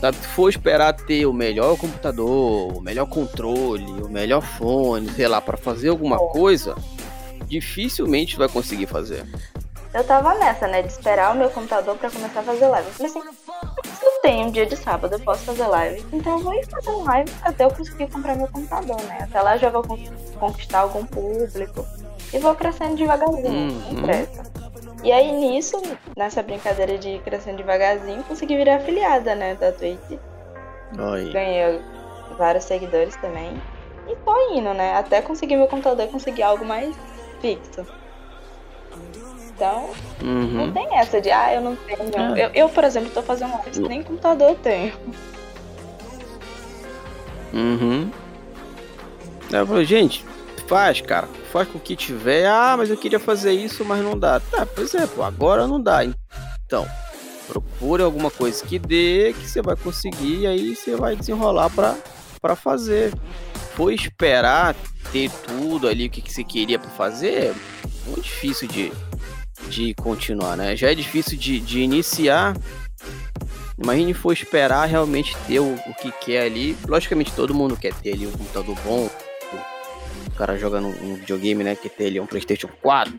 Se 0.00 0.28
for 0.28 0.48
esperar 0.48 0.94
ter 0.94 1.26
o 1.26 1.32
melhor 1.32 1.76
computador, 1.76 2.74
o 2.74 2.80
melhor 2.80 3.06
controle, 3.06 3.84
o 3.84 4.08
melhor 4.08 4.40
fone, 4.40 5.10
sei 5.10 5.28
lá, 5.28 5.42
para 5.42 5.58
fazer 5.58 5.90
alguma 5.90 6.16
coisa, 6.16 6.74
dificilmente 7.46 8.36
vai 8.36 8.48
conseguir 8.48 8.86
fazer. 8.86 9.26
Eu 9.92 10.04
tava 10.04 10.34
nessa, 10.34 10.68
né, 10.68 10.82
de 10.82 10.88
esperar 10.88 11.34
o 11.34 11.38
meu 11.38 11.50
computador 11.50 11.98
para 11.98 12.10
começar 12.10 12.40
a 12.40 12.42
fazer 12.44 12.68
live. 12.68 12.88
Eu 12.88 12.94
falei 12.94 13.10
assim, 13.10 13.22
eu 14.02 14.20
tenho 14.22 14.46
um 14.46 14.50
dia 14.50 14.66
de 14.66 14.76
sábado, 14.76 15.14
eu 15.14 15.20
posso 15.20 15.44
fazer 15.44 15.66
live. 15.66 16.04
Então 16.12 16.38
eu 16.38 16.44
vou 16.44 16.54
ir 16.54 16.66
fazer 16.66 16.90
live 16.90 17.32
até 17.42 17.64
eu 17.64 17.70
conseguir 17.70 18.10
comprar 18.10 18.36
meu 18.36 18.48
computador, 18.48 19.00
né? 19.02 19.18
Até 19.22 19.40
lá 19.40 19.56
eu 19.56 19.60
já 19.60 19.70
vou 19.70 19.82
conquistar 20.38 20.80
algum 20.80 21.04
público. 21.04 21.86
E 22.32 22.38
vou 22.38 22.54
crescendo 22.54 22.96
devagarzinho, 22.96 23.72
uhum. 23.72 23.92
não 23.92 24.02
pressa. 24.02 24.42
E 25.02 25.10
aí 25.10 25.32
nisso, 25.32 25.80
nessa 26.16 26.42
brincadeira 26.42 26.98
de 26.98 27.10
ir 27.10 27.22
crescendo 27.22 27.56
devagarzinho, 27.56 28.22
consegui 28.24 28.56
virar 28.56 28.76
afiliada, 28.76 29.34
né, 29.34 29.54
da 29.54 29.72
Twitch. 29.72 30.18
Oi. 30.98 31.30
Ganhei 31.32 31.80
vários 32.36 32.64
seguidores 32.64 33.16
também. 33.16 33.60
E 34.06 34.16
tô 34.16 34.52
indo, 34.52 34.74
né? 34.74 34.94
Até 34.96 35.22
conseguir 35.22 35.56
meu 35.56 35.68
computador 35.68 36.06
e 36.06 36.08
conseguir 36.08 36.42
algo 36.42 36.64
mais 36.64 36.94
fixo. 37.40 37.86
Então, 39.60 39.90
uhum. 40.22 40.66
não 40.66 40.72
tem 40.72 40.88
essa 40.96 41.20
de, 41.20 41.30
ah, 41.30 41.52
eu 41.52 41.60
não 41.60 41.76
tenho. 41.76 42.34
É. 42.34 42.46
Eu, 42.46 42.50
eu, 42.54 42.68
por 42.70 42.82
exemplo, 42.82 43.10
tô 43.10 43.20
fazendo 43.20 43.52
live, 43.58 43.80
nem 43.80 44.02
computador 44.02 44.48
eu 44.48 44.54
tenho. 44.54 44.94
Uhum. 47.52 48.10
Eu 49.52 49.66
falei, 49.66 49.84
gente, 49.84 50.24
faz, 50.66 51.02
cara. 51.02 51.28
Faz 51.52 51.68
com 51.68 51.76
o 51.76 51.80
que 51.80 51.94
tiver. 51.94 52.46
Ah, 52.46 52.74
mas 52.74 52.88
eu 52.88 52.96
queria 52.96 53.20
fazer 53.20 53.52
isso, 53.52 53.84
mas 53.84 54.02
não 54.02 54.18
dá. 54.18 54.40
Tá, 54.40 54.64
pois 54.64 54.94
é, 54.94 55.06
pô, 55.06 55.22
agora 55.22 55.66
não 55.66 55.78
dá. 55.78 56.06
Então, 56.64 56.88
procure 57.46 58.02
alguma 58.02 58.30
coisa 58.30 58.64
que 58.64 58.78
dê, 58.78 59.34
que 59.38 59.46
você 59.46 59.60
vai 59.60 59.76
conseguir, 59.76 60.40
e 60.40 60.46
aí 60.46 60.74
você 60.74 60.96
vai 60.96 61.14
desenrolar 61.16 61.68
pra, 61.68 61.98
pra 62.40 62.56
fazer. 62.56 63.12
Foi 63.74 63.94
esperar 63.94 64.74
ter 65.12 65.30
tudo 65.46 65.86
ali, 65.86 66.06
o 66.06 66.10
que, 66.10 66.22
que 66.22 66.32
você 66.32 66.42
queria 66.42 66.78
pra 66.78 66.90
fazer, 66.90 67.34
é 67.34 67.54
muito 68.06 68.22
difícil 68.22 68.68
de, 68.68 68.92
de 69.70 69.94
continuar, 69.94 70.56
né? 70.56 70.76
Já 70.76 70.90
é 70.90 70.94
difícil 70.94 71.38
de, 71.38 71.60
de 71.60 71.80
iniciar. 71.80 72.56
Imagine 73.78 74.12
for 74.12 74.32
esperar 74.32 74.86
realmente 74.86 75.34
ter 75.46 75.60
o, 75.60 75.74
o 75.74 75.94
que 75.94 76.12
quer 76.12 76.42
ali. 76.42 76.76
Logicamente 76.86 77.32
todo 77.32 77.54
mundo 77.54 77.76
quer 77.76 77.94
ter 77.94 78.12
ali 78.12 78.26
um 78.26 78.32
computador 78.32 78.76
bom, 78.84 79.08
cara 80.40 80.56
joga 80.56 80.80
num, 80.80 80.92
num 80.92 81.16
videogame, 81.16 81.62
né? 81.62 81.76
Que 81.76 81.90
tem 81.90 82.06
ali 82.06 82.20
um 82.20 82.26
PlayStation 82.26 82.68
4, 82.80 83.14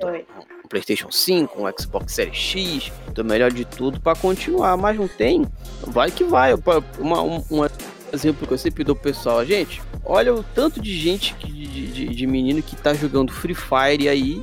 um 0.66 0.68
PlayStation 0.68 1.12
5, 1.12 1.62
um 1.62 1.72
Xbox 1.80 2.14
Series 2.14 2.36
X, 2.36 2.92
do 3.14 3.24
melhor 3.24 3.52
de 3.52 3.64
tudo 3.64 4.00
para 4.02 4.18
continuar, 4.18 4.76
mas 4.76 4.98
não 4.98 5.08
tem, 5.08 5.46
vai 5.86 6.10
que 6.10 6.24
vai. 6.24 6.56
Uma, 6.98 7.22
um, 7.22 7.44
um 7.52 7.68
exemplo 8.12 8.48
que 8.48 8.54
eu 8.54 8.58
sempre 8.58 8.84
dou 8.84 8.96
pro 8.96 9.12
pessoal, 9.12 9.46
gente, 9.46 9.84
olha 10.04 10.34
o 10.34 10.42
tanto 10.42 10.82
de 10.82 10.98
gente, 10.98 11.36
de, 11.36 11.88
de, 11.88 12.08
de 12.08 12.28
menino 12.28 12.64
que 12.64 12.76
tá 12.76 12.92
jogando 12.92 13.32
Free 13.32 13.54
Fire 13.54 14.10
aí, 14.10 14.42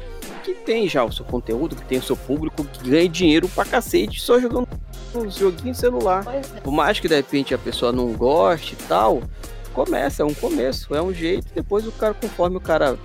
que 0.49 0.55
tem 0.63 0.89
já 0.89 1.05
o 1.05 1.13
seu 1.13 1.25
conteúdo, 1.25 1.77
que 1.77 1.85
tem 1.85 1.99
o 1.99 2.03
seu 2.03 2.17
público, 2.17 2.65
que 2.65 2.89
ganha 2.89 3.09
dinheiro 3.09 3.49
pra 3.49 3.65
cacete 3.65 4.21
só 4.21 4.41
jogando 4.41 4.67
um 5.15 5.31
joguinho 5.31 5.75
celular. 5.75 6.25
É. 6.27 6.61
Por 6.61 6.73
mais 6.73 6.99
que 6.99 7.09
de 7.09 7.17
repente 7.17 7.55
a 7.55 7.59
pessoa 7.59 7.93
não 7.93 8.13
goste 8.13 8.75
e 8.75 8.77
tal, 8.87 9.23
começa, 9.75 10.23
é 10.23 10.27
um 10.27 10.35
começo, 10.35 10.95
é 10.95 11.03
um 11.03 11.13
jeito, 11.13 11.53
depois 11.55 11.87
o 11.87 11.93
cara, 11.93 12.15
conforme 12.15 12.57
o 12.57 12.61
cara 12.61 12.99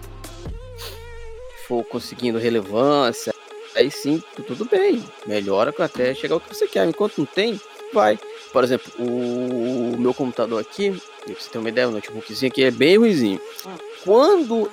for 1.67 1.83
conseguindo 1.83 2.39
relevância, 2.39 3.33
aí 3.75 3.91
sim, 3.91 4.23
tudo 4.47 4.65
bem, 4.65 5.03
melhora 5.25 5.73
até 5.79 6.13
chegar 6.13 6.35
ao 6.35 6.41
que 6.41 6.53
você 6.53 6.67
quer. 6.67 6.87
Enquanto 6.87 7.17
não 7.17 7.25
tem, 7.25 7.59
vai. 7.93 8.17
Por 8.51 8.63
exemplo, 8.63 8.91
o 8.99 9.97
meu 9.97 10.13
computador 10.13 10.61
aqui, 10.61 10.91
pra 11.25 11.33
você 11.33 11.49
ter 11.49 11.57
uma 11.57 11.69
ideia, 11.69 11.89
o 11.89 11.91
notebookzinho 11.91 12.51
aqui 12.51 12.63
é 12.63 12.71
bem 12.71 12.97
ruizinho. 12.97 13.41
Quando 14.03 14.69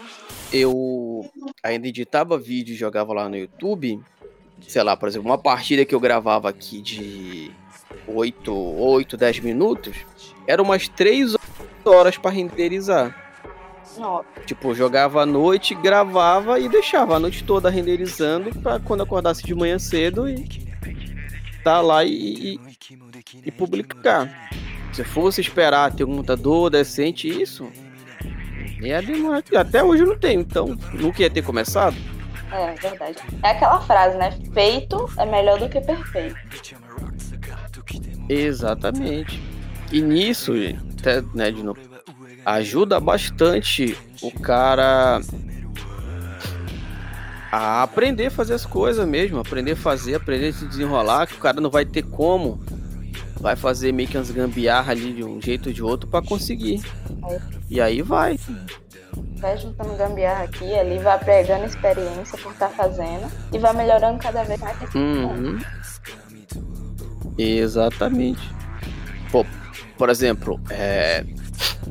eu 0.53 1.29
ainda 1.63 1.89
editava 1.89 2.39
vídeo 2.39 2.75
e 2.75 2.77
jogava 2.77 3.13
lá 3.13 3.29
no 3.29 3.37
YouTube, 3.37 4.01
sei 4.67 4.83
lá, 4.83 4.97
por 4.97 5.09
exemplo, 5.09 5.29
uma 5.29 5.39
partida 5.39 5.85
que 5.85 5.95
eu 5.95 6.01
gravava 6.01 6.49
aqui 6.49 6.81
de 6.81 7.51
8, 8.07 8.53
8 8.53 9.17
10 9.17 9.41
minutos, 9.41 9.97
era 10.47 10.63
umas 10.63 10.89
3 10.89 11.37
horas 11.85 12.17
para 12.19 12.31
renderizar. 12.31 13.17
Nossa. 13.99 14.27
Tipo, 14.47 14.75
jogava 14.75 15.23
à 15.23 15.27
noite, 15.27 15.75
gravava 15.75 16.59
e 16.59 16.69
deixava 16.69 17.17
a 17.17 17.19
noite 17.19 17.45
toda 17.45 17.69
renderizando 17.69 18.51
para 18.61 18.79
quando 18.79 19.03
acordasse 19.03 19.43
de 19.43 19.55
manhã 19.55 19.79
cedo 19.79 20.29
e 20.29 20.47
tá 21.65 21.81
lá 21.81 22.05
e, 22.05 22.55
e, 22.55 22.61
e 23.47 23.51
publicar. 23.51 24.51
Se 24.93 25.05
fosse 25.05 25.41
esperar 25.41 25.95
ter 25.95 26.05
um 26.05 26.09
computador 26.09 26.71
decente, 26.71 27.29
isso 27.29 27.71
demorar. 28.81 29.43
Até 29.57 29.83
hoje 29.83 30.03
eu 30.03 30.09
não 30.09 30.19
tenho, 30.19 30.41
então 30.41 30.77
nunca 30.93 31.23
ia 31.23 31.31
ter 31.31 31.43
começado. 31.43 31.97
É, 32.53 32.75
verdade. 32.75 33.17
É 33.43 33.51
aquela 33.51 33.81
frase, 33.83 34.17
né? 34.17 34.37
Feito 34.53 35.09
é 35.19 35.27
melhor 35.27 35.59
do 35.59 35.69
que 35.69 35.81
perfeito. 35.81 36.37
Exatamente. 38.29 39.41
E 39.93 40.01
nisso, 40.01 40.53
até, 40.99 41.23
né, 41.35 41.51
de 41.51 41.63
novo, 41.63 41.81
ajuda 42.45 42.99
bastante 43.01 43.97
o 44.23 44.31
cara 44.31 45.21
a 47.51 47.83
aprender 47.83 48.27
a 48.27 48.31
fazer 48.31 48.55
as 48.55 48.65
coisas 48.65 49.07
mesmo, 49.07 49.41
aprender 49.41 49.73
a 49.73 49.77
fazer, 49.77 50.15
aprender 50.15 50.49
a 50.49 50.53
se 50.53 50.67
desenrolar, 50.67 51.27
que 51.27 51.35
o 51.35 51.39
cara 51.39 51.61
não 51.61 51.71
vai 51.71 51.85
ter 51.85 52.03
como. 52.03 52.61
Vai 53.41 53.57
fazer 53.57 53.93
meio 53.93 54.09
que 54.09 54.19
umas 54.19 54.31
gambiarra 54.31 54.93
ali 54.93 55.15
de 55.15 55.25
um 55.25 55.41
jeito 55.41 55.71
ou 55.71 55.73
de 55.73 55.83
outro 55.83 56.09
para 56.09 56.25
conseguir. 56.25 56.83
E 57.69 57.81
aí 57.81 58.03
vai. 58.03 58.39
Vai 59.39 59.57
juntando 59.57 59.97
gambiarra 59.97 60.45
aqui 60.45 60.65
e 60.65 60.79
ali, 60.79 60.99
vai 60.99 61.19
pegando 61.19 61.65
experiência 61.65 62.37
por 62.39 62.53
estar 62.53 62.69
tá 62.69 62.75
fazendo 62.75 63.31
e 63.53 63.59
vai 63.59 63.73
melhorando 63.73 64.19
cada 64.19 64.45
vez 64.45 64.61
mais. 64.61 64.95
Uhum. 64.95 65.59
Exatamente. 67.39 68.41
Pô, 69.33 69.47
por 69.97 70.11
exemplo, 70.11 70.61
é, 70.69 71.25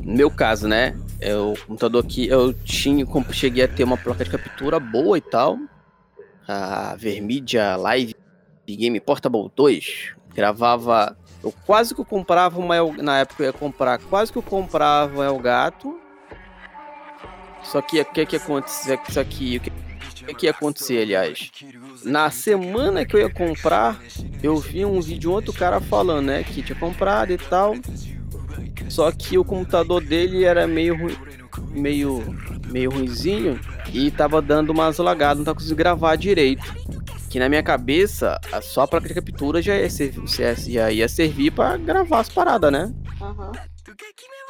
no 0.02 0.14
meu 0.14 0.30
caso, 0.30 0.68
né? 0.68 0.96
É 1.20 1.34
o 1.36 1.54
computador 1.66 2.04
aqui, 2.04 2.28
eu 2.28 2.52
tinha, 2.52 3.04
cheguei 3.32 3.64
a 3.64 3.68
ter 3.68 3.84
uma 3.84 3.96
placa 3.96 4.24
de 4.24 4.30
captura 4.30 4.78
boa 4.78 5.18
e 5.18 5.20
tal. 5.20 5.58
A 6.46 6.96
Vermedia 6.96 7.76
Live 7.76 8.14
Game 8.66 8.98
Portable 9.00 9.50
2. 9.54 10.14
Gravava. 10.34 11.16
Eu 11.42 11.52
quase 11.66 11.94
que 11.94 12.00
eu 12.00 12.04
comprava 12.04 12.58
uma. 12.58 12.76
Na 13.02 13.18
época 13.18 13.42
eu 13.42 13.46
ia 13.46 13.52
comprar, 13.52 13.98
quase 13.98 14.30
que 14.30 14.38
eu 14.38 14.42
comprava 14.42 15.24
El 15.24 15.38
Gato. 15.38 15.98
Só 17.62 17.80
que 17.80 18.00
o 18.00 18.04
que, 18.04 18.26
que 18.26 18.36
acontecia? 18.36 18.98
Isso 19.08 19.20
aqui, 19.20 19.56
o 19.56 19.60
que, 19.60 19.70
que, 20.26 20.34
que 20.34 20.46
ia 20.46 20.50
acontecer, 20.50 21.02
aliás? 21.02 21.50
Na 22.04 22.30
semana 22.30 23.04
que 23.04 23.14
eu 23.14 23.20
ia 23.20 23.30
comprar, 23.30 24.00
eu 24.42 24.56
vi 24.56 24.84
um 24.84 25.00
vídeo 25.00 25.20
de 25.20 25.28
outro 25.28 25.52
cara 25.52 25.80
falando, 25.80 26.26
né, 26.26 26.42
que 26.42 26.62
tinha 26.62 26.78
comprado 26.78 27.32
e 27.32 27.38
tal. 27.38 27.74
Só 28.88 29.10
que 29.12 29.38
o 29.38 29.44
computador 29.44 30.02
dele 30.02 30.44
era 30.44 30.66
meio 30.66 30.96
meio 31.70 32.22
meio 32.66 32.90
ruizinho 32.90 33.60
e 33.92 34.10
tava 34.10 34.40
dando 34.40 34.70
umas 34.70 34.98
lagadas, 34.98 35.38
não 35.38 35.44
tava 35.44 35.56
conseguindo 35.56 35.76
gravar 35.76 36.16
direito. 36.16 36.64
Que 37.30 37.38
na 37.38 37.48
minha 37.48 37.62
cabeça, 37.62 38.40
a 38.52 38.60
só 38.60 38.82
a 38.82 38.88
placa 38.88 39.06
de 39.06 39.14
captura 39.14 39.62
já 39.62 39.76
ia 39.76 39.88
servir, 39.88 40.26
já 40.68 40.90
ia 40.90 41.08
servir 41.08 41.52
para 41.52 41.76
gravar 41.76 42.20
as 42.20 42.28
paradas, 42.28 42.72
né? 42.72 42.92
Uhum. 43.20 43.52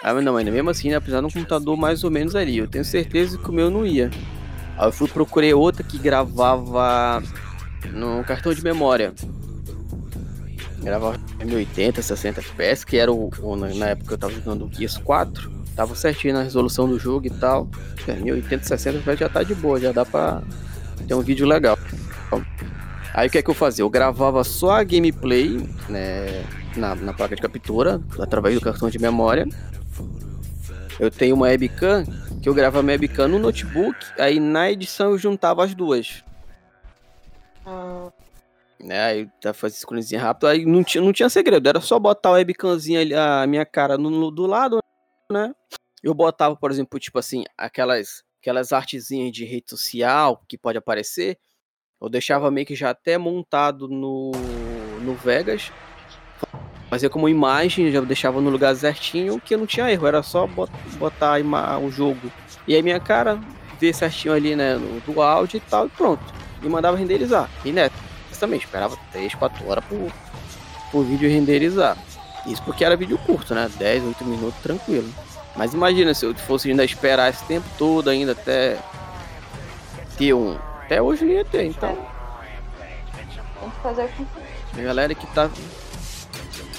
Ah, 0.02 0.14
mas 0.14 0.24
não, 0.24 0.34
ainda 0.36 0.50
mesmo 0.50 0.70
assim, 0.70 0.88
né, 0.88 0.98
precisava 0.98 1.26
de 1.26 1.30
um 1.30 1.30
computador 1.30 1.76
mais 1.76 2.02
ou 2.04 2.10
menos 2.10 2.34
ali. 2.34 2.56
Eu 2.56 2.66
tenho 2.66 2.84
certeza 2.84 3.36
que 3.36 3.50
o 3.50 3.52
meu 3.52 3.70
não 3.70 3.84
ia. 3.84 4.10
Aí 4.78 4.88
eu 4.88 4.92
fui 4.92 5.06
procurei 5.08 5.52
outra 5.52 5.84
que 5.84 5.98
gravava 5.98 7.22
no 7.92 8.24
cartão 8.24 8.54
de 8.54 8.64
memória. 8.64 9.12
Gravava 10.78 11.20
1080, 11.44 12.00
60 12.00 12.40
FPS, 12.40 12.86
que 12.86 12.96
era 12.96 13.12
o, 13.12 13.30
o, 13.42 13.56
na 13.56 13.88
época 13.88 14.08
que 14.08 14.14
eu 14.14 14.18
tava 14.18 14.32
jogando 14.32 14.64
o 14.64 14.72
Gears 14.72 14.96
4. 14.96 15.52
Tava 15.76 15.94
certinho 15.94 16.32
na 16.32 16.42
resolução 16.42 16.88
do 16.88 16.98
jogo 16.98 17.26
e 17.26 17.30
tal. 17.30 17.68
1080, 18.06 18.64
60 18.64 18.98
FPS 19.00 19.20
já 19.20 19.28
tá 19.28 19.42
de 19.42 19.54
boa, 19.54 19.78
já 19.78 19.92
dá 19.92 20.06
pra 20.06 20.42
ter 21.06 21.12
um 21.12 21.20
vídeo 21.20 21.46
legal. 21.46 21.78
Aí 23.20 23.28
o 23.28 23.30
que 23.30 23.36
é 23.36 23.42
que 23.42 23.50
eu 23.50 23.54
fazia? 23.54 23.82
Eu 23.82 23.90
gravava 23.90 24.42
só 24.42 24.70
a 24.70 24.82
gameplay, 24.82 25.58
né, 25.90 26.42
na, 26.74 26.94
na 26.94 27.12
placa 27.12 27.36
de 27.36 27.42
captura, 27.42 28.00
através 28.18 28.54
do 28.54 28.62
cartão 28.62 28.88
de 28.88 28.98
memória. 28.98 29.46
Eu 30.98 31.10
tenho 31.10 31.34
uma 31.34 31.44
webcam 31.44 32.06
que 32.42 32.48
eu 32.48 32.54
gravava 32.54 32.80
a 32.80 32.92
webcam 32.92 33.28
no 33.28 33.38
notebook, 33.38 33.94
aí 34.18 34.40
na 34.40 34.70
edição 34.70 35.10
eu 35.10 35.18
juntava 35.18 35.62
as 35.62 35.74
duas. 35.74 36.24
Ah. 37.66 38.10
Né, 38.82 38.98
aí 38.98 39.28
tá 39.38 39.52
fazendo 39.52 39.86
cruzinho 39.86 40.22
rápido, 40.22 40.46
aí 40.46 40.64
não 40.64 40.82
tinha, 40.82 41.04
não 41.04 41.12
tinha 41.12 41.28
segredo, 41.28 41.68
era 41.68 41.82
só 41.82 41.98
botar 41.98 42.30
a 42.30 42.32
webcamzinha 42.32 43.02
ali, 43.02 43.12
a 43.12 43.46
minha 43.46 43.66
cara 43.66 43.98
no, 43.98 44.08
no, 44.08 44.30
do 44.30 44.46
lado, 44.46 44.78
né? 45.30 45.54
Eu 46.02 46.14
botava, 46.14 46.56
por 46.56 46.70
exemplo, 46.70 46.98
tipo 46.98 47.18
assim, 47.18 47.44
aquelas 47.58 48.22
aquelas 48.40 48.72
artezinhas 48.72 49.30
de 49.30 49.44
rede 49.44 49.68
social 49.68 50.42
que 50.48 50.56
pode 50.56 50.78
aparecer, 50.78 51.36
eu 52.00 52.08
deixava 52.08 52.50
meio 52.50 52.66
que 52.66 52.74
já 52.74 52.90
até 52.90 53.18
montado 53.18 53.88
no, 53.88 54.32
no 55.02 55.14
Vegas. 55.14 55.70
fazia 56.88 57.10
como 57.10 57.28
imagem, 57.28 57.90
já 57.90 58.00
deixava 58.00 58.40
no 58.40 58.50
lugar 58.50 58.74
certinho, 58.74 59.40
que 59.40 59.56
não 59.56 59.66
tinha 59.66 59.90
erro, 59.90 60.06
era 60.06 60.22
só 60.22 60.48
botar 60.98 61.36
o 61.82 61.90
jogo. 61.90 62.32
E 62.66 62.74
aí 62.74 62.82
minha 62.82 63.00
cara, 63.00 63.40
ver 63.78 63.94
certinho 63.94 64.34
ali, 64.34 64.56
né, 64.56 64.74
no, 64.74 65.00
do 65.00 65.20
áudio 65.20 65.58
e 65.58 65.60
tal, 65.60 65.86
e 65.86 65.90
pronto. 65.90 66.22
E 66.62 66.68
mandava 66.68 66.96
renderizar. 66.96 67.48
E 67.64 67.72
né, 67.72 67.90
também, 68.40 68.58
esperava 68.58 68.96
3, 69.12 69.34
4 69.34 69.68
horas 69.68 69.84
por, 69.84 70.10
por 70.90 71.04
vídeo 71.04 71.28
renderizar. 71.28 71.96
Isso 72.46 72.62
porque 72.62 72.84
era 72.84 72.96
vídeo 72.96 73.18
curto, 73.18 73.54
né? 73.54 73.70
10, 73.78 74.04
8 74.04 74.24
minutos, 74.24 74.60
tranquilo. 74.62 75.08
Mas 75.54 75.74
imagina 75.74 76.14
se 76.14 76.24
eu 76.24 76.34
fosse 76.34 76.70
ainda 76.70 76.84
esperar 76.84 77.28
esse 77.28 77.44
tempo 77.44 77.66
todo 77.76 78.08
ainda 78.08 78.32
até 78.32 78.78
ter 80.16 80.32
um. 80.32 80.56
Até 80.90 81.00
hoje 81.00 81.24
não 81.24 81.30
ia 81.30 81.44
ter, 81.44 81.66
então. 81.66 81.96
Tem 83.14 83.70
que 83.70 83.80
fazer 83.80 84.10
A 84.76 84.80
galera 84.80 85.14
que 85.14 85.26
tá. 85.28 85.48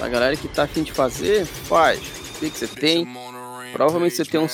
A 0.02 0.08
galera 0.10 0.36
que 0.36 0.50
tá 0.50 0.64
afim 0.64 0.84
de 0.84 0.92
fazer, 0.92 1.46
faz. 1.46 1.98
O 2.36 2.40
que, 2.40 2.50
que 2.50 2.58
você 2.58 2.68
tem? 2.68 3.08
Provavelmente 3.72 4.18
você 4.18 4.26
tem 4.26 4.38
um 4.38 4.50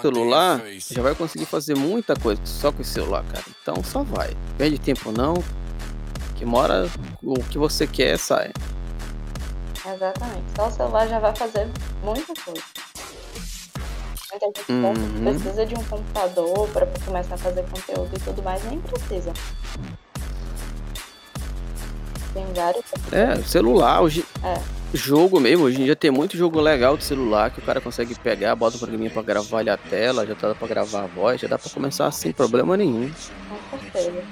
celular, 0.00 0.62
já 0.78 1.02
vai 1.02 1.14
conseguir 1.14 1.44
fazer 1.44 1.76
muita 1.76 2.16
coisa 2.16 2.40
só 2.46 2.72
com 2.72 2.80
esse 2.80 2.92
celular, 2.92 3.22
cara. 3.24 3.44
Então 3.60 3.84
só 3.84 4.02
vai. 4.02 4.34
Perde 4.56 4.78
tempo 4.78 5.12
não. 5.12 5.34
Que 6.36 6.46
mora 6.46 6.88
o 7.22 7.34
que 7.44 7.58
você 7.58 7.86
quer 7.86 8.18
sai. 8.18 8.50
Exatamente. 9.94 10.44
Só 10.56 10.68
o 10.68 10.70
celular 10.70 11.06
já 11.06 11.18
vai 11.18 11.36
fazer 11.36 11.68
muita 12.02 12.32
coisa. 12.42 12.62
Muita 14.32 14.46
gente 14.46 14.72
uhum. 14.72 15.24
precisa 15.24 15.66
de 15.66 15.74
um 15.74 15.84
computador 15.84 16.68
para 16.68 16.86
começar 17.04 17.34
a 17.34 17.38
fazer 17.38 17.62
conteúdo 17.64 18.10
e 18.16 18.20
tudo 18.20 18.42
mais, 18.42 18.64
nem 18.64 18.80
precisa. 18.80 19.30
Tem 22.32 22.46
vários. 22.54 22.84
É, 23.12 23.36
celular, 23.42 24.00
hoje. 24.00 24.24
É. 24.42 24.58
Jogo 24.94 25.38
mesmo, 25.38 25.64
hoje 25.64 25.82
em 25.82 25.84
dia 25.84 25.96
tem 25.96 26.10
muito 26.10 26.36
jogo 26.36 26.60
legal 26.60 26.96
de 26.96 27.04
celular 27.04 27.50
que 27.50 27.58
o 27.58 27.62
cara 27.62 27.80
consegue 27.80 28.14
pegar, 28.14 28.54
bota 28.54 28.76
o 28.76 28.78
programinha 28.78 29.10
pra 29.10 29.22
gravar 29.22 29.58
ali 29.58 29.70
a 29.70 29.76
tela, 29.76 30.26
já 30.26 30.34
dá 30.34 30.54
pra 30.54 30.68
gravar 30.68 31.02
a 31.02 31.06
voz, 31.06 31.40
já 31.40 31.48
dá 31.48 31.58
pra 31.58 31.70
começar 31.70 32.10
sem 32.10 32.32
problema 32.32 32.74
nenhum. 32.76 33.10
Com 33.70 33.78
certeza. 33.78 34.22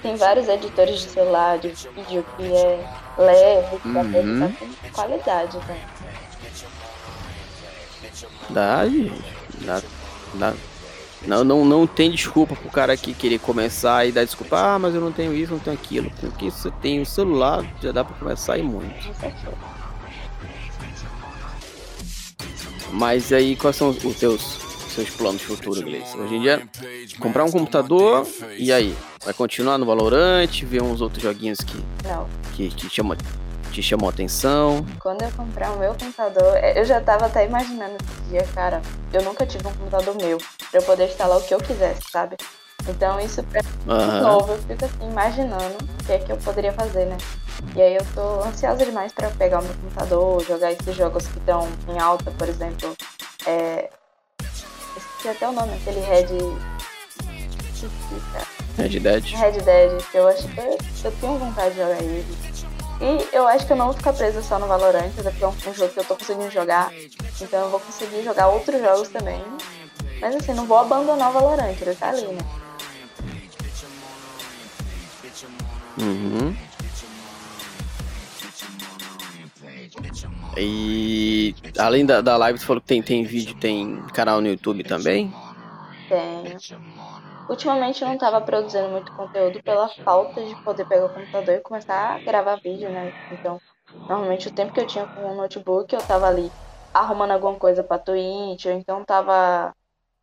Tem 0.00 0.16
vários 0.16 0.48
editores 0.48 1.00
de 1.00 1.08
celular, 1.10 1.58
de 1.58 1.68
vídeo 1.68 2.24
que 2.36 2.44
é 2.44 2.84
leve, 3.18 3.78
que 3.78 3.88
uhum. 3.88 4.40
dá 4.40 4.48
pra 4.80 4.90
qualidade, 4.90 5.58
né? 5.68 5.86
Dá, 8.50 8.88
gente. 8.88 9.22
Dá, 9.64 9.82
dá. 10.34 10.54
Não, 11.26 11.42
não, 11.42 11.64
não 11.64 11.86
tem 11.86 12.10
desculpa 12.10 12.54
pro 12.54 12.70
cara 12.70 12.92
aqui 12.92 13.12
querer 13.12 13.38
começar 13.38 14.06
e 14.06 14.12
dar 14.12 14.24
desculpa, 14.24 14.58
ah, 14.58 14.78
mas 14.78 14.94
eu 14.94 15.00
não 15.00 15.10
tenho 15.10 15.34
isso, 15.34 15.52
não 15.52 15.58
tenho 15.58 15.76
aquilo. 15.76 16.10
Porque 16.20 16.50
você 16.50 16.70
tem 16.82 17.00
o 17.00 17.06
celular, 17.06 17.64
já 17.82 17.90
dá 17.90 18.04
pra 18.04 18.16
começar 18.16 18.58
e 18.58 18.62
muito. 18.62 18.94
Mas 22.92 23.32
aí, 23.32 23.56
quais 23.56 23.76
são 23.76 23.90
os 23.90 24.16
teus, 24.16 24.58
seus 24.88 25.10
planos 25.10 25.42
futuros, 25.42 25.80
Gleice? 25.82 26.16
Hoje 26.16 26.34
em 26.36 26.40
dia, 26.42 26.68
comprar 27.18 27.44
um 27.44 27.50
computador 27.50 28.26
e 28.56 28.72
aí? 28.72 28.94
Vai 29.24 29.34
continuar 29.34 29.78
no 29.78 29.84
Valorant, 29.86 30.62
ver 30.62 30.82
uns 30.82 31.00
outros 31.00 31.22
joguinhos 31.22 31.58
que, 31.58 31.76
não. 32.04 32.28
que, 32.54 32.68
que 32.68 32.88
chama, 32.88 33.16
te 33.76 33.82
chamou 33.82 34.08
a 34.08 34.12
atenção? 34.12 34.86
Quando 35.00 35.22
eu 35.22 35.30
comprar 35.32 35.70
o 35.72 35.78
meu 35.78 35.90
computador, 35.90 36.56
é, 36.56 36.80
eu 36.80 36.84
já 36.84 36.98
tava 36.98 37.26
até 37.26 37.44
imaginando 37.44 37.96
esse 37.96 38.30
dia, 38.30 38.42
cara, 38.54 38.80
eu 39.12 39.22
nunca 39.22 39.44
tive 39.44 39.66
um 39.66 39.72
computador 39.72 40.14
meu, 40.16 40.38
pra 40.70 40.80
eu 40.80 40.82
poder 40.82 41.08
instalar 41.08 41.36
o 41.36 41.42
que 41.42 41.52
eu 41.52 41.58
quisesse, 41.58 42.00
sabe? 42.10 42.36
Então 42.88 43.20
isso 43.20 43.42
pra 43.42 43.62
mim 43.62 43.92
uhum. 43.92 44.20
novo, 44.22 44.52
eu 44.52 44.58
fico 44.62 44.84
assim, 44.84 45.10
imaginando 45.10 45.76
o 45.82 46.04
que 46.04 46.12
é 46.12 46.18
que 46.18 46.32
eu 46.32 46.36
poderia 46.38 46.72
fazer, 46.72 47.04
né? 47.04 47.18
E 47.74 47.82
aí 47.82 47.96
eu 47.96 48.06
tô 48.14 48.42
ansiosa 48.44 48.82
demais 48.84 49.12
pra 49.12 49.28
pegar 49.30 49.60
o 49.60 49.64
meu 49.64 49.74
computador, 49.74 50.42
jogar 50.44 50.72
esses 50.72 50.94
jogos 50.94 51.26
que 51.26 51.38
estão 51.38 51.68
em 51.88 51.98
alta, 51.98 52.30
por 52.30 52.48
exemplo. 52.48 52.96
É... 53.46 53.90
Esqueci 54.96 55.28
até 55.28 55.48
o 55.48 55.52
nome, 55.52 55.74
aquele 55.74 56.00
Red. 56.00 56.28
Red 58.78 59.00
Dead. 59.00 59.24
Red 59.24 59.60
Dead, 59.60 60.02
que 60.10 60.16
eu 60.16 60.28
acho 60.28 60.48
que 60.48 60.60
eu, 60.60 60.78
eu 61.04 61.12
tenho 61.20 61.38
vontade 61.38 61.74
de 61.74 61.80
jogar 61.80 62.02
ele. 62.02 62.45
E 63.00 63.36
eu 63.36 63.46
acho 63.46 63.66
que 63.66 63.72
eu 63.72 63.76
não 63.76 63.86
vou 63.86 63.94
ficar 63.94 64.12
presa 64.12 64.42
só 64.42 64.58
no 64.58 64.66
Valorant, 64.66 65.10
até 65.18 65.30
porque 65.30 65.44
é 65.44 65.48
um, 65.48 65.74
jogo 65.74 65.92
que 65.92 66.00
eu 66.00 66.04
tô 66.04 66.16
conseguindo 66.16 66.50
jogar. 66.50 66.92
Então 67.40 67.64
eu 67.64 67.70
vou 67.70 67.80
conseguir 67.80 68.22
jogar 68.22 68.48
outros 68.48 68.80
jogos 68.80 69.08
também. 69.08 69.42
Mas 70.20 70.34
assim, 70.34 70.54
não 70.54 70.66
vou 70.66 70.78
abandonar 70.78 71.30
o 71.30 71.32
Valorant, 71.32 71.76
ele 71.80 71.94
tá 71.94 72.08
ali, 72.08 72.26
né? 72.26 72.38
Uhum. 75.98 76.56
E 80.56 81.54
além 81.78 82.06
da, 82.06 82.22
da 82.22 82.36
live, 82.36 82.58
você 82.58 82.64
falou 82.64 82.80
que 82.80 82.86
tem, 82.86 83.02
tem 83.02 83.24
vídeo, 83.24 83.54
tem 83.56 84.02
canal 84.14 84.40
no 84.40 84.48
YouTube 84.48 84.82
também? 84.84 85.32
Tenho. 86.08 86.56
Ultimamente 87.48 88.02
eu 88.02 88.08
não 88.08 88.14
estava 88.14 88.40
produzindo 88.40 88.88
muito 88.88 89.12
conteúdo 89.12 89.62
pela 89.62 89.88
falta 90.04 90.44
de 90.44 90.56
poder 90.64 90.84
pegar 90.84 91.06
o 91.06 91.10
computador 91.10 91.54
e 91.54 91.60
começar 91.60 92.16
a 92.16 92.20
gravar 92.20 92.56
vídeo, 92.56 92.90
né? 92.90 93.12
Então, 93.30 93.60
normalmente 94.08 94.48
o 94.48 94.52
tempo 94.52 94.72
que 94.72 94.80
eu 94.80 94.86
tinha 94.86 95.06
com 95.14 95.20
o 95.32 95.34
notebook, 95.34 95.94
eu 95.94 96.00
estava 96.00 96.26
ali 96.26 96.52
arrumando 96.92 97.32
alguma 97.32 97.58
coisa 97.58 97.84
para 97.84 97.98
Twitch, 98.02 98.66
ou 98.66 98.72
então 98.72 99.02
estava 99.02 99.72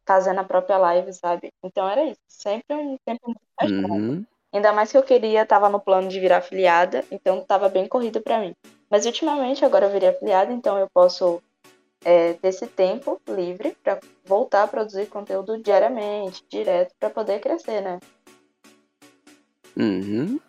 fazendo 0.06 0.40
a 0.40 0.44
própria 0.44 0.78
live, 0.78 1.14
sabe? 1.14 1.52
Então 1.64 1.88
era 1.88 2.04
isso. 2.04 2.20
Sempre 2.28 2.76
um 2.76 2.98
tempo 3.06 3.22
muito 3.28 3.92
uhum. 3.92 4.26
Ainda 4.54 4.72
mais 4.72 4.92
que 4.92 4.98
eu 4.98 5.04
queria, 5.04 5.46
tava 5.46 5.68
no 5.68 5.80
plano 5.80 6.08
de 6.10 6.20
virar 6.20 6.38
afiliada, 6.38 7.04
então 7.10 7.44
tava 7.44 7.70
bem 7.70 7.88
corrido 7.88 8.22
para 8.22 8.40
mim. 8.40 8.54
Mas 8.90 9.06
ultimamente 9.06 9.66
agora 9.66 9.88
eu 9.88 9.92
virei 9.92 10.10
afiliada, 10.10 10.54
então 10.54 10.78
eu 10.78 10.88
posso 10.94 11.42
é, 12.04 12.34
ter 12.34 12.48
esse 12.50 12.68
tempo 12.68 13.22
livre 13.28 13.76
para 13.84 14.00
voltar 14.26 14.64
a 14.64 14.68
produzir 14.68 15.08
conteúdo 15.08 15.58
diariamente, 15.62 16.44
direto, 16.50 16.94
para 17.00 17.10
poder 17.10 17.40
crescer, 17.40 17.82
né? 17.82 18.00
Uhum. 19.76 20.40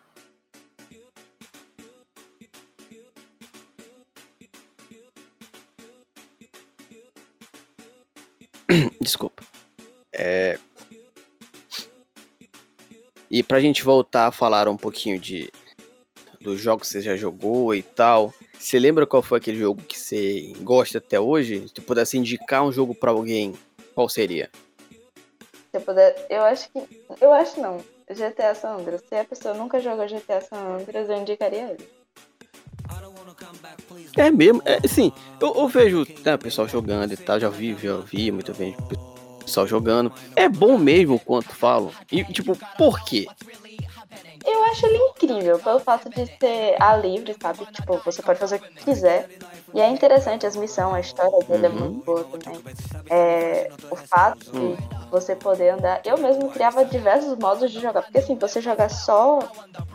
Desculpa. 9.01 9.43
É... 10.13 10.59
E 13.29 13.43
pra 13.43 13.59
gente 13.59 13.83
voltar 13.83 14.27
a 14.27 14.31
falar 14.31 14.67
um 14.67 14.77
pouquinho 14.77 15.19
de 15.19 15.51
dos 16.39 16.61
jogos 16.61 16.87
que 16.87 16.93
você 16.93 17.01
já 17.01 17.15
jogou 17.15 17.73
e 17.73 17.81
tal, 17.81 18.31
você 18.57 18.77
lembra 18.77 19.07
qual 19.07 19.23
foi 19.23 19.39
aquele 19.39 19.57
jogo 19.57 19.81
que 19.81 19.94
você 20.05 20.53
gosta 20.61 20.99
até 20.99 21.19
hoje? 21.19 21.67
Se 21.67 21.81
pudesse 21.81 22.17
indicar 22.17 22.63
um 22.63 22.71
jogo 22.71 22.93
para 22.93 23.11
alguém, 23.11 23.53
qual 23.95 24.07
seria? 24.07 24.49
Se 25.71 25.77
eu 25.77 25.81
puder, 25.81 26.27
eu 26.29 26.43
acho 26.43 26.69
que. 26.71 27.05
Eu 27.19 27.33
acho 27.33 27.59
não. 27.59 27.83
GTA 28.07 28.53
San 28.53 28.75
Andreas. 28.75 29.01
Se 29.09 29.15
a 29.15 29.25
pessoa 29.25 29.55
nunca 29.55 29.79
jogou 29.79 30.05
GTA 30.05 30.39
San 30.41 30.57
Andreas, 30.79 31.09
eu 31.09 31.17
indicaria 31.17 31.71
ele. 31.71 31.89
É 34.15 34.31
mesmo, 34.31 34.61
é, 34.63 34.79
assim, 34.85 35.11
eu, 35.41 35.53
eu 35.55 35.67
vejo 35.67 36.05
né, 36.23 36.35
o 36.35 36.39
pessoal 36.39 36.67
jogando 36.67 37.11
e 37.11 37.17
tal, 37.17 37.37
já 37.37 37.49
vi, 37.49 37.75
já 37.75 37.97
vi 37.97 38.31
muito 38.31 38.53
bem 38.53 38.73
o 38.79 39.43
pessoal 39.43 39.67
jogando. 39.67 40.13
É 40.35 40.47
bom 40.47 40.77
mesmo 40.77 41.19
quanto 41.19 41.49
falo. 41.49 41.91
E 42.11 42.23
tipo, 42.25 42.55
por 42.77 43.03
quê? 43.03 43.25
Eu 44.45 44.63
acho 44.65 44.85
ele 44.85 44.97
incrível 44.97 45.57
pelo 45.59 45.79
fato 45.79 46.09
de 46.09 46.25
ser 46.25 46.75
a 46.79 46.95
livre, 46.95 47.35
sabe? 47.41 47.65
Tipo, 47.71 47.97
você 48.05 48.21
pode 48.21 48.39
fazer 48.39 48.57
o 48.57 48.59
que 48.59 48.85
quiser. 48.85 49.27
E 49.73 49.81
é 49.81 49.89
interessante 49.89 50.45
as 50.45 50.55
missões, 50.55 50.93
a 50.93 50.99
história 50.99 51.39
dele 51.45 51.65
é 51.65 51.69
uhum. 51.69 51.75
é 51.75 51.79
muito 51.79 52.05
boa 52.05 52.23
também. 52.23 52.63
É, 53.09 53.71
o 53.89 53.95
fato 53.95 54.51
de 54.51 54.57
uhum. 54.57 54.77
você 55.09 55.35
poder 55.35 55.69
andar. 55.69 56.01
Eu 56.05 56.17
mesmo 56.17 56.49
criava 56.49 56.85
diversos 56.85 57.37
modos 57.37 57.71
de 57.71 57.79
jogar. 57.79 58.03
Porque 58.03 58.19
assim, 58.19 58.35
você 58.35 58.61
jogar 58.61 58.89
só 58.89 59.39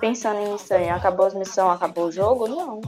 pensando 0.00 0.40
em 0.40 0.52
missão 0.52 0.80
e 0.80 0.88
acabou 0.88 1.26
as 1.26 1.34
missões, 1.34 1.76
acabou 1.76 2.06
o 2.06 2.12
jogo, 2.12 2.48
não. 2.48 2.80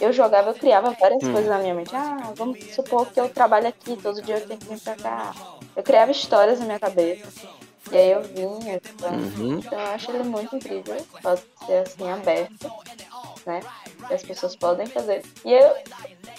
Eu 0.00 0.12
jogava, 0.12 0.50
eu 0.50 0.54
criava 0.54 0.96
várias 0.98 1.22
hum. 1.22 1.32
coisas 1.32 1.50
na 1.50 1.58
minha 1.58 1.74
mente. 1.74 1.94
Ah, 1.94 2.32
vamos 2.34 2.58
supor 2.74 3.06
que 3.06 3.20
eu 3.20 3.28
trabalho 3.28 3.68
aqui, 3.68 3.96
todo 3.96 4.22
dia 4.22 4.38
eu 4.38 4.46
tenho 4.46 4.58
que 4.58 4.66
vir 4.66 4.80
pra 4.80 4.96
cá. 4.96 5.32
Eu 5.76 5.82
criava 5.82 6.10
histórias 6.10 6.58
na 6.58 6.66
minha 6.66 6.80
cabeça. 6.80 7.48
E 7.90 7.96
aí 7.96 8.12
eu 8.12 8.22
vinha, 8.22 8.76
então, 8.76 9.12
uhum. 9.12 9.58
então 9.58 9.72
eu 9.72 9.86
acho 9.88 10.10
ele 10.12 10.22
muito 10.22 10.54
incrível. 10.54 11.04
Pode 11.22 11.42
ser 11.66 11.78
assim, 11.78 12.08
aberto, 12.08 12.70
né? 13.44 13.60
Que 14.06 14.14
as 14.14 14.22
pessoas 14.22 14.54
podem 14.54 14.86
fazer. 14.86 15.22
E 15.44 15.52
eu, 15.52 15.74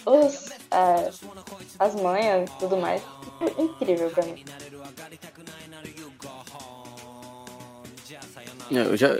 os, 0.06 0.48
uh, 0.72 1.30
as 1.78 1.96
manhas 1.96 2.50
e 2.50 2.54
tudo 2.60 2.78
mais, 2.78 3.02
incrível 3.58 4.10
pra 4.12 4.24
mim. 4.24 4.46
Eu 8.70 8.96
já. 8.96 9.20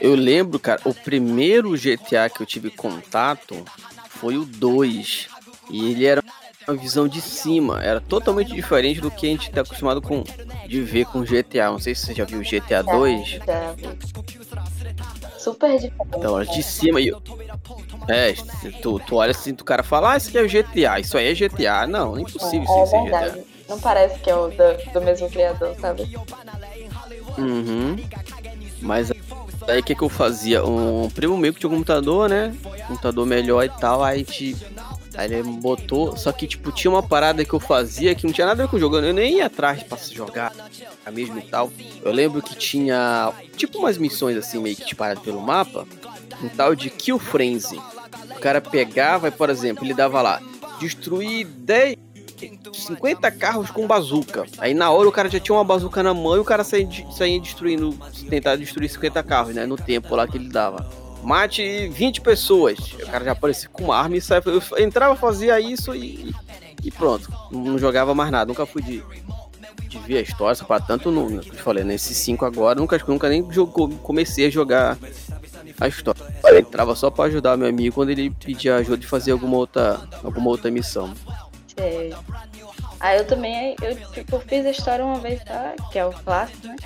Eu 0.00 0.14
lembro, 0.14 0.58
cara, 0.58 0.80
o 0.84 0.94
primeiro 0.94 1.72
GTA 1.72 2.30
que 2.32 2.40
eu 2.40 2.46
tive 2.46 2.70
contato 2.70 3.64
foi 4.08 4.36
o 4.36 4.44
2. 4.44 5.28
E 5.70 5.90
ele 5.90 6.06
era 6.06 6.22
uma 6.66 6.76
visão 6.76 7.08
de 7.08 7.20
cima. 7.20 7.82
Era 7.82 8.00
totalmente 8.00 8.52
diferente 8.52 9.00
do 9.00 9.10
que 9.10 9.26
a 9.26 9.30
gente 9.30 9.48
está 9.48 9.62
acostumado 9.62 10.00
com 10.00 10.24
de 10.66 10.80
ver 10.80 11.06
com 11.06 11.22
GTA. 11.22 11.70
Não 11.70 11.78
sei 11.78 11.94
se 11.94 12.06
você 12.06 12.14
já 12.14 12.24
viu 12.24 12.40
GTA 12.40 12.82
2. 12.82 13.40
super 15.38 15.78
diferente. 15.78 15.94
Então, 16.16 16.42
de 16.44 16.62
cima 16.62 17.00
e. 17.00 17.12
É, 18.08 18.34
tu, 18.80 18.98
tu 19.00 19.16
olha 19.16 19.30
assim, 19.30 19.52
o 19.52 19.64
cara 19.64 19.82
fala, 19.82 20.12
ah, 20.12 20.16
isso 20.16 20.28
aqui 20.28 20.38
é 20.38 20.42
o 20.42 20.48
GTA, 20.48 21.00
isso 21.00 21.16
aí 21.16 21.28
é 21.28 21.34
GTA. 21.34 21.86
Não, 21.86 22.16
é 22.16 22.22
impossível 22.22 22.68
é, 22.68 22.84
isso 22.84 22.96
é 22.96 23.02
verdade. 23.02 23.30
GTA. 23.30 23.44
Não 23.68 23.80
parece 23.80 24.18
que 24.18 24.30
é 24.30 24.34
o 24.34 24.48
do, 24.48 24.92
do 24.92 25.00
mesmo 25.00 25.30
criador, 25.30 25.74
sabe? 25.80 26.14
Uhum. 27.38 27.96
Mas 28.80 29.10
aí 29.68 29.80
o 29.80 29.82
que, 29.82 29.94
que 29.94 30.02
eu 30.02 30.08
fazia? 30.08 30.64
Um 30.64 31.08
primo 31.10 31.36
meu 31.36 31.54
que 31.54 31.60
tinha 31.60 31.70
um 31.70 31.74
computador, 31.74 32.28
né? 32.28 32.54
computador 32.86 33.24
melhor 33.24 33.64
e 33.64 33.68
tal, 33.68 34.02
aí 34.02 34.16
a 34.16 34.18
gente 34.18 34.56
Aí 35.14 35.32
ele 35.32 35.42
botou, 35.42 36.16
só 36.16 36.32
que 36.32 36.46
tipo, 36.46 36.72
tinha 36.72 36.90
uma 36.90 37.02
parada 37.02 37.44
que 37.44 37.52
eu 37.52 37.60
fazia 37.60 38.14
que 38.14 38.26
não 38.26 38.32
tinha 38.32 38.46
nada 38.46 38.62
a 38.62 38.66
ver 38.66 38.70
com 38.70 38.78
jogando, 38.78 39.06
eu 39.06 39.14
nem 39.14 39.36
ia 39.36 39.46
atrás 39.46 39.82
pra 39.82 39.98
se 39.98 40.14
jogar 40.14 40.52
mesmo 41.12 41.38
e 41.38 41.42
tal. 41.42 41.70
Eu 42.02 42.12
lembro 42.12 42.40
que 42.40 42.54
tinha 42.54 43.32
tipo 43.56 43.78
umas 43.78 43.98
missões 43.98 44.36
assim, 44.36 44.58
meio 44.58 44.76
que 44.76 44.84
disparadas 44.84 45.22
pelo 45.22 45.40
mapa, 45.40 45.86
um 46.42 46.48
tal 46.48 46.74
de 46.74 46.88
Kill 46.90 47.18
Frenzy. 47.18 47.80
O 48.36 48.40
cara 48.40 48.60
pegava 48.60 49.30
por 49.30 49.50
exemplo, 49.50 49.84
ele 49.84 49.94
dava 49.94 50.22
lá, 50.22 50.40
destruir 50.80 51.46
10, 51.46 51.96
50 52.72 53.30
carros 53.32 53.70
com 53.70 53.86
bazuca. 53.86 54.46
Aí 54.58 54.72
na 54.72 54.90
hora 54.90 55.08
o 55.08 55.12
cara 55.12 55.28
já 55.28 55.38
tinha 55.38 55.54
uma 55.54 55.64
bazuca 55.64 56.02
na 56.02 56.14
mão 56.14 56.36
e 56.36 56.40
o 56.40 56.44
cara 56.44 56.64
saía, 56.64 56.88
saía 57.10 57.38
destruindo, 57.38 57.96
tentar 58.28 58.56
destruir 58.56 58.88
50 58.88 59.22
carros, 59.22 59.54
né? 59.54 59.66
No 59.66 59.76
tempo 59.76 60.14
lá 60.16 60.26
que 60.26 60.38
ele 60.38 60.48
dava 60.48 61.01
mate 61.22 61.88
20 61.88 62.20
pessoas. 62.20 62.78
O 62.94 63.06
cara 63.06 63.24
já 63.24 63.32
aparecia 63.32 63.68
com 63.68 63.84
uma 63.84 63.96
arma 63.96 64.16
e 64.16 64.20
saia. 64.20 64.42
Eu 64.44 64.62
entrava, 64.78 65.16
fazia 65.16 65.60
isso 65.60 65.94
e, 65.94 66.34
e 66.82 66.90
pronto. 66.90 67.32
Não 67.50 67.78
jogava 67.78 68.14
mais 68.14 68.30
nada. 68.30 68.46
Nunca 68.46 68.66
fui 68.66 68.82
de, 68.82 69.02
de 69.88 69.98
ver 69.98 70.18
a 70.18 70.22
história, 70.22 70.64
para 70.64 70.82
tanto 70.82 71.10
não. 71.10 71.30
Eu 71.30 71.42
falei, 71.54 71.84
nesses 71.84 72.16
5 72.18 72.44
agora, 72.44 72.78
nunca, 72.78 73.00
nunca 73.06 73.28
nem 73.28 73.50
jogou, 73.52 73.88
comecei 73.88 74.46
a 74.46 74.50
jogar 74.50 74.98
a 75.80 75.88
história. 75.88 76.20
Eu 76.44 76.58
entrava 76.58 76.94
só 76.94 77.10
para 77.10 77.24
ajudar 77.24 77.56
meu 77.56 77.68
amigo 77.68 77.94
quando 77.94 78.10
ele 78.10 78.30
pedia 78.30 78.76
ajuda 78.76 78.98
de 78.98 79.06
fazer 79.06 79.32
alguma 79.32 79.56
outra, 79.56 80.00
alguma 80.22 80.48
outra 80.50 80.70
missão. 80.70 81.14
Sei. 81.76 82.14
Aí 83.00 83.18
eu 83.18 83.26
também, 83.26 83.74
eu, 83.82 83.96
tipo, 84.12 84.38
fiz 84.40 84.64
a 84.64 84.70
história 84.70 85.04
uma 85.04 85.18
vez, 85.18 85.42
tá? 85.42 85.74
Que 85.90 85.98
é 85.98 86.06
o 86.06 86.12
clássico, 86.12 86.68
né? 86.68 86.76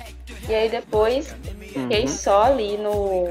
E 0.49 0.55
aí 0.55 0.69
depois 0.69 1.35
fiquei 1.59 2.01
uhum. 2.01 2.07
só 2.07 2.43
ali 2.43 2.77
no 2.77 3.27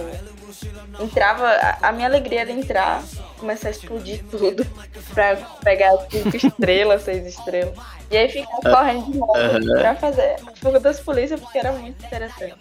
entrava. 1.00 1.48
A 1.82 1.92
minha 1.92 2.06
alegria 2.08 2.42
era 2.42 2.52
entrar, 2.52 3.02
começar 3.38 3.68
a 3.68 3.70
explodir 3.70 4.24
tudo 4.30 4.66
pra 5.14 5.36
pegar 5.62 5.96
cinco 6.10 6.36
estrelas, 6.36 7.02
seis 7.02 7.26
estrelas. 7.26 7.74
E 8.10 8.16
aí 8.16 8.28
ficar 8.28 8.58
uh, 8.58 8.76
correndo 8.76 9.12
de 9.12 9.18
novo 9.18 9.32
uh 9.32 9.58
-huh. 9.58 9.80
pra 9.80 9.94
fazer 9.96 10.36
a 10.46 10.56
fuga 10.56 10.80
das 10.80 11.00
polícias, 11.00 11.40
porque 11.40 11.58
era 11.58 11.72
muito 11.72 12.04
interessante. 12.04 12.54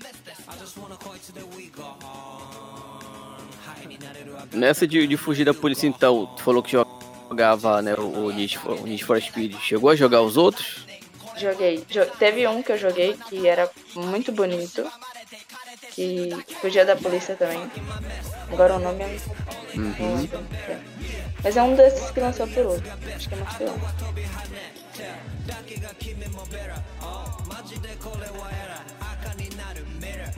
Nessa 4.52 4.88
de, 4.88 5.06
de 5.08 5.18
fugir 5.18 5.46
da 5.46 5.54
polícia, 5.54 5.88
então, 5.88 6.26
tu 6.36 6.44
falou 6.44 6.64
que 6.64 6.72
jogava 6.72 7.82
né, 7.82 7.94
o, 7.96 8.26
o, 8.26 8.32
Need 8.32 8.58
for, 8.58 8.80
o 8.80 8.86
Need 8.86 9.04
for 9.04 9.22
Speed. 9.22 9.56
Chegou 9.60 9.90
a 9.90 9.96
jogar 9.96 10.22
os 10.22 10.38
outros? 10.38 10.86
Joguei. 11.38 11.86
Teve 12.18 12.48
um 12.48 12.64
que 12.64 12.72
eu 12.72 12.78
joguei 12.78 13.18
que 13.30 13.48
era 13.48 13.70
muito 13.96 14.32
bonito 14.32 14.90
que 15.96 16.30
fugia 16.60 16.86
da 16.86 16.96
polícia 16.96 17.36
também. 17.36 17.72
Agora 18.52 18.76
o 18.76 18.80
nome 18.80 19.04
é. 19.04 19.18
Uhum. 19.76 20.28
Mas 21.42 21.56
é 21.56 21.64
um 21.64 21.76
desses 21.76 22.12
que 22.12 22.20
lançou 22.20 22.48
por 22.48 22.66
outro. 22.66 22.92
Acho 23.16 23.30
que 23.30 23.36
é 23.36 23.38
pior. 23.58 23.80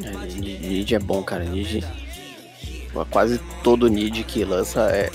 É, 0.03 0.11
Nid 0.35 0.95
é 0.95 0.99
bom, 0.99 1.23
cara. 1.23 1.43
Nid. 1.43 1.83
Quase 3.09 3.39
todo 3.63 3.87
Nid 3.87 4.23
que 4.23 4.45
lança 4.45 4.91
é, 4.91 5.09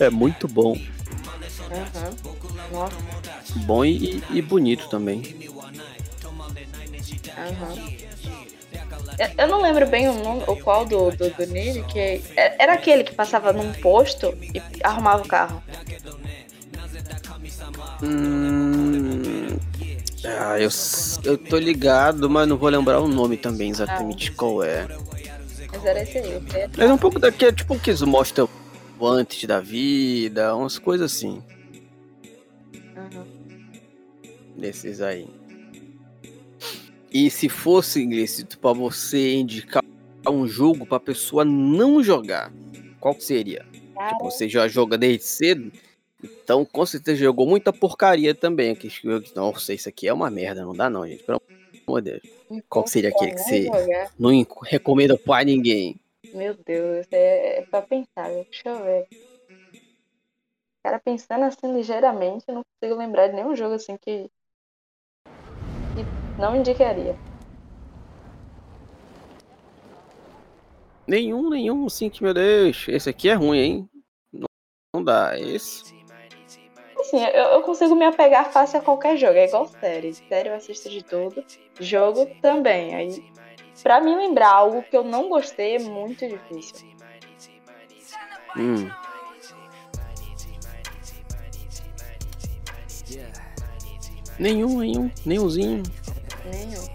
é 0.00 0.08
muito 0.08 0.48
bom. 0.48 0.72
Uhum. 1.70 2.88
Bom 3.66 3.84
e, 3.84 4.22
e 4.30 4.40
bonito 4.40 4.88
também. 4.88 5.18
Uhum. 7.36 8.07
Eu 9.36 9.48
não 9.48 9.60
lembro 9.60 9.86
bem 9.86 10.08
o, 10.08 10.14
nome, 10.14 10.44
o 10.46 10.56
qual 10.56 10.84
do, 10.84 11.10
do, 11.10 11.30
do 11.30 11.46
Nid, 11.46 11.82
que 11.84 11.98
é, 11.98 12.62
era 12.62 12.74
aquele 12.74 13.02
que 13.02 13.14
passava 13.14 13.52
num 13.52 13.72
posto 13.72 14.36
e 14.42 14.62
arrumava 14.82 15.24
o 15.24 15.28
carro. 15.28 15.62
Hum, 18.02 19.56
ah, 20.24 20.58
eu, 20.58 20.68
eu 21.24 21.38
tô 21.38 21.58
ligado, 21.58 22.30
mas 22.30 22.46
não 22.46 22.56
vou 22.56 22.68
lembrar 22.68 23.00
o 23.00 23.08
nome 23.08 23.36
também 23.36 23.70
exatamente 23.70 24.30
ah. 24.30 24.34
qual 24.36 24.62
é. 24.62 24.86
Mas 25.72 25.84
era 25.84 26.02
esse 26.02 26.18
aí. 26.18 26.42
É 26.78 26.92
um 26.92 26.98
pouco 26.98 27.18
daquele, 27.18 27.52
tipo 27.52 27.78
que 27.78 27.90
eles 27.90 28.02
mostram 28.02 28.48
antes 29.00 29.44
da 29.44 29.60
vida, 29.60 30.54
umas 30.54 30.78
coisas 30.78 31.12
assim. 31.12 31.42
Uhum. 32.96 33.24
Desses 34.56 35.00
aí. 35.00 35.37
E 37.18 37.28
se 37.30 37.48
fosse, 37.48 38.00
ilícito 38.00 38.56
para 38.60 38.72
você 38.72 39.34
indicar 39.34 39.82
um 40.30 40.46
jogo 40.46 40.86
para 40.86 41.00
pessoa 41.00 41.44
não 41.44 42.00
jogar, 42.00 42.52
qual 43.00 43.18
seria? 43.18 43.66
Tipo, 43.72 44.30
você 44.30 44.48
já 44.48 44.68
joga 44.68 44.96
desde 44.96 45.24
cedo, 45.24 45.72
então 46.22 46.64
com 46.64 46.86
certeza 46.86 47.16
jogou 47.16 47.44
muita 47.44 47.72
porcaria 47.72 48.36
também. 48.36 48.72
Que, 48.76 48.88
nossa, 49.34 49.74
isso 49.74 49.88
aqui 49.88 50.06
é 50.06 50.12
uma 50.12 50.30
merda, 50.30 50.64
não 50.64 50.72
dá 50.72 50.88
não, 50.88 51.08
gente. 51.08 51.24
Pelo 51.24 51.42
amor 51.88 52.02
de 52.02 52.12
Deus. 52.12 52.62
Qual 52.68 52.86
seria 52.86 53.10
aquele 53.10 53.32
que 53.32 53.40
você 53.40 53.66
não 54.16 54.30
recomenda 54.62 55.18
para 55.18 55.44
ninguém? 55.44 55.96
Meu 56.32 56.54
Deus, 56.54 57.04
é, 57.10 57.58
é 57.58 57.62
pra 57.62 57.82
pensar, 57.82 58.28
deixa 58.28 58.68
eu 58.68 58.84
ver. 58.84 59.08
Cara, 60.84 61.00
pensando 61.00 61.42
assim 61.46 61.74
ligeiramente, 61.74 62.44
eu 62.46 62.54
não 62.54 62.62
consigo 62.62 62.96
lembrar 62.96 63.26
de 63.26 63.34
nenhum 63.34 63.56
jogo 63.56 63.74
assim 63.74 63.96
que 63.96 64.30
não 66.38 66.56
indicaria. 66.56 67.16
Nenhum, 71.06 71.50
nenhum, 71.50 71.88
sim, 71.88 72.08
que 72.08 72.22
meu 72.22 72.32
Deus. 72.32 72.86
Esse 72.88 73.10
aqui 73.10 73.28
é 73.28 73.34
ruim, 73.34 73.58
hein? 73.58 73.90
Não, 74.32 74.46
não 74.94 75.02
dá. 75.02 75.38
Esse. 75.38 75.96
Assim, 77.00 77.24
eu, 77.24 77.44
eu, 77.44 77.62
consigo 77.62 77.94
me 77.94 78.04
apegar 78.04 78.52
fácil 78.52 78.78
a 78.78 78.82
qualquer 78.82 79.16
jogo. 79.16 79.34
É 79.34 79.46
igual 79.46 79.66
série. 79.66 80.12
Série 80.14 80.50
eu 80.50 80.54
assisto 80.54 80.88
de 80.90 81.02
tudo. 81.02 81.42
Jogo 81.80 82.26
também. 82.42 82.94
Aí, 82.94 83.24
pra 83.82 84.00
me 84.00 84.14
lembrar 84.14 84.50
algo 84.50 84.82
que 84.82 84.96
eu 84.96 85.02
não 85.02 85.28
gostei 85.28 85.76
é 85.76 85.78
muito 85.78 86.28
difícil. 86.28 86.86
Hum. 88.56 88.90
Nenhum, 94.38 94.78
nenhum, 94.78 95.10
nenhumzinho. 95.24 95.82
Nenhum. 96.44 96.86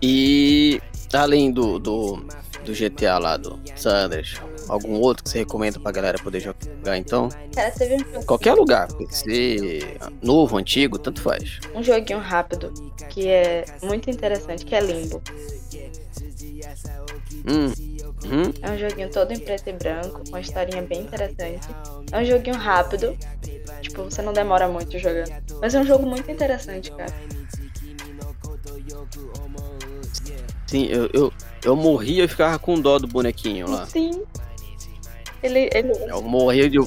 E 0.00 0.80
além 1.12 1.52
do, 1.52 1.78
do, 1.78 2.16
do 2.64 2.72
GTA 2.72 3.18
lá 3.18 3.36
do 3.36 3.60
Sanders, 3.76 4.40
algum 4.68 4.94
outro 4.94 5.22
que 5.22 5.30
você 5.30 5.38
recomenda 5.38 5.78
pra 5.78 5.92
galera 5.92 6.18
poder 6.18 6.40
jogar 6.40 6.96
então? 6.96 7.28
Cara, 7.54 7.72
um 8.16 8.22
Qualquer 8.24 8.54
lugar, 8.54 8.88
pode 8.88 9.14
ser 9.14 9.96
novo, 10.20 10.56
antigo, 10.56 10.98
tanto 10.98 11.20
faz. 11.20 11.60
Um 11.74 11.82
joguinho 11.82 12.18
rápido 12.18 12.72
que 13.08 13.28
é 13.28 13.64
muito 13.82 14.10
interessante, 14.10 14.64
que 14.64 14.74
é 14.74 14.80
Limbo. 14.80 15.22
Hum. 17.46 17.72
Hum? 18.24 18.52
É 18.62 18.70
um 18.70 18.78
joguinho 18.78 19.10
todo 19.10 19.32
em 19.32 19.38
preto 19.38 19.68
e 19.68 19.72
branco, 19.72 20.22
uma 20.28 20.40
historinha 20.40 20.82
bem 20.82 21.00
interessante. 21.00 21.66
É 22.10 22.18
um 22.18 22.24
joguinho 22.24 22.56
rápido, 22.56 23.16
tipo, 23.80 24.04
você 24.04 24.22
não 24.22 24.32
demora 24.32 24.68
muito 24.68 24.98
jogando. 24.98 25.32
Mas 25.60 25.74
é 25.74 25.80
um 25.80 25.84
jogo 25.84 26.06
muito 26.06 26.30
interessante, 26.30 26.90
cara. 26.92 27.12
Sim, 30.66 30.86
eu, 30.86 31.10
eu, 31.12 31.32
eu 31.64 31.76
morria 31.76 32.24
e 32.24 32.28
ficava 32.28 32.58
com 32.58 32.80
dó 32.80 32.98
do 32.98 33.06
bonequinho 33.06 33.68
lá. 33.68 33.86
Sim. 33.86 34.22
Ele. 35.42 35.68
ele... 35.74 35.92
Eu 36.08 36.22
morria 36.22 36.70
de. 36.70 36.78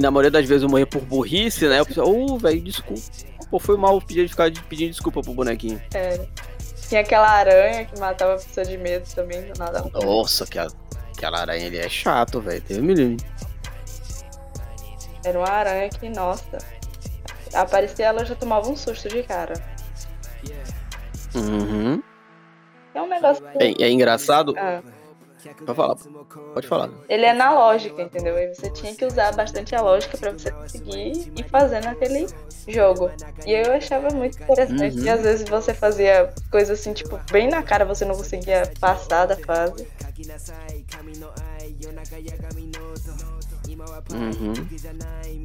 na 0.00 0.10
maioria 0.10 0.30
das 0.30 0.48
vezes 0.48 0.62
eu 0.62 0.68
morria 0.68 0.86
por 0.86 1.02
burrice, 1.02 1.68
né? 1.68 1.78
Eu 1.78 1.86
pensava, 1.86 2.08
ô, 2.08 2.32
oh, 2.32 2.38
velho, 2.38 2.60
desculpa. 2.60 3.02
Pô, 3.50 3.58
foi 3.60 3.76
mal 3.76 4.00
pedir, 4.00 4.28
ficar 4.28 4.50
pedindo 4.68 4.90
desculpa 4.90 5.20
pro 5.20 5.34
bonequinho. 5.34 5.80
É. 5.94 6.26
Tinha 6.88 7.00
aquela 7.00 7.28
aranha 7.30 7.84
que 7.84 7.98
matava 7.98 8.34
a 8.34 8.36
pessoa 8.36 8.64
de 8.64 8.76
medo 8.76 9.06
também, 9.14 9.42
do 9.42 9.58
nada. 9.58 9.84
Nossa, 9.92 10.44
aquela, 10.44 10.70
aquela 11.16 11.40
aranha 11.40 11.66
ele 11.66 11.78
é 11.78 11.88
chato, 11.88 12.40
velho. 12.40 12.60
Teve 12.60 12.80
um 12.80 13.16
Era 15.24 15.38
uma 15.38 15.48
aranha 15.48 15.88
que, 15.88 16.08
nossa. 16.08 16.58
Aparecia 17.54 18.06
ela 18.06 18.24
já 18.24 18.34
tomava 18.34 18.68
um 18.68 18.76
susto 18.76 19.08
de 19.08 19.22
cara. 19.22 19.54
Uhum. 21.34 22.02
É 22.94 23.02
um 23.02 23.08
negócio. 23.08 23.44
É, 23.58 23.82
é 23.82 23.90
engraçado. 23.90 24.54
Ah. 24.56 24.82
Pode 25.66 25.76
falar. 25.76 25.96
Pode 26.54 26.66
falar. 26.66 26.90
Ele 27.08 27.24
é 27.24 27.32
na 27.32 27.52
lógica, 27.52 28.02
entendeu? 28.02 28.38
E 28.38 28.54
você 28.54 28.70
tinha 28.70 28.94
que 28.94 29.04
usar 29.04 29.34
bastante 29.34 29.74
a 29.74 29.80
lógica 29.82 30.16
para 30.16 30.32
você 30.32 30.50
conseguir 30.50 31.32
ir 31.36 31.44
fazendo 31.50 31.86
aquele 31.86 32.26
jogo. 32.66 33.10
E 33.46 33.52
eu 33.52 33.72
achava 33.72 34.08
muito 34.10 34.42
interessante. 34.42 34.98
Uhum. 34.98 35.04
E 35.04 35.08
às 35.08 35.22
vezes 35.22 35.48
você 35.48 35.74
fazia 35.74 36.32
coisas 36.50 36.80
assim, 36.80 36.92
tipo, 36.92 37.18
bem 37.30 37.48
na 37.48 37.62
cara, 37.62 37.84
você 37.84 38.04
não 38.04 38.16
conseguia 38.16 38.70
passar 38.80 39.26
da 39.26 39.36
fase. 39.36 39.86
Uhum. 44.12 44.52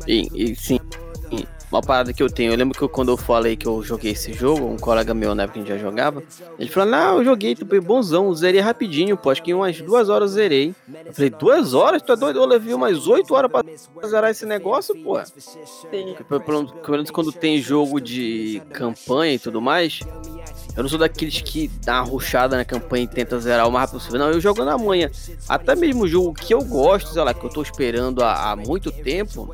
E, 0.07 0.27
e 0.33 0.55
sim, 0.55 0.79
uma 1.71 1.81
parada 1.81 2.11
que 2.11 2.23
eu 2.23 2.29
tenho, 2.29 2.51
eu 2.51 2.57
lembro 2.57 2.75
que 2.75 2.83
eu, 2.83 2.89
quando 2.89 3.09
eu 3.11 3.17
falei 3.17 3.55
que 3.55 3.67
eu 3.67 3.83
joguei 3.83 4.13
esse 4.13 4.33
jogo, 4.33 4.65
um 4.65 4.77
colega 4.77 5.13
meu 5.13 5.35
na 5.35 5.43
época 5.43 5.59
que 5.59 5.59
a 5.59 5.75
gente 5.75 5.81
já 5.81 5.89
jogava, 5.89 6.23
ele 6.57 6.69
falou, 6.69 6.89
não, 6.89 7.17
eu 7.19 7.25
joguei, 7.25 7.55
tu 7.55 7.65
foi 7.65 7.79
bonzão, 7.79 8.33
zerei 8.33 8.59
rapidinho, 8.59 9.15
pô, 9.15 9.29
acho 9.29 9.43
que 9.43 9.51
em 9.51 9.53
umas 9.53 9.79
duas 9.79 10.09
horas 10.09 10.31
eu 10.31 10.35
zerei. 10.35 10.73
Eu 11.05 11.13
falei, 11.13 11.29
duas 11.29 11.73
horas? 11.75 12.01
Tu 12.01 12.11
é 12.11 12.15
doido? 12.15 12.39
Eu 12.39 12.45
levei 12.45 12.73
umas 12.73 13.05
oito 13.07 13.35
horas 13.35 13.51
pra 13.51 13.63
zerar 14.07 14.31
esse 14.31 14.45
negócio, 14.45 14.95
pô. 15.03 15.19
Pelo 16.39 16.73
menos 16.87 17.11
quando 17.11 17.31
tem 17.31 17.61
jogo 17.61 18.01
de 18.01 18.61
campanha 18.71 19.35
e 19.35 19.39
tudo 19.39 19.61
mais, 19.61 19.99
eu 20.75 20.81
não 20.81 20.89
sou 20.89 20.97
daqueles 20.97 21.39
que 21.41 21.67
dá 21.83 22.01
uma 22.01 22.09
ruxada 22.09 22.57
na 22.57 22.65
campanha 22.65 23.03
e 23.03 23.07
tenta 23.07 23.39
zerar 23.39 23.67
o 23.67 23.71
mais 23.71 23.83
rápido 23.83 23.99
possível. 23.99 24.19
Não, 24.19 24.31
eu 24.31 24.41
jogo 24.41 24.63
na 24.63 24.77
manhã. 24.77 25.09
Até 25.47 25.75
mesmo 25.75 26.03
o 26.03 26.07
jogo 26.07 26.33
que 26.33 26.51
eu 26.51 26.63
gosto, 26.63 27.09
sei 27.09 27.23
lá, 27.23 27.31
que 27.33 27.45
eu 27.45 27.49
tô 27.49 27.61
esperando 27.61 28.23
há, 28.23 28.51
há 28.51 28.55
muito 28.55 28.91
tempo, 28.91 29.53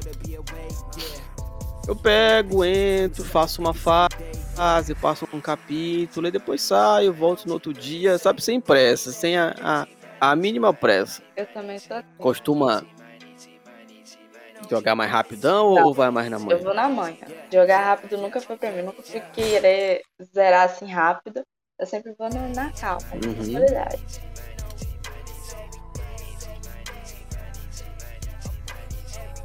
eu 1.88 1.96
pego, 1.96 2.66
entro, 2.66 3.24
faço 3.24 3.62
uma 3.62 3.74
fase, 3.74 4.96
passo 5.00 5.28
um 5.34 5.42
capítulo, 5.42 6.28
e 6.28 6.32
depois 6.32 6.62
saio, 6.62 7.14
volto 7.14 7.46
no 7.46 7.54
outro 7.54 7.74
dia, 7.74 8.18
sabe, 8.18 8.42
sem 8.42 8.60
pressa, 8.60 9.12
sem 9.12 9.38
a, 9.38 9.56
a, 9.62 9.88
a 10.32 10.36
mínima 10.36 10.74
pressa. 10.74 11.22
Eu 11.36 11.46
também 11.48 11.78
sou 11.78 11.98
assim. 11.98 12.08
Costuma 12.18 12.84
jogar 14.70 14.96
mais 14.96 15.12
rapidão 15.12 15.76
Não, 15.76 15.84
ou 15.84 15.94
vai 15.94 16.10
mais 16.10 16.30
na 16.30 16.40
manhã? 16.40 16.58
Eu 16.58 16.64
vou 16.64 16.74
na 16.74 16.90
manhã. 16.90 17.18
Jogar 17.54 17.84
rápido 17.84 18.18
nunca 18.18 18.42
foi 18.42 18.58
pra 18.58 18.72
mim, 18.72 18.82
nunca 18.82 19.04
fui 19.04 19.20
querer 19.34 20.02
zerar 20.34 20.66
assim 20.66 20.92
rápido. 20.92 21.44
Eu 21.78 21.86
sempre 21.86 22.16
vou 22.18 22.30
na 22.30 22.72
calma, 22.72 23.06
uhum. 23.14 23.52
na 23.52 23.60
qualidade. 23.60 24.22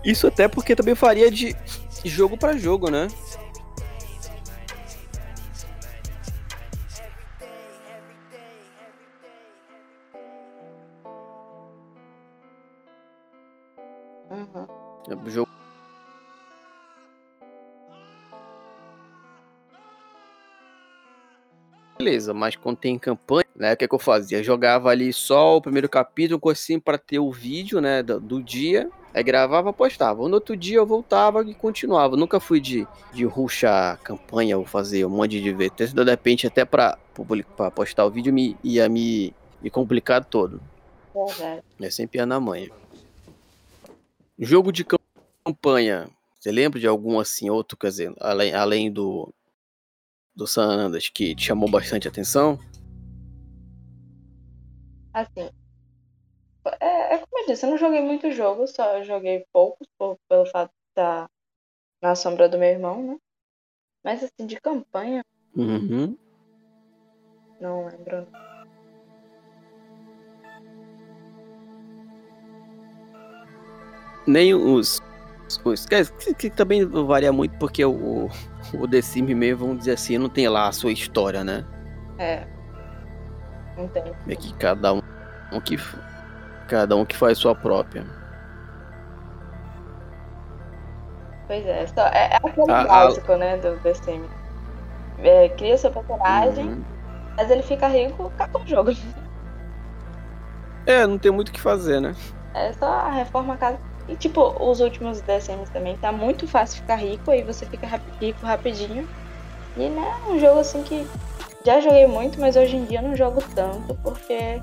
Isso 0.02 0.26
até 0.26 0.48
porque 0.48 0.74
também 0.74 0.94
faria 0.94 1.30
de 1.30 1.54
jogo 2.04 2.36
para 2.36 2.56
jogo, 2.56 2.90
né? 2.90 3.08
Uhum. 14.30 15.26
O 15.26 15.30
jogo 15.30 15.50
beleza, 22.10 22.32
mas 22.32 22.56
quando 22.56 22.78
tem 22.78 22.98
campanha, 22.98 23.44
né, 23.54 23.74
o 23.74 23.76
que, 23.76 23.84
é 23.84 23.88
que 23.88 23.94
eu 23.94 23.98
fazia? 23.98 24.42
jogava 24.42 24.88
ali 24.88 25.12
só 25.12 25.56
o 25.56 25.60
primeiro 25.60 25.88
capítulo, 25.88 26.40
assim, 26.50 26.80
para 26.80 26.96
ter 26.96 27.18
o 27.18 27.30
vídeo, 27.30 27.80
né, 27.80 28.02
do, 28.02 28.18
do, 28.18 28.42
dia, 28.42 28.90
aí 29.12 29.22
gravava, 29.22 29.72
postava. 29.72 30.28
No 30.28 30.34
outro 30.34 30.56
dia 30.56 30.78
eu 30.78 30.86
voltava 30.86 31.42
e 31.42 31.54
continuava. 31.54 32.16
nunca 32.16 32.40
fui 32.40 32.60
de, 32.60 32.86
de 33.12 33.24
ruxar 33.24 33.98
campanha 34.00 34.58
ou 34.58 34.64
fazer 34.64 35.04
um 35.04 35.10
monte 35.10 35.40
de 35.40 35.52
VT, 35.52 35.88
de 35.88 36.04
repente 36.04 36.46
até 36.46 36.64
para 36.64 36.98
postar 37.74 38.04
o 38.04 38.10
vídeo 38.10 38.32
me, 38.32 38.56
ia 38.62 38.88
me, 38.88 39.34
me 39.60 39.70
complicar 39.70 40.24
todo. 40.24 40.60
Uhum. 41.14 41.60
É 41.80 41.90
sempre 41.90 42.18
ia 42.18 42.26
na 42.26 42.38
manhã. 42.38 42.68
Jogo 44.38 44.72
de 44.72 44.86
campanha, 45.44 46.08
você 46.38 46.50
lembra 46.50 46.80
de 46.80 46.86
algum 46.86 47.18
assim, 47.18 47.50
outro, 47.50 47.76
quer 47.76 47.88
dizer, 47.88 48.14
além, 48.20 48.54
além 48.54 48.90
do, 48.90 49.32
do 50.34 50.46
San 50.46 50.64
Andreas 50.64 51.08
que 51.08 51.34
te 51.34 51.44
chamou 51.44 51.70
bastante 51.70 52.08
atenção? 52.08 52.58
Assim, 55.12 55.50
é, 56.80 57.09
como 57.56 57.66
eu 57.66 57.70
não 57.70 57.78
joguei 57.78 58.00
muito 58.00 58.30
jogo, 58.30 58.66
só 58.66 59.02
joguei 59.02 59.44
poucos 59.52 59.86
por, 59.98 60.16
pelo 60.28 60.46
fato 60.46 60.70
de 60.70 60.90
estar 60.90 61.28
na 62.02 62.14
sombra 62.14 62.48
do 62.48 62.58
meu 62.58 62.68
irmão, 62.68 63.02
né? 63.02 63.18
Mas 64.04 64.22
assim, 64.22 64.46
de 64.46 64.60
campanha. 64.60 65.24
Uhum. 65.54 66.16
Não 67.60 67.86
lembro. 67.86 68.26
Nem 74.26 74.54
os. 74.54 75.00
os 75.64 75.86
que, 75.86 76.34
que, 76.34 76.50
também 76.50 76.84
varia 76.86 77.32
muito 77.32 77.58
porque 77.58 77.84
o, 77.84 78.28
o 78.74 78.88
The 78.88 79.02
Sims 79.02 79.36
mesmo, 79.36 79.66
vamos 79.66 79.78
dizer 79.80 79.92
assim, 79.92 80.18
não 80.18 80.28
tem 80.28 80.48
lá 80.48 80.68
a 80.68 80.72
sua 80.72 80.92
história, 80.92 81.44
né? 81.44 81.66
É. 82.18 82.46
Não 83.76 83.88
tem. 83.88 84.02
É 84.28 84.36
que 84.36 84.54
cada 84.54 84.94
um, 84.94 85.02
um 85.52 85.60
que 85.60 85.76
cada 86.70 86.94
um 86.96 87.04
que 87.04 87.16
faz 87.16 87.36
sua 87.36 87.54
própria. 87.54 88.06
Pois 91.48 91.66
é, 91.66 91.84
só, 91.88 92.06
é, 92.06 92.34
é 92.34 92.36
aquele 92.36 92.70
a, 92.70 92.84
básico, 92.84 93.32
a... 93.32 93.36
né, 93.36 93.56
do 93.56 93.76
Sims. 93.94 94.30
É, 95.18 95.48
cria 95.50 95.76
seu 95.76 95.90
personagem, 95.90 96.64
uhum. 96.64 96.84
mas 97.36 97.50
ele 97.50 97.62
fica 97.62 97.88
rico, 97.88 98.26
acaba 98.28 98.60
o 98.60 98.66
jogo. 98.66 98.92
É, 100.86 101.06
não 101.06 101.18
tem 101.18 101.32
muito 101.32 101.48
o 101.48 101.52
que 101.52 101.60
fazer, 101.60 102.00
né? 102.00 102.14
É 102.54 102.72
só 102.72 102.86
a 102.86 103.10
reforma 103.10 103.56
casa 103.56 103.78
e 104.08 104.16
tipo, 104.16 104.40
os 104.60 104.80
últimos 104.80 105.20
DSMs 105.20 105.70
também 105.70 105.96
tá 105.96 106.10
muito 106.10 106.46
fácil 106.46 106.80
ficar 106.80 106.96
rico, 106.96 107.30
aí 107.30 107.42
você 107.42 107.66
fica 107.66 107.86
rico 108.20 108.46
rapidinho. 108.46 109.08
E 109.76 109.88
né, 109.88 110.16
um 110.28 110.38
jogo 110.38 110.60
assim 110.60 110.82
que 110.82 111.06
já 111.64 111.80
joguei 111.80 112.06
muito, 112.06 112.40
mas 112.40 112.56
hoje 112.56 112.76
em 112.76 112.84
dia 112.84 113.02
não 113.02 113.14
jogo 113.14 113.42
tanto, 113.54 113.94
porque 114.02 114.32
é 114.32 114.60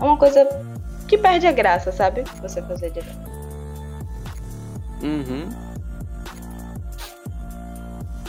uma 0.00 0.16
coisa 0.16 0.48
que 1.06 1.18
perde 1.18 1.46
a 1.46 1.52
graça, 1.52 1.92
sabe? 1.92 2.24
Você 2.42 2.62
fazer 2.62 2.90
direto. 2.90 3.36
Uhum. 5.02 5.48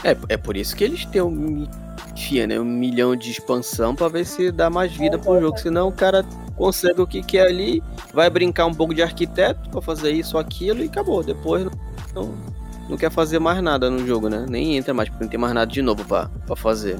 É, 0.04 0.16
é 0.28 0.36
por 0.36 0.56
isso 0.56 0.76
que 0.76 0.84
eles 0.84 1.04
têm 1.06 1.22
um, 1.22 1.66
enfia, 2.12 2.46
né, 2.46 2.58
um 2.60 2.64
milhão 2.64 3.16
de 3.16 3.30
expansão 3.30 3.94
para 3.94 4.08
ver 4.08 4.24
se 4.24 4.52
dá 4.52 4.68
mais 4.68 4.92
vida 4.92 5.16
é, 5.16 5.18
pro 5.18 5.40
jogo. 5.40 5.58
Senão 5.58 5.88
o 5.88 5.92
cara 5.92 6.24
consegue 6.56 7.00
o 7.00 7.06
que 7.06 7.22
quer 7.22 7.46
ali, 7.46 7.82
vai 8.12 8.28
brincar 8.28 8.66
um 8.66 8.74
pouco 8.74 8.94
de 8.94 9.02
arquiteto 9.02 9.70
para 9.70 9.80
fazer 9.80 10.10
isso 10.12 10.36
ou 10.36 10.40
aquilo 10.40 10.82
e 10.82 10.86
acabou. 10.86 11.22
Depois 11.22 11.66
não, 12.14 12.34
não 12.88 12.96
quer 12.96 13.10
fazer 13.10 13.38
mais 13.38 13.62
nada 13.62 13.90
no 13.90 14.06
jogo, 14.06 14.28
né? 14.28 14.44
Nem 14.48 14.76
entra 14.76 14.92
mais, 14.92 15.08
porque 15.08 15.24
não 15.24 15.30
tem 15.30 15.40
mais 15.40 15.54
nada 15.54 15.70
de 15.70 15.82
novo 15.82 16.04
para 16.04 16.28
fazer. 16.56 16.98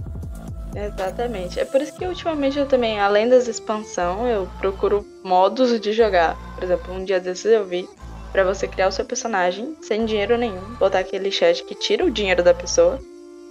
Exatamente. 0.79 1.59
É 1.59 1.65
por 1.65 1.83
isso 1.83 1.97
que 1.97 2.07
ultimamente 2.07 2.59
eu 2.59 2.67
também, 2.67 3.01
além 3.01 3.29
das 3.29 3.49
expansão, 3.49 4.29
eu 4.29 4.49
procuro 4.59 5.05
modos 5.25 5.79
de 5.81 5.93
jogar. 5.93 6.37
Por 6.55 6.63
exemplo, 6.63 6.95
um 6.95 7.05
dia 7.05 7.19
desses 7.19 7.47
eu 7.47 7.65
vi 7.65 7.89
para 8.31 8.45
você 8.45 8.69
criar 8.69 8.89
o 8.89 8.93
seu 8.93 9.05
personagem 9.05 9.77
sem 9.81 10.05
dinheiro 10.05 10.37
nenhum, 10.37 10.75
botar 10.75 11.01
aquele 11.01 11.31
chat 11.33 11.65
que 11.65 11.75
tira 11.75 12.05
o 12.05 12.11
dinheiro 12.11 12.43
da 12.43 12.55
pessoa 12.55 13.01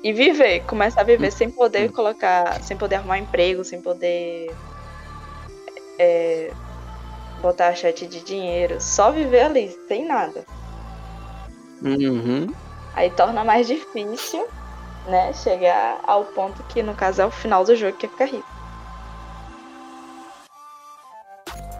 e 0.03 0.13
viver, 0.13 0.61
começar 0.61 1.01
a 1.01 1.03
viver 1.03 1.31
sem 1.31 1.49
poder 1.49 1.91
colocar, 1.91 2.61
sem 2.61 2.77
poder 2.77 2.95
arrumar 2.95 3.17
emprego, 3.17 3.63
sem 3.63 3.81
poder 3.81 4.49
é, 5.99 6.51
botar 7.41 7.75
chat 7.75 8.05
de 8.07 8.23
dinheiro, 8.23 8.79
só 8.79 9.11
viver 9.11 9.41
ali, 9.41 9.77
sem 9.87 10.05
nada. 10.05 10.45
Uhum. 11.81 12.47
Aí 12.93 13.09
torna 13.09 13.43
mais 13.43 13.67
difícil, 13.67 14.47
né, 15.07 15.33
chegar 15.33 15.99
ao 16.05 16.25
ponto 16.25 16.61
que, 16.63 16.83
no 16.83 16.93
caso, 16.93 17.21
é 17.21 17.25
o 17.25 17.31
final 17.31 17.63
do 17.63 17.75
jogo 17.75 17.97
que 17.97 18.05
é 18.05 18.09
ficar 18.09 18.25
rico. 18.25 18.57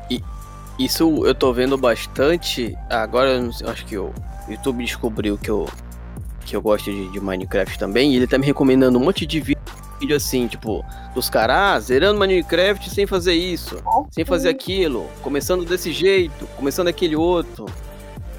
E 0.10 0.24
isso 0.80 1.26
eu 1.26 1.36
tô 1.36 1.52
vendo 1.52 1.78
bastante. 1.78 2.78
Agora 2.90 3.32
eu, 3.32 3.52
sei, 3.52 3.68
acho 3.68 3.86
que 3.86 3.98
o 3.98 4.14
YouTube 4.48 4.84
descobriu 4.84 5.38
que 5.38 5.50
eu, 5.50 5.68
que 6.46 6.56
eu 6.56 6.62
gosto 6.62 6.92
de, 6.92 7.12
de 7.12 7.20
Minecraft 7.20 7.78
também. 7.78 8.14
E 8.14 8.16
ele 8.16 8.28
tá 8.28 8.38
me 8.38 8.46
recomendando 8.46 8.98
um 8.98 9.04
monte 9.04 9.26
de 9.26 9.40
vídeo 9.40 9.58
vídeo 10.00 10.16
assim, 10.16 10.48
tipo, 10.48 10.86
dos 11.16 11.28
caras 11.28 11.56
ah, 11.58 11.80
zerando 11.80 12.20
Minecraft 12.20 12.88
sem 12.90 13.08
fazer 13.08 13.34
isso, 13.34 13.82
sem 14.12 14.24
fazer 14.24 14.50
aquilo, 14.50 15.08
começando 15.24 15.66
desse 15.66 15.92
jeito, 15.92 16.46
começando 16.56 16.88
aquele 16.88 17.16
outro. 17.16 17.66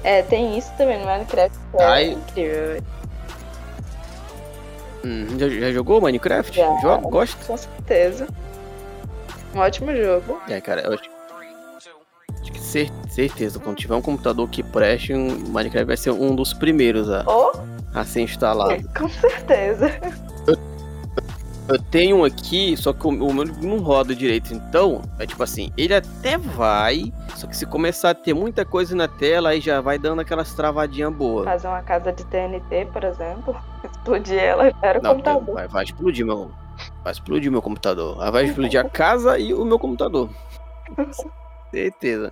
É, 0.03 0.21
tem 0.21 0.57
isso 0.57 0.71
também 0.77 0.97
no 0.97 1.05
Minecraft. 1.05 1.57
É 1.73 1.85
Aí... 1.85 2.13
incrível. 2.13 2.81
Hum, 5.03 5.39
já, 5.39 5.47
já, 5.47 5.71
jogou 5.71 6.01
Minecraft? 6.01 6.55
Já, 6.55 6.81
Joga? 6.81 7.09
Gosta? 7.09 7.45
Com 7.45 7.57
certeza. 7.57 8.27
Um 9.55 9.59
ótimo 9.59 9.95
jogo. 9.95 10.41
É, 10.47 10.59
cara, 10.59 10.81
eu 10.81 10.93
acho, 10.93 11.09
acho 12.41 12.51
que 12.51 12.59
cer 12.59 12.91
certeza, 13.09 13.59
quando 13.59 13.77
tiver 13.77 13.95
um 13.95 14.01
computador 14.01 14.47
que 14.49 14.61
preste, 14.61 15.13
um 15.13 15.27
Minecraft 15.49 15.85
vai 15.85 15.97
ser 15.97 16.11
um 16.11 16.35
dos 16.35 16.53
primeiros 16.53 17.09
a, 17.09 17.23
oh? 17.27 17.51
a 17.93 18.03
ser 18.03 18.21
instalado. 18.21 18.81
Com 18.97 19.09
certeza. 19.09 19.91
Eu 21.69 21.77
tenho 21.77 22.17
um 22.17 22.23
aqui, 22.23 22.75
só 22.75 22.91
que 22.91 23.05
o 23.05 23.11
meu 23.11 23.45
não 23.45 23.77
roda 23.77 24.15
direito. 24.15 24.51
Então, 24.53 25.03
é 25.19 25.27
tipo 25.27 25.43
assim, 25.43 25.71
ele 25.77 25.93
até 25.93 26.35
vai, 26.35 27.13
só 27.35 27.45
que 27.45 27.55
se 27.55 27.63
começar 27.63 28.09
a 28.09 28.15
ter 28.15 28.33
muita 28.33 28.65
coisa 28.65 28.95
na 28.95 29.07
tela, 29.07 29.49
aí 29.49 29.61
já 29.61 29.79
vai 29.79 29.99
dando 29.99 30.19
aquelas 30.19 30.51
travadinhas 30.55 31.13
boas. 31.13 31.45
Fazer 31.45 31.67
uma 31.67 31.83
casa 31.83 32.11
de 32.11 32.25
TNT, 32.25 32.87
por 32.91 33.03
exemplo, 33.03 33.55
explodir 33.91 34.39
ela, 34.39 34.71
era 34.81 34.99
o 34.99 35.01
não, 35.01 35.11
computador. 35.11 35.55
Vai, 35.55 35.67
vai 35.67 35.83
explodir 35.83 36.25
meu. 36.25 36.51
Vai 37.03 37.11
explodir 37.11 37.51
meu 37.51 37.61
computador. 37.61 38.21
Aí 38.21 38.31
vai 38.31 38.45
explodir 38.45 38.79
a 38.79 38.89
casa 38.89 39.37
e 39.37 39.53
o 39.53 39.65
meu 39.65 39.77
computador. 39.77 40.29
Certeza. 41.71 42.31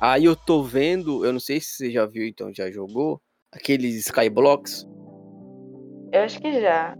Aí 0.00 0.24
eu 0.24 0.36
tô 0.36 0.62
vendo, 0.62 1.24
eu 1.24 1.32
não 1.32 1.40
sei 1.40 1.60
se 1.60 1.72
você 1.72 1.90
já 1.90 2.06
viu, 2.06 2.26
então 2.26 2.52
já 2.54 2.70
jogou, 2.70 3.20
aqueles 3.52 4.06
Skyblocks. 4.06 4.86
Eu 6.12 6.22
acho 6.22 6.40
que 6.40 6.60
já. 6.60 6.96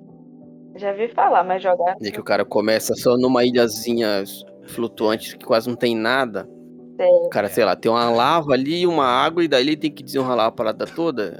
Já 0.76 0.92
vi 0.92 1.08
falar, 1.08 1.44
mas 1.44 1.62
jogar. 1.62 1.96
E 2.00 2.10
que 2.10 2.20
o 2.20 2.24
cara 2.24 2.44
começa 2.44 2.94
só 2.94 3.16
numa 3.16 3.44
ilhazinha 3.44 4.24
flutuante 4.66 5.36
que 5.36 5.44
quase 5.44 5.68
não 5.68 5.76
tem 5.76 5.96
nada. 5.96 6.48
Sei. 6.96 7.06
O 7.06 7.28
cara, 7.28 7.48
sei 7.48 7.64
lá, 7.64 7.76
tem 7.76 7.90
uma 7.90 8.10
lava 8.10 8.52
ali, 8.52 8.86
uma 8.86 9.06
água, 9.06 9.42
e 9.42 9.48
daí 9.48 9.62
ele 9.62 9.76
tem 9.76 9.90
que 9.90 10.02
desenrolar 10.02 10.46
a 10.46 10.52
parada 10.52 10.84
toda. 10.86 11.38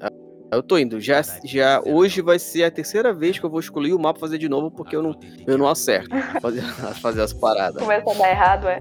Eu 0.51 0.63
tô 0.63 0.79
indo. 0.79 1.01
Já, 1.01 1.21
já 1.45 1.81
hoje 1.85 2.23
vai 2.23 2.39
ser 2.39 2.65
a 2.65 2.71
terceira 2.71 3.13
vez 3.13 3.39
que 3.39 3.45
eu 3.45 3.51
vou 3.51 3.61
escolher 3.61 3.93
o 3.93 3.99
mapa 3.99 4.19
fazer 4.19 4.39
de 4.39 4.49
novo, 4.49 4.71
porque 4.71 4.97
eu 4.97 5.03
não, 5.03 5.19
eu 5.47 5.59
não 5.59 5.69
acerto 5.69 6.09
fazer, 6.41 6.63
fazer 7.01 7.23
as 7.23 7.33
paradas. 7.33 7.83
Começa 7.83 8.11
a 8.11 8.15
dar 8.15 8.31
errado, 8.31 8.69
é? 8.69 8.79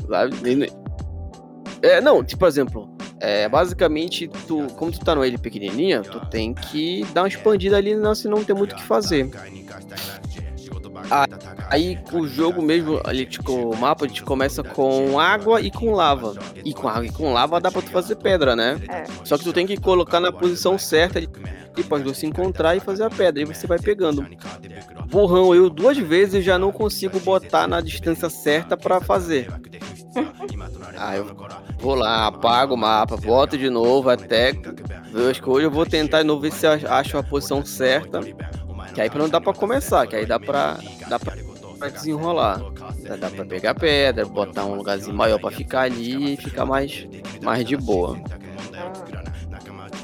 É, 1.82 2.02
não, 2.02 2.24
tipo, 2.24 2.40
por 2.40 2.48
exemplo, 2.48 2.90
é, 3.20 3.48
basicamente, 3.50 4.28
tu, 4.48 4.68
como 4.76 4.92
tu 4.92 5.00
tá 5.00 5.14
no 5.14 5.24
ele 5.24 5.38
pequenininha, 5.38 6.02
tu 6.02 6.20
tem 6.28 6.54
que 6.54 7.06
dar 7.14 7.22
uma 7.22 7.28
expandida 7.28 7.78
ali, 7.78 7.96
não, 7.96 8.16
senão 8.16 8.38
não 8.38 8.44
tem 8.44 8.56
muito 8.56 8.74
o 8.74 8.76
que 8.76 8.84
fazer. 8.84 9.30
Aí 11.70 12.00
o 12.12 12.28
jogo 12.28 12.62
mesmo, 12.62 13.02
ali, 13.04 13.26
tipo, 13.26 13.52
o 13.52 13.78
mapa, 13.78 14.06
a 14.06 14.08
gente 14.08 14.24
começa 14.24 14.64
com 14.64 15.20
água 15.20 15.62
e 15.62 15.72
com 15.72 15.92
lava. 15.92 16.36
E 16.64 16.74
com 16.74 16.88
água 16.88 17.06
e 17.06 17.12
com 17.12 17.34
lava 17.34 17.60
dá 17.60 17.72
pra 17.72 17.82
tu 17.82 17.90
fazer 17.90 18.16
pedra, 18.16 18.56
né? 18.56 18.80
É. 18.90 19.06
Só 19.24 19.38
que 19.38 19.44
tu 19.44 19.54
tem 19.54 19.68
que 19.68 19.78
colocar 19.78 20.20
na 20.20 20.32
posição 20.32 20.78
certa 20.78 21.20
ali, 21.20 21.28
para 21.88 21.98
os 22.02 22.18
se 22.18 22.26
encontrar 22.26 22.76
e 22.76 22.80
fazer 22.80 23.04
a 23.04 23.10
pedra. 23.10 23.42
E 23.42 23.46
você 23.46 23.68
vai 23.68 23.80
pegando. 23.80 24.26
Burrão, 25.08 25.54
eu 25.54 25.70
duas 25.70 25.98
vezes 25.98 26.44
já 26.44 26.58
não 26.58 26.72
consigo 26.72 27.20
botar 27.20 27.68
na 27.68 27.82
distância 27.82 28.30
certa 28.30 28.76
para 28.76 29.00
fazer. 29.00 29.48
Aí 30.98 31.20
eu 31.20 31.28
vou 31.80 31.96
lá, 31.96 32.28
apago 32.28 32.74
o 32.74 32.78
mapa, 32.78 33.16
boto 33.18 33.58
de 33.58 33.70
novo 33.70 34.10
até. 34.10 34.54
Eu 35.14 35.30
acho 35.30 35.42
que 35.42 35.50
hoje 35.50 35.66
eu 35.66 35.72
vou 35.72 35.86
tentar 35.86 36.22
de 36.22 36.28
novo 36.28 36.42
ver 36.42 36.52
se 36.52 36.66
eu 36.66 36.72
acho 36.90 37.18
a 37.18 37.24
posição 37.24 37.64
certa. 37.64 38.20
Que 38.94 39.02
aí 39.02 39.10
não 39.14 39.30
dá 39.30 39.40
pra 39.40 39.54
começar, 39.54 40.08
que 40.08 40.16
aí 40.16 40.26
dá 40.26 40.40
pra, 40.40 40.78
dá 41.08 41.20
pra, 41.20 41.34
pra 41.78 41.90
desenrolar. 41.90 42.62
Dá 43.20 43.30
pra 43.30 43.46
pegar 43.46 43.76
pedra, 43.76 44.26
botar 44.26 44.66
um 44.66 44.76
lugarzinho 44.76 45.16
maior 45.16 45.40
pra 45.40 45.52
ficar 45.52 45.82
ali 45.82 46.34
e 46.34 46.38
ficar 46.38 46.66
mais, 46.66 47.08
mais 47.42 47.66
de 47.66 47.78
boa. 47.78 48.18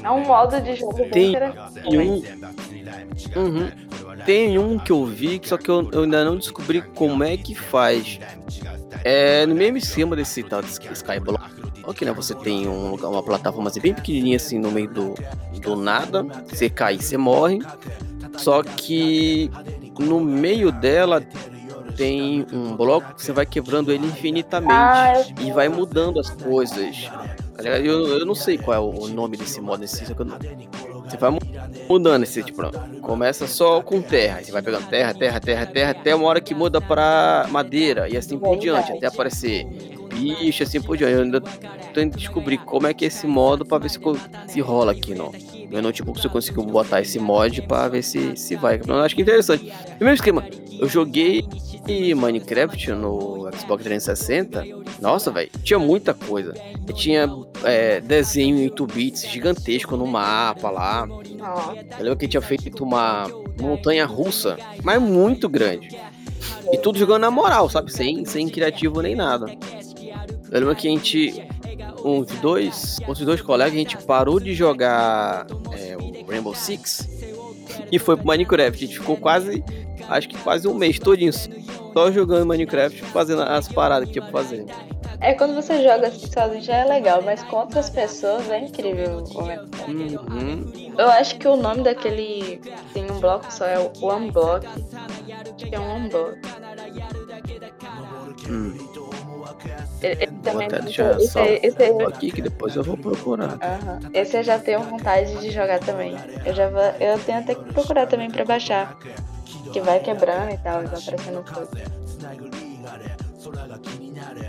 É 0.02 0.10
um 0.10 0.20
modo 0.20 0.60
de 0.60 0.76
jogo 0.76 0.98
Tem 1.10 1.34
um, 1.86 2.22
uhum, 3.36 3.70
Tem 4.26 4.58
um 4.58 4.78
que 4.78 4.92
eu 4.92 5.04
vi, 5.06 5.40
só 5.44 5.56
que 5.56 5.70
eu, 5.70 5.88
eu 5.92 6.02
ainda 6.02 6.24
não 6.24 6.36
descobri 6.36 6.82
como 6.82 7.24
é 7.24 7.36
que 7.36 7.54
faz. 7.54 8.18
É 9.02 9.46
no 9.46 9.54
mesmo 9.54 9.78
esquema 9.78 10.14
desse 10.14 10.42
tal 10.42 10.62
de 10.62 10.68
Skyblock. 10.68 11.73
Ok, 11.86 12.06
né? 12.06 12.12
Você 12.14 12.34
tem 12.34 12.66
um 12.68 12.90
lugar, 12.90 13.08
uma 13.08 13.22
plataforma 13.22 13.68
assim, 13.68 13.80
bem 13.80 13.94
pequenininha 13.94 14.36
assim 14.36 14.58
no 14.58 14.70
meio 14.70 14.88
do, 14.88 15.14
do 15.60 15.76
nada. 15.76 16.24
Você 16.48 16.70
cai, 16.70 16.98
você 16.98 17.16
morre. 17.16 17.60
Só 18.36 18.62
que 18.62 19.50
no 19.98 20.20
meio 20.20 20.72
dela 20.72 21.22
tem 21.96 22.46
um 22.52 22.76
bloco 22.76 23.14
que 23.14 23.22
você 23.22 23.32
vai 23.32 23.46
quebrando 23.46 23.92
ele 23.92 24.06
infinitamente 24.06 24.72
ah, 24.72 25.22
e 25.40 25.52
vai 25.52 25.68
mudando 25.68 26.18
as 26.18 26.30
coisas. 26.30 27.08
Tá 27.56 27.78
eu, 27.78 28.18
eu 28.18 28.26
não 28.26 28.34
sei 28.34 28.58
qual 28.58 28.76
é 28.76 28.80
o 28.80 29.08
nome 29.08 29.36
desse 29.36 29.60
modo 29.60 29.84
assim, 29.84 30.04
só 30.04 30.14
que 30.14 30.22
eu 30.22 30.26
não... 30.26 30.36
Você 31.08 31.16
vai 31.16 31.30
mudando 31.88 32.24
esse 32.24 32.42
tipo, 32.42 32.62
começa 33.00 33.46
só 33.46 33.80
com 33.80 34.00
terra, 34.02 34.42
você 34.42 34.50
vai 34.50 34.62
pegando 34.62 34.88
terra, 34.88 35.14
terra, 35.14 35.38
terra, 35.38 35.66
terra, 35.66 35.90
até 35.92 36.14
uma 36.14 36.26
hora 36.26 36.40
que 36.40 36.54
muda 36.54 36.80
para 36.80 37.46
madeira 37.50 38.08
e 38.08 38.16
assim 38.16 38.38
por 38.38 38.58
diante, 38.58 38.90
até 38.90 39.06
aparecer 39.06 39.93
bicho, 40.14 40.62
assim 40.62 40.80
por 40.80 40.96
diante. 40.96 41.14
Eu 41.14 41.22
ainda 41.22 41.40
tentando 41.40 42.16
descobrir 42.16 42.58
como 42.58 42.86
é 42.86 42.94
que 42.94 43.04
é 43.04 43.08
esse 43.08 43.26
modo 43.26 43.64
para 43.64 43.78
ver 43.78 43.90
se, 43.90 43.98
se 44.48 44.60
rola 44.60 44.92
aqui, 44.92 45.14
não. 45.14 45.32
Meu 45.70 45.82
notebook 45.82 46.20
se 46.20 46.26
eu 46.26 46.30
consigo 46.30 46.62
botar 46.62 47.00
esse 47.00 47.18
mod 47.18 47.62
para 47.62 47.88
ver 47.88 48.02
se, 48.02 48.36
se 48.36 48.56
vai. 48.56 48.80
Eu 48.86 48.96
acho 48.96 49.14
que 49.14 49.22
é 49.22 49.24
interessante. 49.24 49.72
Mesmo 50.00 50.14
esquema, 50.14 50.44
eu 50.78 50.88
joguei 50.88 51.44
Minecraft 52.16 52.92
no 52.92 53.48
Xbox 53.58 53.84
360. 53.84 54.64
Nossa, 55.00 55.30
velho, 55.30 55.50
tinha 55.62 55.78
muita 55.78 56.14
coisa. 56.14 56.54
Eu 56.86 56.94
tinha 56.94 57.28
é, 57.62 58.00
desenho 58.00 58.58
em 58.58 58.64
8 58.64 58.86
bits 58.86 59.28
gigantesco 59.28 59.96
no 59.96 60.06
mapa 60.06 60.70
lá. 60.70 61.06
Eu 61.98 62.04
lembro 62.04 62.18
que 62.18 62.28
tinha 62.28 62.40
feito 62.40 62.82
uma 62.82 63.28
montanha 63.60 64.06
russa, 64.06 64.56
mas 64.82 65.00
muito 65.00 65.48
grande. 65.48 65.96
E 66.72 66.78
tudo 66.78 66.98
jogando 66.98 67.22
na 67.22 67.30
moral, 67.30 67.68
sabe? 67.68 67.92
Sem, 67.92 68.24
sem 68.24 68.48
criativo 68.48 69.00
nem 69.02 69.14
nada. 69.14 69.46
Eu 70.50 70.60
lembro 70.60 70.76
que 70.76 70.86
a 70.86 70.90
gente, 70.90 71.46
uns 72.04 72.26
dois, 72.40 72.98
uns 73.08 73.18
dois 73.20 73.40
colegas, 73.40 73.74
a 73.74 73.78
gente 73.78 73.96
parou 73.98 74.38
de 74.38 74.54
jogar 74.54 75.46
é, 75.72 75.96
o 75.96 76.26
Rainbow 76.30 76.54
Six 76.54 77.08
e 77.90 77.98
foi 77.98 78.16
pro 78.16 78.26
Minecraft. 78.26 78.84
A 78.84 78.86
gente 78.86 78.98
ficou 78.98 79.16
quase, 79.16 79.64
acho 80.08 80.28
que 80.28 80.38
quase 80.38 80.68
um 80.68 80.74
mês 80.74 80.98
todinho 80.98 81.32
só 81.32 82.10
jogando 82.10 82.46
Minecraft, 82.46 83.02
fazendo 83.04 83.42
as 83.42 83.68
paradas 83.68 84.06
que 84.08 84.12
tinha 84.12 84.22
pra 84.24 84.42
fazer. 84.42 84.66
É 85.20 85.32
quando 85.32 85.54
você 85.54 85.82
joga 85.82 86.08
assim 86.08 86.26
sozinho 86.30 86.60
já 86.60 86.76
é 86.78 86.84
legal, 86.84 87.22
mas 87.22 87.42
com 87.44 87.56
outras 87.56 87.88
pessoas 87.88 88.50
é 88.50 88.58
incrível 88.58 89.24
o 89.24 89.40
uhum. 89.40 90.72
Eu 90.98 91.08
acho 91.08 91.38
que 91.38 91.48
o 91.48 91.56
nome 91.56 91.82
daquele. 91.82 92.60
Tem 92.92 93.10
um 93.10 93.20
bloco 93.20 93.50
só, 93.50 93.64
é 93.64 93.78
o 93.78 93.90
One 94.04 94.30
Block. 94.30 94.66
Acho 94.66 95.66
que 95.66 95.74
é 95.74 95.80
um 95.80 95.96
One 95.96 96.08
Block. 96.10 96.38
Hum. 98.50 98.76
Ele, 100.02 100.26
também 100.42 100.68
vou 100.68 100.78
até 100.78 100.78
deixar 100.80 101.16
esse, 101.20 101.38
esse, 101.38 101.82
esse, 101.82 102.02
aqui 102.02 102.30
que 102.30 102.42
depois 102.42 102.76
eu 102.76 102.82
vou 102.82 102.96
procurar. 102.96 103.52
Uhum. 103.52 104.10
Esse 104.12 104.36
eu 104.36 104.42
já 104.42 104.58
tenho 104.58 104.80
vontade 104.80 105.34
de 105.40 105.50
jogar 105.50 105.80
também. 105.80 106.14
Eu 106.44 106.54
já 106.54 106.68
vou, 106.68 106.82
eu 106.82 107.18
tenho 107.20 107.38
até 107.38 107.54
que 107.54 107.72
procurar 107.72 108.06
também 108.06 108.30
pra 108.30 108.44
baixar. 108.44 108.96
Que 109.72 109.80
vai 109.80 110.00
quebrando 110.00 110.52
e 110.52 110.58
tal, 110.58 110.82
vai 110.82 110.86
aparecendo 110.86 111.42
tudo. 111.42 111.68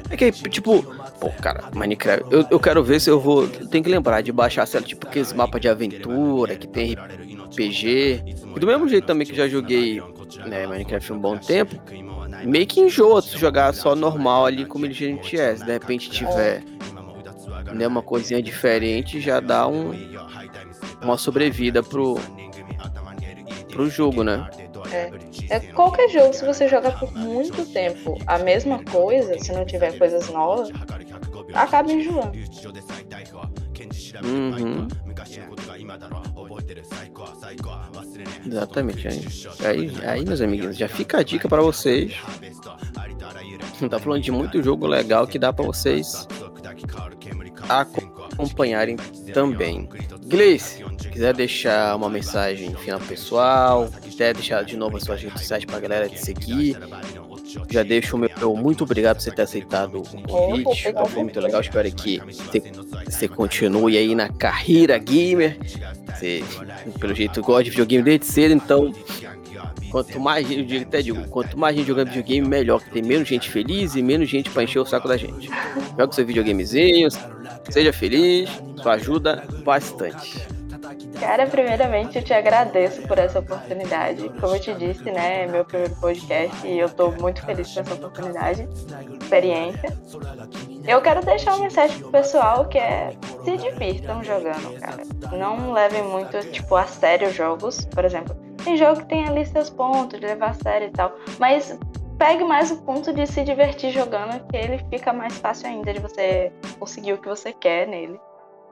É 0.09 0.17
que, 0.17 0.31
tipo, 0.31 0.83
pô, 1.19 1.29
cara, 1.41 1.69
Minecraft, 1.73 2.25
eu, 2.31 2.45
eu 2.51 2.59
quero 2.59 2.83
ver 2.83 2.99
se 2.99 3.09
eu 3.09 3.19
vou. 3.19 3.47
Tem 3.47 3.81
que 3.81 3.89
lembrar 3.89 4.21
de 4.21 4.31
baixar, 4.31 4.65
sei 4.65 4.79
lá, 4.79 4.85
tipo, 4.85 5.07
aqueles 5.07 5.33
mapas 5.33 5.61
de 5.61 5.67
aventura 5.67 6.55
que 6.55 6.67
tem 6.67 6.93
RPG. 6.93 8.23
E 8.55 8.59
do 8.59 8.67
mesmo 8.67 8.87
jeito 8.87 9.05
também 9.05 9.25
que 9.25 9.35
já 9.35 9.47
joguei 9.47 10.01
né, 10.45 10.67
Minecraft 10.67 11.13
um 11.13 11.19
bom 11.19 11.37
tempo, 11.37 11.75
meio 12.43 12.67
que 12.67 12.79
enjoa 12.79 13.21
se 13.21 13.37
jogar 13.37 13.73
só 13.73 13.95
normal 13.95 14.45
ali 14.45 14.65
como 14.65 14.85
ele 14.85 14.93
gente 14.93 15.39
é. 15.39 15.55
Se 15.55 15.65
de 15.65 15.71
repente 15.71 16.09
tiver 16.09 16.63
né, 17.73 17.87
uma 17.87 18.01
coisinha 18.01 18.41
diferente, 18.41 19.19
já 19.19 19.39
dá 19.39 19.67
um, 19.67 19.91
uma 21.01 21.17
sobrevida 21.17 21.83
pro, 21.83 22.15
pro 23.71 23.89
jogo, 23.89 24.23
né? 24.23 24.47
É. 24.91 25.11
é 25.49 25.59
qualquer 25.59 26.09
jogo, 26.09 26.33
se 26.33 26.45
você 26.45 26.67
jogar 26.67 26.97
por 26.99 27.11
muito 27.13 27.65
tempo 27.65 28.17
a 28.27 28.37
mesma 28.37 28.83
coisa, 28.83 29.37
se 29.39 29.51
não 29.51 29.65
tiver 29.65 29.97
coisas 29.97 30.29
novas, 30.29 30.69
acaba 31.53 31.91
enjoando. 31.91 32.37
Uhum. 34.23 34.87
Exatamente. 38.45 39.07
Aí, 39.07 39.25
aí, 39.63 39.91
aí, 40.05 40.25
meus 40.25 40.41
amiguinhos, 40.41 40.77
já 40.77 40.87
fica 40.87 41.19
a 41.19 41.23
dica 41.23 41.47
para 41.49 41.61
vocês. 41.61 42.13
Tá 43.89 43.99
falando 43.99 44.21
de 44.21 44.31
muito 44.31 44.61
jogo 44.63 44.87
legal 44.87 45.27
que 45.27 45.37
dá 45.37 45.51
para 45.51 45.65
vocês 45.65 46.27
acompanharem 47.67 48.95
também. 49.33 49.89
Gleice, 50.25 50.83
quiser 51.11 51.33
deixar 51.33 51.95
uma 51.95 52.09
mensagem 52.09 52.75
final 52.75 52.99
pessoal, 52.99 53.89
quiser 54.01 54.33
deixar 54.33 54.63
de 54.63 54.77
novo 54.77 54.97
as 54.97 55.03
suas 55.03 55.21
redes 55.21 55.39
sociais 55.41 55.65
pra 55.65 55.79
galera 55.79 56.09
te 56.09 56.19
seguir, 56.19 56.77
já 57.69 57.83
deixo 57.83 58.15
o 58.15 58.19
meu 58.19 58.29
muito 58.55 58.83
obrigado 58.83 59.17
por 59.17 59.23
você 59.23 59.31
ter 59.31 59.43
aceitado 59.43 60.01
o 60.01 60.21
convite. 60.27 60.93
Foi 61.09 61.23
muito 61.23 61.39
legal. 61.39 61.61
Espero 61.61 61.91
que 61.91 62.21
você, 63.05 63.27
continue 63.27 63.97
aí 63.97 64.15
na 64.15 64.29
carreira 64.29 64.97
gamer. 64.97 65.57
Você, 66.07 66.43
pelo 66.99 67.13
jeito, 67.13 67.41
gosta 67.41 67.63
de 67.63 67.69
videogame 67.71 68.03
desde 68.03 68.25
cedo, 68.25 68.53
então. 68.53 68.93
Quanto 69.91 70.19
mais 70.19 70.45
gente, 70.45 70.77
até 70.77 71.01
digo, 71.01 71.25
quanto 71.29 71.57
mais 71.57 71.75
gente 71.75 71.87
jogando 71.87 72.09
videogame, 72.09 72.45
melhor, 72.45 72.81
que 72.81 72.89
tem 72.89 73.01
menos 73.01 73.29
gente 73.29 73.49
feliz 73.49 73.95
e 73.95 74.01
menos 74.01 74.27
gente 74.27 74.49
para 74.49 74.63
encher 74.63 74.79
o 74.79 74.85
saco 74.85 75.07
da 75.07 75.15
gente. 75.15 75.49
Joga 75.97 76.11
seu 76.11 76.25
videogamezinho, 76.25 77.07
seja 77.69 77.93
feliz, 77.93 78.49
isso 78.77 78.89
ajuda 78.89 79.43
bastante. 79.63 80.45
Cara, 81.19 81.47
primeiramente 81.47 82.17
eu 82.17 82.23
te 82.23 82.33
agradeço 82.33 83.01
por 83.03 83.17
essa 83.17 83.39
oportunidade. 83.39 84.29
Como 84.39 84.55
eu 84.55 84.59
te 84.59 84.73
disse, 84.73 85.03
né, 85.05 85.43
é 85.43 85.47
meu 85.47 85.65
primeiro 85.65 85.95
podcast 85.95 86.67
e 86.67 86.77
eu 86.77 86.89
tô 86.89 87.11
muito 87.11 87.43
feliz 87.45 87.73
com 87.73 87.79
essa 87.79 87.93
oportunidade, 87.93 88.67
experiência. 89.21 89.97
Eu 90.87 91.01
quero 91.01 91.25
deixar 91.25 91.55
uma 91.55 91.63
mensagem 91.63 91.97
pro 91.99 92.11
pessoal 92.11 92.67
que 92.67 92.77
é 92.77 93.11
se 93.43 93.57
divirtam 93.57 94.23
jogando, 94.23 94.79
cara. 94.79 95.03
Não 95.31 95.71
levem 95.71 96.03
muito, 96.03 96.39
tipo, 96.51 96.75
a 96.75 96.85
sério 96.85 97.31
jogos. 97.31 97.85
Por 97.85 98.05
exemplo, 98.05 98.35
tem 98.63 98.77
jogo 98.77 99.01
que 99.01 99.07
tem 99.07 99.27
ali 99.27 99.45
seus 99.45 99.69
pontos 99.69 100.19
de 100.19 100.25
levar 100.25 100.51
a 100.51 100.53
sério 100.53 100.87
e 100.87 100.91
tal, 100.91 101.15
mas 101.39 101.77
pegue 102.17 102.43
mais 102.43 102.71
o 102.71 102.81
ponto 102.81 103.13
de 103.13 103.27
se 103.27 103.43
divertir 103.43 103.91
jogando, 103.91 104.45
que 104.47 104.57
ele 104.57 104.79
fica 104.89 105.11
mais 105.11 105.37
fácil 105.37 105.67
ainda 105.67 105.93
de 105.93 105.99
você 105.99 106.51
conseguir 106.79 107.13
o 107.13 107.17
que 107.17 107.27
você 107.27 107.53
quer 107.53 107.87
nele. 107.87 108.19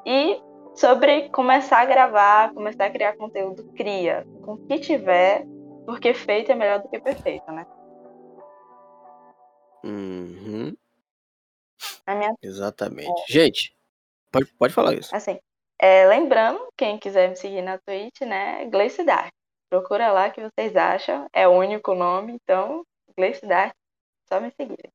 E 0.05 0.41
sobre 0.75 1.29
começar 1.29 1.79
a 1.79 1.85
gravar, 1.85 2.53
começar 2.53 2.85
a 2.85 2.91
criar 2.91 3.15
conteúdo, 3.15 3.63
cria 3.75 4.25
com 4.43 4.53
o 4.53 4.67
que 4.67 4.79
tiver, 4.79 5.45
porque 5.85 6.13
feito 6.13 6.51
é 6.51 6.55
melhor 6.55 6.81
do 6.81 6.89
que 6.89 6.99
perfeito, 6.99 7.51
né? 7.51 7.65
Uhum. 9.83 10.75
Minha... 12.07 12.33
Exatamente. 12.41 13.21
É. 13.29 13.31
Gente, 13.31 13.75
pode, 14.31 14.53
pode 14.53 14.73
falar 14.73 14.93
isso. 14.93 15.15
Assim, 15.15 15.39
é, 15.79 16.07
lembrando, 16.07 16.67
quem 16.77 16.97
quiser 16.97 17.29
me 17.29 17.35
seguir 17.35 17.61
na 17.61 17.77
Twitch, 17.77 18.21
né, 18.21 18.65
Gleice 18.65 19.03
Dark. 19.03 19.31
Procura 19.69 20.11
lá 20.11 20.29
que 20.29 20.41
vocês 20.41 20.75
acham, 20.75 21.27
é 21.33 21.47
o 21.47 21.51
único 21.51 21.93
nome, 21.93 22.33
então, 22.33 22.85
Gleice 23.17 23.45
Dark, 23.45 23.73
só 24.27 24.39
me 24.39 24.51
seguir. 24.51 24.89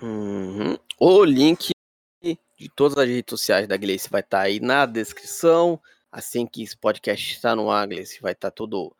Uhum. 0.00 0.76
O 0.98 1.24
link 1.24 1.72
de 2.62 2.68
todas 2.68 2.96
as 2.96 3.08
redes 3.08 3.30
sociais 3.30 3.66
da 3.66 3.76
Gleice 3.76 4.08
vai 4.08 4.20
estar 4.20 4.38
tá 4.38 4.44
aí 4.44 4.60
na 4.60 4.86
descrição. 4.86 5.80
Assim 6.12 6.46
que 6.46 6.62
esse 6.62 6.76
podcast 6.76 7.32
está 7.34 7.56
no 7.56 7.70
ar, 7.70 7.88
Gleice, 7.88 8.20
vai 8.20 8.32
estar 8.32 8.50
tá 8.50 8.54
tudo 8.54 8.94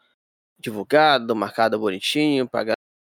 divulgado, 0.58 1.36
marcado 1.36 1.78
bonitinho, 1.78 2.48
para 2.48 2.74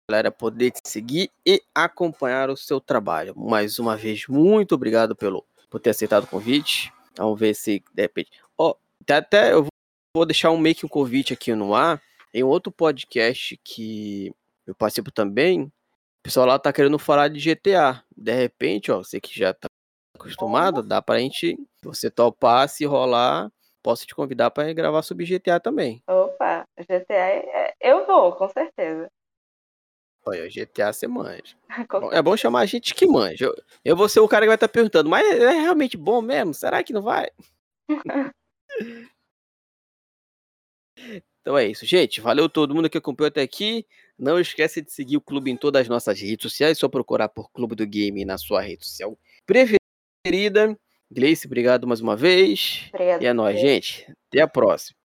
galera 0.10 0.32
poder 0.32 0.72
te 0.72 0.88
seguir 0.88 1.30
e 1.46 1.62
acompanhar 1.76 2.50
o 2.50 2.56
seu 2.56 2.80
trabalho. 2.80 3.38
Mais 3.38 3.78
uma 3.78 3.98
vez, 3.98 4.26
muito 4.28 4.74
obrigado 4.74 5.16
pelo, 5.16 5.46
por 5.70 5.82
ter 5.82 5.90
aceitado 5.90 6.24
o 6.24 6.28
convite. 6.28 6.94
Vamos 7.18 7.38
ver 7.38 7.54
se 7.54 7.84
de 7.94 8.02
repente. 8.02 8.32
Oh, 8.58 8.76
até 9.10 9.52
eu 9.52 9.68
vou 10.16 10.26
deixar 10.26 10.52
um 10.52 10.58
meio 10.58 10.76
que 10.76 10.86
um 10.86 10.90
convite 10.90 11.34
aqui 11.34 11.54
no 11.54 11.76
ar. 11.76 12.02
Em 12.34 12.44
outro 12.44 12.72
podcast 12.72 13.60
que 13.64 14.32
eu 14.66 14.74
participo 14.76 15.12
também, 15.12 15.64
o 15.64 15.72
pessoal 16.24 16.46
lá 16.46 16.58
tá 16.58 16.72
querendo 16.72 16.98
falar 16.98 17.28
de 17.28 17.40
GTA. 17.40 18.02
De 18.16 18.34
repente, 18.34 18.92
ó, 18.92 19.00
você 19.00 19.20
que 19.20 19.38
já 19.38 19.54
tá 19.54 19.68
acostumado, 20.18 20.84
dá 20.84 21.02
pra 21.02 21.20
gente, 21.20 21.58
você 21.82 22.12
topar, 22.12 22.68
se 22.68 22.86
rolar, 22.86 23.50
posso 23.82 24.06
te 24.06 24.14
convidar 24.14 24.52
para 24.52 24.74
gravar 24.74 25.02
sobre 25.02 25.26
GTA 25.26 25.60
também. 25.60 26.04
Opa, 26.08 26.66
GTA, 26.78 27.14
é, 27.14 27.74
eu 27.80 28.06
vou, 28.06 28.34
com 28.34 28.50
certeza. 28.50 29.10
Olha, 30.26 30.50
GTA 30.50 30.92
você 30.92 31.08
manja. 31.08 31.56
é 32.12 32.22
bom 32.22 32.36
chamar 32.36 32.60
a 32.62 32.66
gente 32.66 32.94
que 32.94 33.08
manja. 33.08 33.46
Eu, 33.46 33.56
eu 33.86 33.96
vou 33.96 34.10
ser 34.10 34.20
o 34.20 34.28
cara 34.28 34.44
que 34.44 34.50
vai 34.50 34.56
estar 34.56 34.68
tá 34.68 34.74
perguntando, 34.74 35.10
mas 35.10 35.26
é 35.26 35.52
realmente 35.52 35.96
bom 35.96 36.22
mesmo? 36.22 36.54
Será 36.54 36.84
que 36.84 36.92
não 36.92 37.02
vai? 37.02 37.30
então 41.42 41.58
é 41.58 41.68
isso, 41.68 41.86
gente. 41.86 42.20
Valeu 42.20 42.50
todo 42.50 42.76
mundo 42.76 42.90
que 42.90 42.98
acompanhou 42.98 43.30
até 43.30 43.42
aqui. 43.42 43.86
Não 44.20 44.38
esquece 44.38 44.82
de 44.82 44.92
seguir 44.92 45.16
o 45.16 45.22
clube 45.22 45.50
em 45.50 45.56
todas 45.56 45.84
as 45.84 45.88
nossas 45.88 46.20
redes 46.20 46.44
sociais. 46.44 46.78
É 46.78 46.80
só 46.80 46.90
procurar 46.90 47.30
por 47.30 47.50
Clube 47.52 47.76
do 47.76 47.88
Game 47.88 48.26
na 48.26 48.38
sua 48.38 48.62
rede 48.62 48.86
social 48.86 49.18
preferida. 49.46 49.87
Gleice, 51.10 51.48
obrigado 51.48 51.88
mais 51.88 52.02
uma 52.02 52.16
vez. 52.16 52.90
Obrigado. 52.94 53.22
E 53.22 53.26
é 53.26 53.34
nóis, 53.34 53.60
gente. 53.60 54.06
Até 54.30 54.42
a 54.42 54.48
próxima. 54.48 54.98